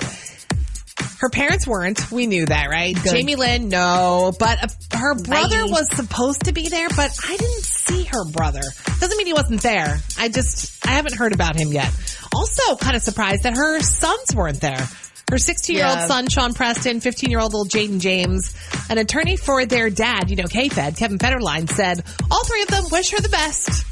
Her 1.19 1.29
parents 1.29 1.67
weren't. 1.67 2.12
We 2.12 2.27
knew 2.27 2.45
that, 2.45 2.69
right? 2.69 2.95
Jamie 3.03 3.36
Lynn, 3.36 3.67
no. 3.69 4.32
But 4.39 4.63
uh, 4.63 4.67
her 4.97 5.15
brother 5.15 5.65
Bye. 5.65 5.69
was 5.69 5.89
supposed 5.93 6.45
to 6.45 6.53
be 6.53 6.69
there, 6.69 6.88
but 6.89 7.12
I 7.27 7.36
didn't 7.36 7.63
see 7.63 8.05
her 8.05 8.23
brother. 8.25 8.62
Doesn't 8.99 9.17
mean 9.17 9.27
he 9.27 9.34
wasn't 9.34 9.62
there. 9.62 9.99
I 10.17 10.29
just, 10.29 10.86
I 10.88 10.91
haven't 10.91 11.15
heard 11.15 11.34
about 11.34 11.55
him 11.58 11.73
yet. 11.73 11.91
Also, 12.34 12.75
kind 12.77 12.95
of 12.95 13.01
surprised 13.01 13.43
that 13.43 13.55
her 13.58 13.79
sons 13.82 14.34
weren't 14.34 14.62
there. 14.62 14.88
Her 15.29 15.38
16 15.38 15.75
year 15.75 15.86
old 15.86 15.97
Yeah. 15.99 16.08
son, 16.08 16.27
Sean 16.29 16.53
Preston, 16.53 17.01
15 17.01 17.29
year 17.29 17.39
old 17.39 17.53
little 17.53 17.65
Jayden 17.67 17.99
James, 17.99 18.53
an 18.89 18.97
attorney 18.97 19.36
for 19.38 19.65
their 19.65 19.89
dad, 19.89 20.29
you 20.29 20.36
know, 20.38 20.45
K-Fed, 20.49 20.97
Kevin 20.97 21.19
Federline 21.19 21.69
said 21.69 22.01
all 22.32 22.43
three 22.45 22.63
of 22.63 22.69
them 22.69 22.86
wish 22.91 23.12
her 23.12 23.19
the 23.19 23.29
best. 23.29 23.86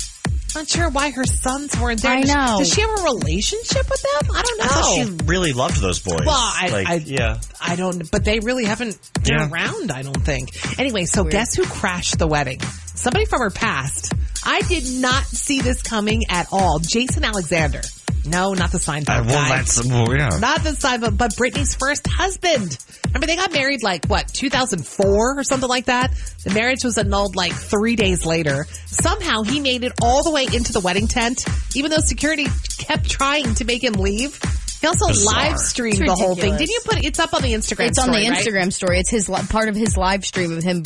I'm 0.55 0.61
not 0.61 0.69
sure 0.69 0.89
why 0.89 1.11
her 1.11 1.25
sons 1.25 1.79
weren't 1.79 2.01
there. 2.01 2.11
I 2.13 2.21
Does- 2.21 2.33
know. 2.33 2.55
Does 2.59 2.73
she 2.73 2.81
have 2.81 2.89
a 2.99 3.03
relationship 3.03 3.89
with 3.89 4.01
them? 4.01 4.35
I 4.35 4.41
don't 4.41 4.57
know. 4.57 4.63
I 4.63 4.67
thought 4.67 4.95
she 5.19 5.25
really 5.25 5.53
loved 5.53 5.79
those 5.81 5.99
boys. 5.99 6.21
Well, 6.25 6.35
I, 6.35 6.69
Like, 6.71 6.87
I, 6.87 6.93
yeah. 6.95 7.39
I 7.61 7.75
don't, 7.75 8.09
but 8.09 8.25
they 8.25 8.39
really 8.39 8.65
haven't 8.65 8.97
been 9.23 9.35
Yeah. 9.37 9.49
around, 9.49 9.91
I 9.91 10.01
don't 10.01 10.23
think. 10.23 10.49
Anyway, 10.79 11.05
so 11.05 11.23
guess 11.25 11.53
who 11.55 11.63
crashed 11.65 12.17
the 12.17 12.27
wedding? 12.27 12.59
Somebody 12.95 13.25
from 13.25 13.41
her 13.41 13.51
past. 13.51 14.13
I 14.43 14.61
did 14.61 14.85
not 15.01 15.23
see 15.25 15.61
this 15.61 15.81
coming 15.81 16.23
at 16.29 16.47
all. 16.51 16.79
Jason 16.79 17.23
Alexander. 17.23 17.81
No, 18.27 18.53
not 18.53 18.71
the 18.71 18.77
Seinfeld 18.77 19.09
Uh, 19.09 19.23
well, 19.25 19.47
guy. 19.49 19.57
that's 19.57 19.83
well, 19.85 20.15
yeah. 20.15 20.29
not 20.39 20.63
the 20.63 20.71
Seinfeld, 20.71 21.17
but 21.17 21.35
Britney's 21.35 21.75
first 21.75 22.05
husband. 22.07 22.77
Remember, 23.07 23.25
they 23.27 23.35
got 23.35 23.51
married 23.53 23.83
like 23.83 24.05
what, 24.07 24.27
2004 24.27 25.39
or 25.39 25.43
something 25.43 25.69
like 25.69 25.85
that. 25.85 26.11
The 26.43 26.53
marriage 26.53 26.83
was 26.83 26.97
annulled 26.97 27.35
like 27.35 27.53
three 27.53 27.95
days 27.95 28.25
later. 28.25 28.65
Somehow 28.85 29.43
he 29.43 29.59
made 29.59 29.83
it 29.83 29.93
all 30.01 30.23
the 30.23 30.31
way 30.31 30.45
into 30.51 30.73
the 30.73 30.79
wedding 30.81 31.07
tent, 31.07 31.45
even 31.75 31.91
though 31.91 31.97
security 31.99 32.47
kept 32.77 33.09
trying 33.09 33.55
to 33.55 33.65
make 33.65 33.83
him 33.83 33.93
leave. 33.93 34.39
He 34.81 34.85
also 34.85 35.07
Bizarre. 35.07 35.33
live 35.33 35.57
streamed 35.57 36.07
the 36.07 36.13
whole 36.13 36.35
thing. 36.35 36.55
Didn't 36.55 36.69
you 36.69 36.81
put 36.85 36.97
it 36.97 37.05
it's 37.05 37.17
up 37.17 37.33
on 37.33 37.41
the 37.41 37.53
Instagram? 37.53 37.87
It's 37.87 37.97
on 37.97 38.11
the 38.11 38.21
story, 38.21 38.29
right? 38.29 38.45
Instagram 38.45 38.71
story. 38.73 38.99
It's 38.99 39.09
his 39.09 39.27
part 39.49 39.69
of 39.69 39.75
his 39.75 39.97
live 39.97 40.23
stream 40.23 40.51
of 40.55 40.61
him 40.63 40.83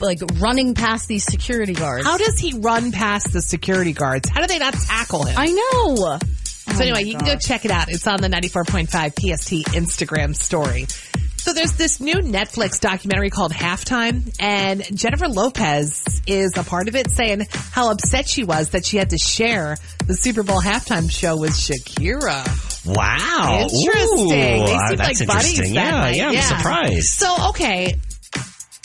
like 0.00 0.18
running 0.38 0.74
past 0.74 1.06
these 1.06 1.24
security 1.24 1.72
guards. 1.72 2.04
How 2.04 2.18
does 2.18 2.38
he 2.40 2.54
run 2.58 2.90
past 2.90 3.32
the 3.32 3.40
security 3.40 3.92
guards? 3.92 4.28
How 4.28 4.40
do 4.40 4.48
they 4.48 4.58
not 4.58 4.74
tackle 4.74 5.24
him? 5.24 5.36
I 5.38 5.46
know. 5.46 6.18
So 6.74 6.82
anyway, 6.82 7.02
you 7.04 7.16
can 7.16 7.26
go 7.26 7.36
check 7.36 7.64
it 7.64 7.70
out. 7.70 7.88
It's 7.90 8.06
on 8.06 8.20
the 8.20 8.28
94.5 8.28 8.88
PST 8.88 9.74
Instagram 9.74 10.34
story. 10.34 10.86
So 11.36 11.52
there's 11.52 11.72
this 11.72 11.98
new 12.00 12.14
Netflix 12.16 12.78
documentary 12.80 13.28
called 13.28 13.52
Halftime 13.52 14.32
and 14.40 14.84
Jennifer 14.96 15.26
Lopez 15.26 16.22
is 16.28 16.56
a 16.56 16.62
part 16.62 16.86
of 16.86 16.94
it 16.94 17.10
saying 17.10 17.46
how 17.72 17.90
upset 17.90 18.28
she 18.28 18.44
was 18.44 18.70
that 18.70 18.86
she 18.86 18.96
had 18.96 19.10
to 19.10 19.18
share 19.18 19.76
the 20.06 20.14
Super 20.14 20.44
Bowl 20.44 20.60
halftime 20.60 21.10
show 21.10 21.36
with 21.36 21.50
Shakira. 21.50 22.46
Wow. 22.86 23.66
Interesting. 23.68 24.18
Ooh, 24.20 24.28
they 24.28 24.62
uh, 24.62 24.88
seem 24.88 24.96
that's 24.98 25.18
like 25.20 25.28
buddies 25.28 25.70
Yeah, 25.72 25.90
night. 25.90 26.16
yeah, 26.16 26.28
I'm 26.28 26.58
surprised. 26.58 27.08
So, 27.08 27.48
okay. 27.48 27.96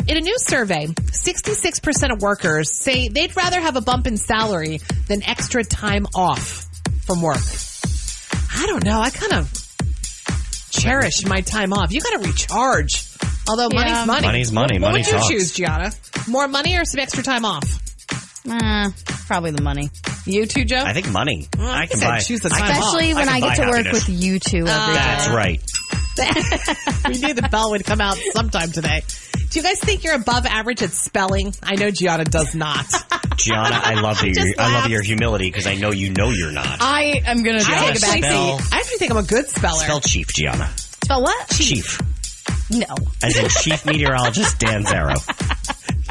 In 0.07 0.17
a 0.17 0.21
new 0.21 0.35
survey, 0.39 0.87
66% 0.87 2.11
of 2.13 2.21
workers 2.23 2.71
say 2.73 3.07
they'd 3.09 3.35
rather 3.35 3.59
have 3.61 3.75
a 3.75 3.81
bump 3.81 4.07
in 4.07 4.17
salary 4.17 4.79
than 5.07 5.21
extra 5.23 5.63
time 5.63 6.07
off 6.15 6.66
from 7.07 7.21
work. 7.21 7.37
I 8.55 8.67
don't 8.67 8.83
know. 8.83 8.99
I 8.99 9.09
kind 9.09 9.33
of 9.33 9.51
cherish 10.71 11.25
my 11.25 11.41
time 11.41 11.73
off. 11.73 11.91
You 11.91 12.01
got 12.01 12.21
to 12.21 12.27
recharge. 12.27 13.03
Although 13.49 13.69
Yeah. 13.71 14.05
money's 14.05 14.07
money. 14.07 14.27
Money's 14.27 14.51
money. 14.51 14.73
What 14.79 14.91
Money 14.91 14.99
would 15.03 15.07
you 15.07 15.13
talks. 15.13 15.27
choose, 15.29 15.51
Gianna? 15.53 15.91
More 16.27 16.47
money 16.47 16.75
or 16.75 16.83
some 16.85 16.99
extra 16.99 17.23
time 17.23 17.45
off? 17.45 17.63
Uh, 18.49 18.89
probably 19.27 19.51
the 19.51 19.61
money. 19.61 19.89
You 20.25 20.45
too, 20.45 20.65
Joe? 20.65 20.83
I 20.85 20.93
think 20.93 21.09
money. 21.09 21.47
I 21.59 21.85
can 21.87 21.97
said 21.97 22.07
buy. 22.07 22.19
choose 22.19 22.41
the 22.41 22.49
time 22.49 22.59
can- 22.67 22.71
off. 22.83 22.93
Especially 22.93 23.13
when 23.13 23.29
I 23.29 23.33
I, 23.35 23.39
get 23.39 23.57
buy 23.57 23.63
to 23.65 23.69
work 23.71 23.91
with 23.93 24.09
you 24.09 24.39
two 24.39 24.67
every 24.67 24.93
day. 24.93 24.93
That's 24.93 25.27
right. 25.29 25.61
we 27.07 27.17
knew 27.19 27.33
the 27.33 27.47
bell 27.49 27.71
would 27.71 27.85
come 27.85 28.01
out 28.01 28.17
sometime 28.33 28.71
today. 28.71 29.01
Do 29.49 29.59
you 29.59 29.63
guys 29.63 29.79
think 29.79 30.03
you're 30.03 30.13
above 30.15 30.45
average 30.45 30.83
at 30.83 30.91
spelling? 30.91 31.53
I 31.63 31.75
know 31.75 31.89
Gianna 31.89 32.25
does 32.25 32.53
not. 32.53 32.85
Gianna, 33.37 33.79
I 33.81 33.93
love 34.01 34.21
your 34.23 34.33
Just 34.33 34.59
I 34.59 34.63
love 34.65 34.73
laugh. 34.83 34.89
your 34.89 35.01
humility 35.01 35.49
because 35.49 35.67
I 35.67 35.75
know 35.75 35.91
you 35.91 36.11
know 36.11 36.29
you're 36.29 36.51
not. 36.51 36.77
I 36.81 37.21
am 37.25 37.43
gonna 37.43 37.59
I 37.59 37.61
take 37.91 37.97
a 37.97 38.01
back 38.01 38.17
spell- 38.23 38.59
seat. 38.59 38.69
I 38.73 38.77
actually 38.79 38.97
think 38.97 39.11
I'm 39.11 39.17
a 39.17 39.23
good 39.23 39.47
speller. 39.47 39.83
Spell 39.83 40.01
chief, 40.01 40.27
Gianna. 40.33 40.69
Spell 40.75 41.21
what? 41.23 41.49
Chief. 41.49 41.99
No. 42.69 42.85
As 43.23 43.37
in 43.37 43.47
chief 43.49 43.85
meteorologist 43.85 44.59
Dan 44.59 44.83
Zarrow. 44.83 45.15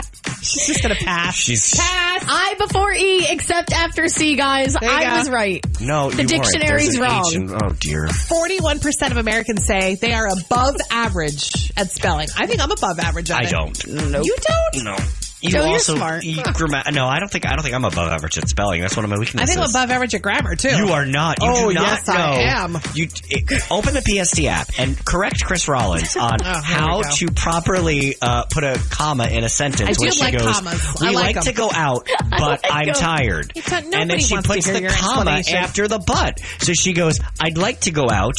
She's 0.46 0.66
just 0.66 0.82
gonna 0.82 0.94
pass. 0.94 1.34
She's 1.34 1.74
pass. 1.74 2.24
I 2.28 2.54
before 2.58 2.92
E, 2.92 3.26
except 3.28 3.72
after 3.72 4.08
C, 4.08 4.36
guys. 4.36 4.76
I 4.76 5.04
go. 5.04 5.18
was 5.18 5.30
right. 5.30 5.64
no. 5.80 6.10
The 6.10 6.22
you 6.22 6.28
dictionary's 6.28 6.98
wrong. 6.98 7.24
H 7.28 7.34
in- 7.34 7.50
oh 7.52 7.70
dear. 7.80 8.08
Forty-one 8.08 8.80
percent 8.80 9.12
of 9.12 9.18
Americans 9.18 9.64
say 9.66 9.96
they 9.96 10.12
are 10.12 10.28
above 10.28 10.76
average 10.90 11.72
at 11.76 11.90
spelling. 11.90 12.28
I 12.36 12.46
think 12.46 12.60
I'm 12.60 12.70
above 12.70 12.98
average. 12.98 13.30
At 13.30 13.38
I 13.38 13.42
it. 13.42 13.50
don't. 13.50 13.86
No. 14.10 14.22
You 14.22 14.36
don't? 14.40 14.84
No. 14.84 14.96
You 15.42 15.50
you're 15.50 15.66
also 15.68 15.96
smart. 15.96 16.24
you 16.24 16.38
gramma- 16.42 16.90
no, 16.94 17.06
I 17.06 17.18
don't 17.20 17.30
think 17.30 17.46
I 17.46 17.50
don't 17.50 17.62
think 17.62 17.74
I'm 17.74 17.84
above 17.84 18.10
average 18.10 18.38
at 18.38 18.48
spelling. 18.48 18.80
That's 18.80 18.96
one 18.96 19.04
of 19.04 19.10
my 19.10 19.18
weaknesses. 19.18 19.40
I 19.42 19.44
think 19.52 19.58
I'm 19.62 19.68
above 19.70 19.90
average 19.90 20.14
at 20.14 20.22
grammar 20.22 20.56
too. 20.56 20.70
You 20.74 20.88
are 20.92 21.04
not. 21.04 21.42
You 21.42 21.48
Oh, 21.50 21.68
do 21.68 21.74
not 21.74 21.82
yes, 21.82 22.08
know. 22.08 22.14
I 22.14 22.40
am. 22.64 22.78
You 22.94 23.08
it, 23.28 23.70
open 23.70 23.92
the 23.94 24.00
PST 24.00 24.44
app 24.46 24.70
and 24.78 25.02
correct 25.04 25.44
Chris 25.44 25.68
Rollins 25.68 26.16
on 26.20 26.38
Oh, 26.42 26.60
how 26.62 27.02
to 27.02 27.26
properly 27.32 28.16
uh, 28.22 28.44
put 28.50 28.64
a 28.64 28.80
comma 28.90 29.26
in 29.28 29.44
a 29.44 29.48
sentence. 29.50 29.90
I 29.90 29.92
do 30.04 30.10
she 30.10 30.20
like 30.20 30.38
goes, 30.38 30.54
commas. 30.56 30.94
We 31.02 31.08
I 31.08 31.10
like 31.10 31.36
like 31.36 31.44
to 31.44 31.50
'em." 31.50 31.54
go 31.54 31.70
out, 31.72 32.08
but 32.30 32.64
I'm 32.70 32.86
them. 32.86 32.94
tired. 32.94 33.52
And 33.92 34.10
then 34.10 34.20
she 34.20 34.36
puts 34.36 34.66
the 34.66 34.88
comma 34.98 35.42
after 35.54 35.86
the 35.86 35.98
but. 35.98 36.40
So 36.60 36.72
she 36.72 36.94
goes, 36.94 37.20
"I'd 37.38 37.58
like 37.58 37.80
to 37.82 37.90
go 37.90 38.08
out, 38.10 38.36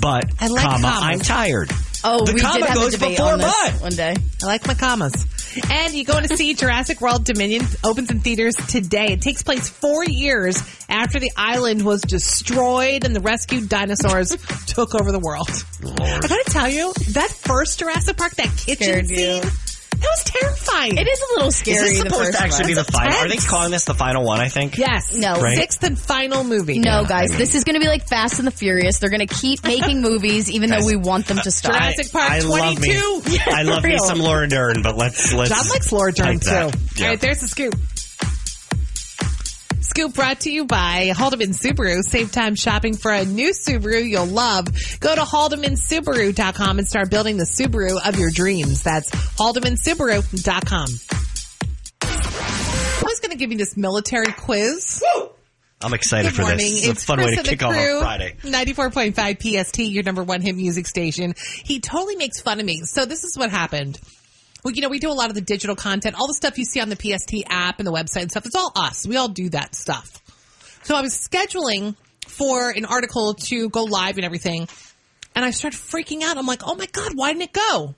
but 0.00 0.24
I 0.40 0.48
like 0.48 0.64
comma 0.64 0.82
commas. 0.88 1.02
I'm 1.04 1.20
tired." 1.20 1.70
Oh, 2.02 2.24
the 2.24 2.32
we 2.32 2.40
comma 2.40 2.58
did 2.60 2.66
have 2.66 2.76
goes 2.76 2.94
a 2.94 2.98
debate 2.98 3.16
before 3.18 3.32
on 3.34 3.38
this 3.40 3.54
but. 3.72 3.82
one 3.82 3.92
day. 3.92 4.16
I 4.42 4.46
like 4.46 4.66
my 4.66 4.72
commas. 4.74 5.26
And 5.70 5.94
you 5.94 6.04
going 6.04 6.26
to 6.26 6.36
see 6.36 6.54
Jurassic 6.54 7.00
World 7.00 7.24
Dominion 7.24 7.64
opens 7.84 8.10
in 8.10 8.20
theaters 8.20 8.54
today. 8.68 9.12
It 9.12 9.22
takes 9.22 9.42
place 9.42 9.68
four 9.68 10.04
years 10.04 10.62
after 10.88 11.18
the 11.18 11.32
island 11.36 11.84
was 11.84 12.02
destroyed 12.02 13.04
and 13.04 13.14
the 13.14 13.20
rescued 13.20 13.68
dinosaurs 13.68 14.30
took 14.66 14.94
over 14.94 15.12
the 15.12 15.20
world. 15.20 15.48
I 15.84 16.26
gotta 16.28 16.44
tell 16.46 16.68
you, 16.68 16.92
that 17.10 17.30
first 17.30 17.78
Jurassic 17.78 18.16
Park, 18.16 18.34
that 18.36 18.56
kitchen 18.56 19.06
Scared 19.06 19.10
you. 19.10 19.42
Scene, 20.00 20.08
that 20.08 20.08
was 20.08 20.24
terrifying. 20.24 20.98
It 20.98 21.08
is 21.08 21.20
a 21.20 21.34
little 21.34 21.52
scary. 21.52 21.76
Is 21.76 21.80
scary. 21.80 21.90
this 21.90 22.02
the 22.02 22.10
supposed 22.10 22.32
to 22.32 22.42
actually 22.42 22.66
be 22.66 22.74
the 22.74 22.84
final? 22.84 23.18
Are 23.18 23.28
they 23.28 23.36
calling 23.36 23.70
this 23.70 23.84
the 23.84 23.94
final 23.94 24.24
one? 24.24 24.40
I 24.40 24.48
think. 24.48 24.78
Yes. 24.78 25.14
No. 25.14 25.40
Right? 25.40 25.56
Sixth 25.56 25.82
and 25.82 25.98
final 25.98 26.44
movie. 26.44 26.78
No, 26.78 27.04
guys, 27.04 27.30
this 27.36 27.54
is 27.54 27.64
going 27.64 27.74
to 27.74 27.80
be 27.80 27.88
like 27.88 28.06
Fast 28.06 28.38
and 28.38 28.46
the 28.46 28.52
Furious. 28.52 28.98
They're 28.98 29.10
going 29.10 29.26
to 29.26 29.34
keep 29.34 29.64
making 29.64 30.00
movies, 30.02 30.50
even 30.50 30.70
though 30.70 30.84
we 30.84 30.96
want 30.96 31.26
them 31.26 31.38
to 31.38 31.48
uh, 31.48 31.50
stop. 31.50 31.72
Jurassic 31.72 32.12
Park 32.12 32.30
I 32.30 32.40
love 32.40 32.80
me. 32.80 32.98
22. 32.98 33.38
I 33.50 33.62
love 33.62 33.84
me 33.84 33.98
some 34.04 34.18
Laura 34.18 34.48
Dern, 34.48 34.82
but 34.82 34.96
let's 34.96 35.32
let's. 35.32 35.50
John 35.50 35.68
likes 35.68 35.92
Laura 35.92 36.12
Dern 36.12 36.40
type 36.40 36.72
too. 36.72 36.78
Yeah. 36.96 37.04
All 37.04 37.10
right, 37.10 37.20
there's 37.20 37.40
the 37.40 37.48
scoop. 37.48 37.74
Scoop 39.90 40.14
brought 40.14 40.40
to 40.40 40.50
you 40.52 40.66
by 40.66 41.10
Haldeman 41.12 41.52
Subaru. 41.52 42.02
Save 42.02 42.30
time 42.30 42.54
shopping 42.54 42.96
for 42.96 43.10
a 43.10 43.24
new 43.24 43.50
Subaru 43.52 44.08
you'll 44.08 44.24
love. 44.26 44.66
Go 45.00 45.12
to 45.16 45.22
haldemansubaru.com 45.22 46.78
and 46.78 46.86
start 46.86 47.10
building 47.10 47.36
the 47.38 47.44
Subaru 47.44 47.98
of 48.06 48.16
your 48.16 48.30
dreams. 48.30 48.84
That's 48.84 49.10
haldemansubaru.com. 49.10 50.86
I 52.02 53.02
was 53.04 53.18
going 53.18 53.32
to 53.32 53.36
give 53.36 53.50
you 53.50 53.58
this 53.58 53.76
military 53.76 54.32
quiz. 54.32 55.02
I'm 55.82 55.92
excited 55.94 56.28
Good 56.28 56.36
for 56.36 56.42
morning. 56.42 56.58
this. 56.58 56.78
It's, 56.82 56.88
It's 56.88 57.02
a 57.02 57.06
fun 57.06 57.16
Chris 57.18 57.26
way 57.26 57.34
to 57.34 57.38
and 57.40 57.48
kick 57.48 57.62
off 57.64 57.72
crew, 57.72 58.00
Friday. 58.00 58.36
94.5 58.42 59.64
PST, 59.64 59.78
your 59.80 60.04
number 60.04 60.22
one 60.22 60.40
hit 60.40 60.54
music 60.54 60.86
station. 60.86 61.34
He 61.64 61.80
totally 61.80 62.14
makes 62.14 62.40
fun 62.40 62.60
of 62.60 62.66
me. 62.66 62.82
So 62.84 63.06
this 63.06 63.24
is 63.24 63.36
what 63.36 63.50
happened. 63.50 63.98
Well, 64.64 64.74
you 64.74 64.82
know, 64.82 64.88
we 64.88 64.98
do 64.98 65.10
a 65.10 65.14
lot 65.14 65.28
of 65.28 65.34
the 65.34 65.40
digital 65.40 65.76
content, 65.76 66.16
all 66.18 66.26
the 66.26 66.34
stuff 66.34 66.58
you 66.58 66.64
see 66.64 66.80
on 66.80 66.88
the 66.88 66.96
PST 66.96 67.44
app 67.48 67.78
and 67.78 67.86
the 67.86 67.92
website 67.92 68.22
and 68.22 68.30
stuff. 68.30 68.46
It's 68.46 68.54
all 68.54 68.72
us. 68.76 69.06
We 69.06 69.16
all 69.16 69.28
do 69.28 69.48
that 69.50 69.74
stuff. 69.74 70.20
So 70.82 70.94
I 70.94 71.00
was 71.00 71.14
scheduling 71.14 71.94
for 72.26 72.70
an 72.70 72.84
article 72.84 73.34
to 73.34 73.68
go 73.70 73.84
live 73.84 74.16
and 74.16 74.24
everything. 74.24 74.68
And 75.34 75.44
I 75.44 75.50
started 75.50 75.78
freaking 75.78 76.22
out. 76.22 76.36
I'm 76.38 76.46
like, 76.46 76.62
oh 76.64 76.74
my 76.74 76.86
God, 76.86 77.12
why 77.14 77.32
didn't 77.32 77.42
it 77.42 77.52
go? 77.52 77.94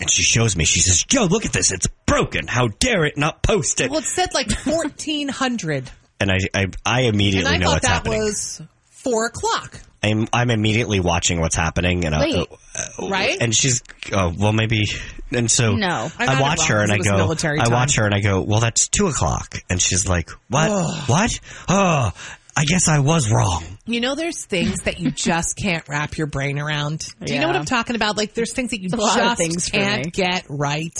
And 0.00 0.10
she 0.10 0.22
shows 0.24 0.56
me. 0.56 0.64
She 0.64 0.80
says, 0.80 1.04
"Joe, 1.04 1.26
look 1.30 1.44
at 1.46 1.52
this. 1.52 1.70
It's 1.70 1.86
broken. 2.04 2.48
How 2.48 2.66
dare 2.66 3.04
it 3.04 3.16
not 3.16 3.44
post 3.44 3.80
it?" 3.80 3.92
Well, 3.92 4.00
it 4.00 4.06
said 4.06 4.34
like 4.34 4.50
1400. 4.50 5.88
and 6.18 6.32
I, 6.32 6.38
I, 6.52 6.66
I 6.84 7.00
and 7.02 7.14
immediately 7.14 7.48
I 7.52 7.58
know 7.58 7.66
thought 7.66 7.72
what's 7.74 7.86
that 7.86 7.94
happening. 7.94 8.20
was 8.22 8.62
four 9.04 9.26
o'clock. 9.26 9.80
I'm, 10.02 10.26
I'm 10.32 10.50
immediately 10.50 11.00
watching 11.00 11.40
what's 11.40 11.56
happening, 11.56 12.04
and 12.04 12.14
I, 12.14 12.40
uh, 12.40 13.08
Right? 13.08 13.38
And 13.40 13.54
she's, 13.54 13.82
oh, 14.12 14.34
well, 14.38 14.52
maybe. 14.52 14.86
And 15.30 15.50
so 15.50 15.76
No. 15.76 16.10
I 16.18 16.36
I, 16.36 16.40
watch 16.40 16.66
her 16.68 16.82
and 16.82 16.92
I 16.92 16.98
go, 16.98 17.32
I 17.32 17.68
watch 17.68 17.96
her 17.96 18.04
and 18.04 18.14
I 18.14 18.20
go, 18.20 18.42
well, 18.42 18.60
that's 18.60 18.88
two 18.88 19.06
o'clock, 19.06 19.56
and 19.70 19.80
she's 19.80 20.06
like, 20.06 20.30
what? 20.48 20.70
What? 21.08 21.40
Oh, 21.68 22.12
I 22.56 22.64
guess 22.66 22.86
I 22.88 22.98
was 23.00 23.30
wrong. 23.30 23.64
You 23.86 24.00
know, 24.00 24.14
there's 24.14 24.44
things 24.44 24.80
that 24.82 25.00
you 25.00 25.10
just 25.10 25.56
can't 25.56 25.86
wrap 25.88 26.16
your 26.16 26.26
brain 26.26 26.58
around. 26.58 27.06
Do 27.24 27.34
you 27.34 27.40
know 27.40 27.46
what 27.46 27.56
I'm 27.56 27.64
talking 27.64 27.96
about? 27.96 28.16
Like, 28.16 28.34
there's 28.34 28.52
things 28.52 28.70
that 28.70 28.80
you 28.80 28.88
a 28.92 28.96
just 28.96 29.36
things 29.38 29.68
can't 29.68 30.12
get 30.12 30.44
right. 30.48 30.96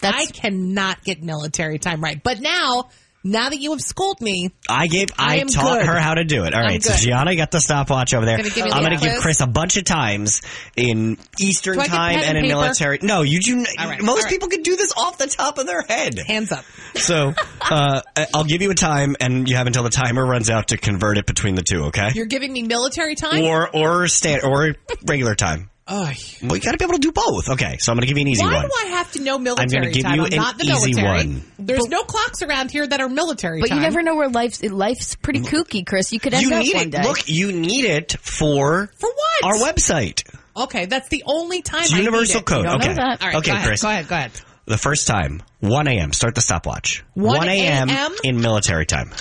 That's- 0.00 0.28
I 0.28 0.30
cannot 0.30 1.04
get 1.04 1.22
military 1.22 1.78
time 1.78 2.02
right. 2.02 2.20
But 2.22 2.40
now, 2.40 2.90
now 3.26 3.48
that 3.50 3.58
you 3.58 3.72
have 3.72 3.80
schooled 3.80 4.20
me, 4.20 4.52
I 4.68 4.86
gave, 4.86 5.08
I, 5.18 5.40
I 5.40 5.42
taught 5.42 5.80
good. 5.80 5.86
her 5.86 5.98
how 5.98 6.14
to 6.14 6.24
do 6.24 6.44
it. 6.44 6.54
All 6.54 6.60
right, 6.62 6.82
so. 6.82 6.94
Gianna 6.94 7.34
got 7.36 7.50
the 7.50 7.60
stopwatch 7.60 8.14
over 8.14 8.24
there. 8.24 8.36
Gonna 8.36 8.50
give 8.50 8.64
me 8.64 8.70
a 8.70 8.74
I'm 8.74 8.82
going 8.82 8.96
to 8.96 9.00
little 9.00 9.14
give? 9.16 9.22
Chris 9.22 9.40
a 9.40 9.46
bunch 9.46 9.76
of 9.76 9.84
times 9.84 10.42
in 10.76 11.18
Eastern 11.40 11.74
Do 11.74 11.80
I 11.80 11.84
get 11.84 11.90
time 11.90 12.16
and 12.16 12.24
and 12.24 12.38
in 12.38 12.44
paper? 12.44 12.60
military. 12.60 12.98
No, 13.02 13.22
you 13.22 13.40
do. 13.40 13.64
right, 13.78 14.00
most 14.00 14.24
right. 14.24 14.32
people 14.32 14.48
can 14.48 14.62
do 14.62 14.76
this 14.76 14.92
off 14.96 15.18
the 15.18 15.26
top 15.26 15.58
of 15.58 15.66
their 15.66 15.82
head. 15.82 16.18
hands 16.18 16.52
up. 16.52 16.64
So 16.94 17.34
uh, 17.60 18.02
I'll 18.32 18.44
give 18.44 18.62
you 18.62 18.70
a 18.70 18.74
time, 18.74 19.16
and 19.20 19.48
you 19.48 19.56
have 19.56 19.66
until 19.66 19.82
the 19.82 19.90
timer 19.90 20.24
runs 20.24 20.48
out 20.48 20.68
to 20.68 20.76
convert 20.76 21.18
it 21.18 21.26
between 21.26 21.56
the 21.56 21.62
two. 21.62 21.84
Okay? 21.86 22.10
You're 22.14 22.26
giving 22.26 22.52
me 22.52 22.62
military 22.62 23.16
time? 23.16 23.42
or 23.42 23.68
or 23.74 24.08
stand 24.08 24.44
or 24.44 24.74
regular 25.06 25.34
time. 25.34 25.70
Oh, 25.88 26.10
Well, 26.42 26.56
you 26.56 26.60
got 26.62 26.72
to 26.72 26.78
be 26.78 26.84
able 26.84 26.94
to 26.94 27.00
do 27.00 27.12
both. 27.12 27.48
Okay, 27.50 27.76
so 27.78 27.92
I'm 27.92 27.96
going 27.96 28.02
to 28.02 28.06
give 28.08 28.16
you 28.18 28.22
an 28.22 28.28
easy 28.28 28.44
why 28.44 28.52
one. 28.54 28.62
Why 28.64 28.84
do 28.84 28.88
I 28.88 28.96
have 28.96 29.12
to 29.12 29.22
know 29.22 29.38
military 29.38 29.66
I'm 29.76 29.82
gonna 29.82 29.92
give 29.92 30.02
time? 30.04 30.14
you 30.16 30.22
I'm 30.26 30.32
an 30.32 30.36
not 30.38 30.58
the 30.58 30.64
easy 30.64 30.94
military. 30.94 31.16
one. 31.28 31.42
There's 31.58 31.88
no 31.88 32.02
clocks 32.04 32.42
around 32.42 32.70
here 32.70 32.86
that 32.86 33.00
are 33.00 33.08
military 33.08 33.60
But 33.60 33.68
time. 33.70 33.78
you 33.78 33.82
never 33.82 34.02
know 34.02 34.16
where 34.16 34.28
life's 34.28 34.62
life's 34.62 35.14
pretty 35.14 35.40
kooky, 35.40 35.86
Chris. 35.86 36.12
You 36.12 36.20
could 36.20 36.34
end 36.34 36.42
you 36.42 36.52
up 36.54 36.62
need 36.62 36.74
one 36.74 36.86
it. 36.88 36.90
day. 36.90 37.02
Look, 37.02 37.28
you 37.28 37.52
need 37.52 37.84
it 37.84 38.16
for 38.20 38.88
For 38.98 39.08
what? 39.10 39.44
our 39.44 39.54
website. 39.72 40.22
Okay, 40.56 40.86
that's 40.86 41.08
the 41.08 41.22
only 41.26 41.62
time 41.62 41.82
It's 41.82 41.92
I 41.92 41.98
universal 41.98 42.40
it. 42.40 42.46
code. 42.46 42.64
don't 42.64 42.76
okay. 42.82 42.90
All 43.00 43.16
right, 43.20 43.34
okay, 43.36 43.50
go 43.50 43.52
ahead, 43.56 43.66
Chris. 43.66 43.82
Go 43.82 43.88
ahead, 43.90 44.08
go 44.08 44.14
ahead. 44.16 44.32
The 44.64 44.78
first 44.78 45.06
time, 45.06 45.42
1 45.60 45.86
a.m. 45.86 46.12
Start 46.12 46.34
the 46.34 46.40
stopwatch. 46.40 47.04
1 47.14 47.48
a.m. 47.48 47.88
a.m.? 47.88 48.12
in 48.24 48.40
military 48.40 48.84
time. 48.86 49.12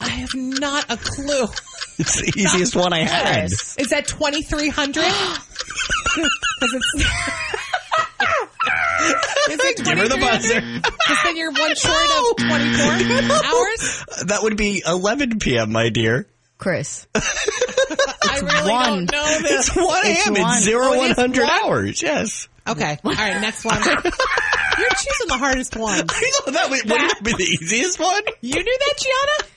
I 0.00 0.08
have 0.08 0.34
not 0.34 0.90
a 0.90 0.96
clue. 0.96 1.46
It's 1.98 2.16
the 2.20 2.32
easiest 2.40 2.74
one 2.74 2.92
I 2.92 3.04
had. 3.04 3.44
Is 3.52 3.88
that 3.90 4.06
2300? 4.06 5.04
Because 6.14 6.74
it's. 6.74 6.94
Is 9.50 9.58
it 9.60 9.76
Give 9.84 9.98
her 9.98 10.08
the 10.08 10.14
2300? 10.16 10.20
buzzer. 10.20 10.60
Because 10.82 11.18
then 11.24 11.36
you're 11.36 11.50
one 11.50 11.74
short 11.74 12.04
of 12.04 12.36
24 12.36 13.36
hours? 13.44 14.04
That 14.26 14.38
would 14.42 14.56
be 14.56 14.82
11 14.86 15.38
p.m., 15.40 15.72
my 15.72 15.88
dear. 15.88 16.26
Chris. 16.58 17.06
I 17.14 18.38
really 18.40 18.70
one. 18.72 19.06
don't 19.06 19.12
know 19.12 19.38
this. 19.42 19.68
It's 19.68 19.76
1 19.76 19.86
It's 20.04 20.26
a.m. 20.26 20.34
one. 20.42 20.56
It's 20.58 20.64
0 20.64 20.84
Oh, 20.84 20.92
it 21.02 21.10
is 21.10 21.16
100 21.16 21.42
one? 21.42 21.50
hours. 21.64 22.02
Yes. 22.02 22.48
Okay. 22.68 22.98
All 23.04 23.12
right, 23.12 23.40
next 23.40 23.64
one. 23.64 23.82
You're 23.82 23.92
choosing 24.90 25.26
the 25.28 25.36
hardest 25.38 25.76
one. 25.76 25.94
I 26.08 26.30
know 26.46 26.52
that 26.52 26.70
would, 26.70 26.84
wouldn't 26.84 26.88
that 26.88 27.20
be 27.24 27.32
the 27.32 27.42
easiest 27.60 27.98
one? 27.98 28.22
You 28.40 28.54
knew 28.62 28.78
that, 28.78 28.94
Gianna? 28.98 29.51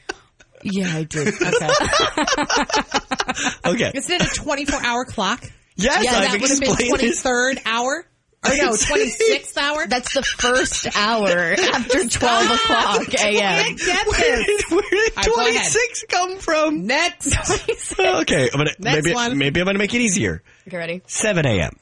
Yeah, 0.65 0.95
I 0.97 1.03
did. 1.03 1.27
Okay. 1.27 1.69
Okay. 3.65 3.91
Is 3.93 4.09
it 4.09 4.21
a 4.21 4.27
24 4.35 4.79
hour 4.83 5.05
clock? 5.05 5.43
Yes, 5.75 6.03
Yeah, 6.03 6.11
I've 6.11 6.31
that 6.31 6.41
would 6.41 6.49
have 6.49 6.59
been 6.59 6.69
explained 6.69 6.99
this. 6.99 7.21
23rd 7.23 7.61
hour? 7.65 8.05
Or 8.45 8.49
no, 8.57 8.71
26th 8.73 9.57
hour? 9.61 9.87
That's 9.87 10.13
the 10.13 10.21
first 10.23 10.95
hour 10.95 11.27
after 11.29 12.07
12 12.07 12.51
o'clock 12.51 13.19
I 13.19 13.29
a.m. 13.29 13.75
get 13.75 14.07
Where 14.07 14.37
this. 14.37 14.45
did, 14.45 14.71
where 14.71 14.81
did 14.89 15.11
All 15.17 15.23
right, 15.23 15.25
go 15.25 15.33
ahead. 15.49 15.71
26 15.71 16.05
come 16.09 16.37
from? 16.37 16.85
Next. 16.85 17.35
Okay, 17.99 18.49
I'm 18.53 18.57
gonna, 18.59 18.71
Next 18.79 19.03
maybe, 19.03 19.13
one. 19.13 19.37
maybe 19.37 19.59
I'm 19.59 19.65
gonna 19.65 19.79
make 19.79 19.93
it 19.93 20.01
easier. 20.01 20.43
Okay, 20.67 20.77
ready? 20.77 21.01
7 21.07 21.45
a.m. 21.45 21.75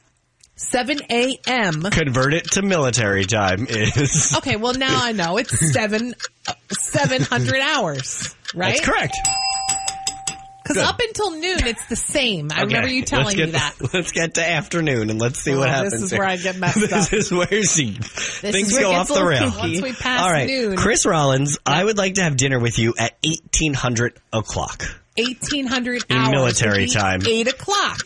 7 0.56 0.98
a.m. 1.10 1.82
Convert 1.82 2.34
it 2.34 2.50
to 2.52 2.62
military 2.62 3.24
time 3.24 3.66
is. 3.68 4.34
Okay, 4.38 4.56
well 4.56 4.74
now 4.74 5.02
I 5.04 5.12
know 5.12 5.36
it's 5.38 5.72
seven, 5.72 6.14
uh, 6.46 6.52
700 6.70 7.60
hours, 7.60 8.34
right? 8.54 8.74
That's 8.74 8.86
correct. 8.86 9.16
Because 10.62 10.78
up 10.78 10.98
until 10.98 11.32
noon, 11.32 11.66
it's 11.66 11.84
the 11.88 11.96
same. 11.96 12.48
I 12.50 12.62
remember 12.62 12.88
you 12.88 13.02
telling 13.04 13.36
let's 13.36 13.36
me 13.36 13.50
that. 13.50 13.74
Let's 13.92 14.12
get 14.12 14.34
to 14.34 14.48
afternoon 14.48 15.10
and 15.10 15.20
let's 15.20 15.38
see 15.38 15.52
Oh, 15.52 15.58
what 15.58 15.68
happens. 15.68 15.92
this 15.92 16.02
is 16.04 16.10
here. 16.12 16.20
where 16.20 16.28
I 16.28 16.36
get 16.38 16.56
messed 16.56 16.80
this 16.80 16.92
up. 16.92 17.12
is 17.12 17.30
where 17.30 17.46
things 18.54 18.72
where 18.72 18.80
go 18.80 18.92
off 18.92 19.08
the 19.08 19.22
rail. 19.26 19.52
Once 19.58 19.82
we 19.82 19.92
pass 19.92 20.22
All 20.22 20.30
right, 20.30 20.46
noon, 20.48 20.76
Chris 20.76 21.04
Rollins, 21.04 21.58
I 21.66 21.84
would 21.84 21.98
like 21.98 22.14
to 22.14 22.22
have 22.22 22.38
dinner 22.38 22.58
with 22.58 22.78
you 22.78 22.94
at 22.98 23.12
1800 23.24 24.16
o'clock. 24.32 24.84
1800 25.18 26.04
In 26.08 26.16
hours. 26.16 26.30
military 26.30 26.80
would 26.84 26.92
time. 26.92 27.20
8 27.26 27.46
o'clock. 27.48 27.98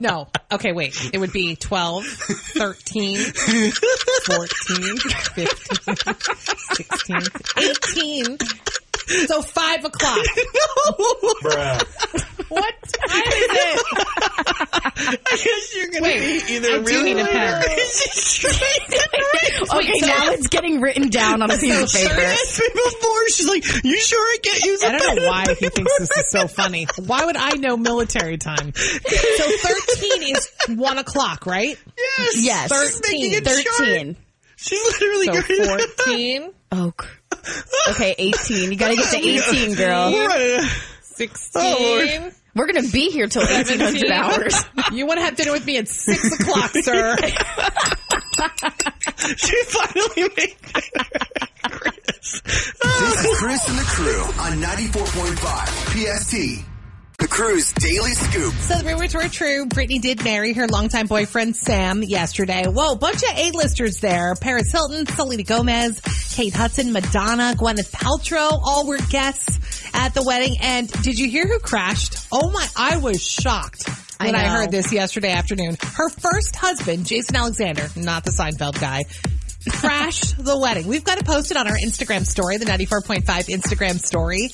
No. 0.00 0.28
Okay, 0.50 0.72
wait. 0.72 0.96
It 1.12 1.18
would 1.18 1.32
be 1.32 1.54
12, 1.54 2.04
13, 2.04 3.18
14, 3.18 4.96
15, 4.96 5.46
16, 6.72 7.20
18. 7.56 8.38
So 9.26 9.42
5 9.42 9.84
o'clock. 9.84 10.26
What 12.52 12.74
time 12.82 13.22
is 13.22 13.50
it? 13.50 13.86
I 13.96 15.22
guess 15.30 15.74
you're 15.74 15.88
gonna 15.88 16.02
Wait. 16.02 16.46
be 16.46 16.52
either. 16.54 16.68
I 16.68 16.82
do 16.82 17.02
need 17.02 17.18
a 17.18 17.24
pen. 17.24 17.62
Okay, 19.72 20.00
now 20.00 20.32
it's 20.32 20.48
getting 20.48 20.80
written 20.82 21.08
down 21.08 21.40
on 21.40 21.50
a 21.50 21.56
piece 21.56 21.82
of 21.82 21.90
paper. 21.90 22.14
before. 22.74 23.28
She's 23.30 23.48
like, 23.48 23.64
"You 23.84 23.96
sure 23.98 24.20
I 24.20 24.36
can't 24.42 24.62
use 24.64 24.82
a 24.82 24.88
I 24.88 24.92
don't 24.92 25.00
pen 25.00 25.16
know 25.16 25.26
why 25.28 25.44
he 25.58 25.68
thinks 25.70 25.98
this 25.98 26.10
is 26.10 26.30
so 26.30 26.46
funny. 26.46 26.86
Why 27.06 27.24
would 27.24 27.36
I 27.36 27.52
know 27.52 27.78
military 27.78 28.36
time? 28.36 28.74
So 28.74 29.06
13 29.06 30.36
is 30.36 30.50
1 30.68 30.98
o'clock, 30.98 31.46
right? 31.46 31.78
Yes. 31.96 32.36
Yes. 32.36 32.70
She's 32.70 33.00
making 33.10 33.32
it 33.32 33.46
short. 33.48 33.64
13. 33.78 34.16
She's 34.56 35.00
literally 35.00 35.26
So 35.26 35.32
going 35.64 35.80
14, 36.06 36.52
Oh, 36.72 36.92
cr- 36.96 37.06
okay, 37.90 38.14
18. 38.18 38.70
You 38.72 38.76
gotta 38.78 38.96
get 38.96 39.10
to 39.10 39.16
18, 39.56 39.74
girl. 39.74 40.12
Right. 40.26 40.70
16, 41.02 42.32
We're 42.54 42.66
gonna 42.66 42.88
be 42.88 43.10
here 43.10 43.26
till 43.26 43.42
1800 43.42 44.10
hours. 44.10 44.64
You 44.92 45.06
want 45.06 45.18
to 45.20 45.24
have 45.24 45.36
dinner 45.36 45.52
with 45.52 45.64
me 45.64 45.78
at 45.78 45.88
6 45.88 46.40
o'clock, 46.40 46.70
sir. 46.72 47.16
She 49.36 49.62
finally 49.64 50.28
made 50.36 50.38
it. 50.38 50.56
Chris. 51.70 52.40
This 52.42 53.24
is 53.24 53.38
Chris 53.38 53.68
and 53.68 53.78
the 53.78 53.84
crew 53.84 54.22
on 54.40 54.52
94.5 54.60 56.56
PST. 56.58 56.64
The 57.22 57.28
crew's 57.28 57.70
daily 57.74 58.14
scoop. 58.14 58.52
So 58.54 58.78
the 58.78 58.84
rumors 58.84 59.14
were 59.14 59.28
true. 59.28 59.66
Britney 59.66 60.00
did 60.00 60.24
marry 60.24 60.54
her 60.54 60.66
longtime 60.66 61.06
boyfriend 61.06 61.54
Sam 61.54 62.02
yesterday. 62.02 62.64
Whoa, 62.66 62.96
bunch 62.96 63.22
of 63.22 63.38
A-listers 63.38 64.00
there. 64.00 64.34
Paris 64.34 64.72
Hilton, 64.72 65.06
Selena 65.06 65.44
Gomez, 65.44 66.00
Kate 66.32 66.52
Hudson, 66.52 66.92
Madonna, 66.92 67.54
Gwyneth 67.56 67.92
Paltrow, 67.92 68.58
all 68.60 68.88
were 68.88 68.98
guests 68.98 69.60
at 69.94 70.14
the 70.14 70.24
wedding. 70.24 70.56
And 70.60 70.90
did 70.90 71.16
you 71.16 71.30
hear 71.30 71.46
who 71.46 71.60
crashed? 71.60 72.26
Oh 72.32 72.50
my, 72.50 72.66
I 72.76 72.96
was 72.96 73.22
shocked 73.22 73.88
when 74.18 74.34
I, 74.34 74.42
know. 74.42 74.54
heard 74.54 74.72
this 74.72 74.92
yesterday 74.92 75.30
afternoon. 75.30 75.76
Her 75.80 76.08
first 76.08 76.56
husband, 76.56 77.06
Jason 77.06 77.36
Alexander, 77.36 77.86
not 77.94 78.24
the 78.24 78.32
Seinfeld 78.32 78.80
guy, 78.80 79.02
crashed 79.70 80.44
the 80.44 80.58
wedding. 80.58 80.88
We've 80.88 81.04
got 81.04 81.18
to 81.18 81.24
post 81.24 81.52
it 81.52 81.56
on 81.56 81.68
our 81.68 81.76
Instagram 81.76 82.26
story, 82.26 82.56
the 82.56 82.64
94.5 82.64 83.22
Instagram 83.46 84.00
story. 84.04 84.50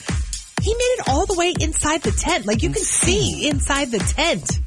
He 0.68 0.74
made 0.74 0.96
it 0.98 1.08
all 1.08 1.24
the 1.24 1.32
way 1.32 1.54
inside 1.58 2.02
the 2.02 2.10
tent. 2.10 2.44
Like 2.44 2.62
you 2.62 2.68
can 2.68 2.82
see 2.82 3.48
inside 3.48 3.90
the 3.90 4.00
tent. 4.00 4.58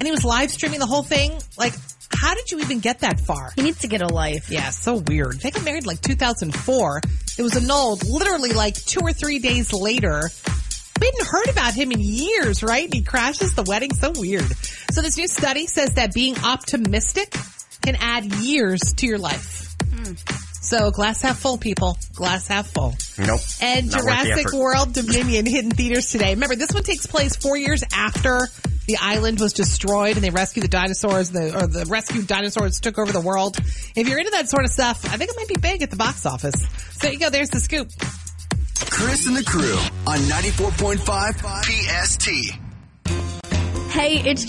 And 0.00 0.02
he 0.02 0.10
was 0.10 0.24
live 0.24 0.50
streaming 0.50 0.80
the 0.80 0.86
whole 0.86 1.04
thing. 1.04 1.30
Like, 1.56 1.74
how 2.12 2.34
did 2.34 2.50
you 2.50 2.58
even 2.58 2.80
get 2.80 3.00
that 3.00 3.20
far? 3.20 3.52
He 3.54 3.62
needs 3.62 3.82
to 3.82 3.86
get 3.86 4.02
a 4.02 4.08
life. 4.08 4.50
Yeah, 4.50 4.70
so 4.70 4.96
weird. 4.96 5.38
They 5.40 5.52
got 5.52 5.64
married 5.64 5.86
like 5.86 6.00
2004. 6.00 7.02
It 7.38 7.42
was 7.42 7.56
annulled 7.56 8.02
literally 8.04 8.50
like 8.50 8.74
two 8.74 8.98
or 9.00 9.12
three 9.12 9.38
days 9.38 9.72
later. 9.72 10.28
We 11.00 11.06
hadn't 11.06 11.26
heard 11.28 11.48
about 11.50 11.74
him 11.74 11.92
in 11.92 12.00
years, 12.00 12.64
right? 12.64 12.86
And 12.86 12.94
he 12.94 13.02
crashes 13.02 13.54
the 13.54 13.62
wedding. 13.62 13.94
So 13.94 14.10
weird. 14.16 14.50
So 14.90 15.02
this 15.02 15.16
new 15.16 15.28
study 15.28 15.68
says 15.68 15.90
that 15.90 16.12
being 16.14 16.36
optimistic 16.40 17.32
can 17.80 17.94
add 18.00 18.24
years 18.24 18.80
to 18.96 19.06
your 19.06 19.18
life. 19.18 19.76
Hmm. 19.94 20.14
So 20.60 20.90
glass 20.90 21.22
half 21.22 21.38
full, 21.38 21.56
people. 21.58 21.96
Glass 22.14 22.48
half 22.48 22.68
full. 22.68 22.94
Nope. 23.18 23.40
And 23.62 23.90
Not 23.90 24.00
Jurassic. 24.00 24.52
World 24.52 24.92
Dominion 24.92 25.46
hit 25.46 25.64
in 25.64 25.70
theaters 25.70 26.10
today. 26.10 26.34
Remember, 26.34 26.56
this 26.56 26.72
one 26.72 26.82
takes 26.82 27.06
place 27.06 27.36
four 27.36 27.56
years 27.56 27.84
after 27.94 28.48
the 28.86 28.96
island 29.00 29.38
was 29.38 29.52
destroyed 29.52 30.16
and 30.16 30.24
they 30.24 30.30
rescued 30.30 30.64
the 30.64 30.68
dinosaurs, 30.68 31.30
the, 31.30 31.56
or 31.56 31.66
the 31.66 31.84
rescued 31.86 32.26
dinosaurs 32.26 32.80
took 32.80 32.98
over 32.98 33.12
the 33.12 33.20
world. 33.20 33.56
If 33.94 34.08
you're 34.08 34.18
into 34.18 34.30
that 34.32 34.48
sort 34.48 34.64
of 34.64 34.70
stuff, 34.70 35.04
I 35.04 35.16
think 35.16 35.30
it 35.30 35.36
might 35.36 35.48
be 35.48 35.60
big 35.60 35.82
at 35.82 35.90
the 35.90 35.96
box 35.96 36.26
office. 36.26 36.54
So 36.60 36.98
there 37.02 37.12
you 37.12 37.18
go. 37.18 37.30
There's 37.30 37.50
the 37.50 37.60
scoop. 37.60 37.90
Chris 38.90 39.26
and 39.26 39.36
the 39.36 39.44
crew 39.44 39.76
on 40.06 40.18
94.5 40.18 41.64
PST. 41.64 42.58
Hey, 43.92 44.18
it's 44.18 44.44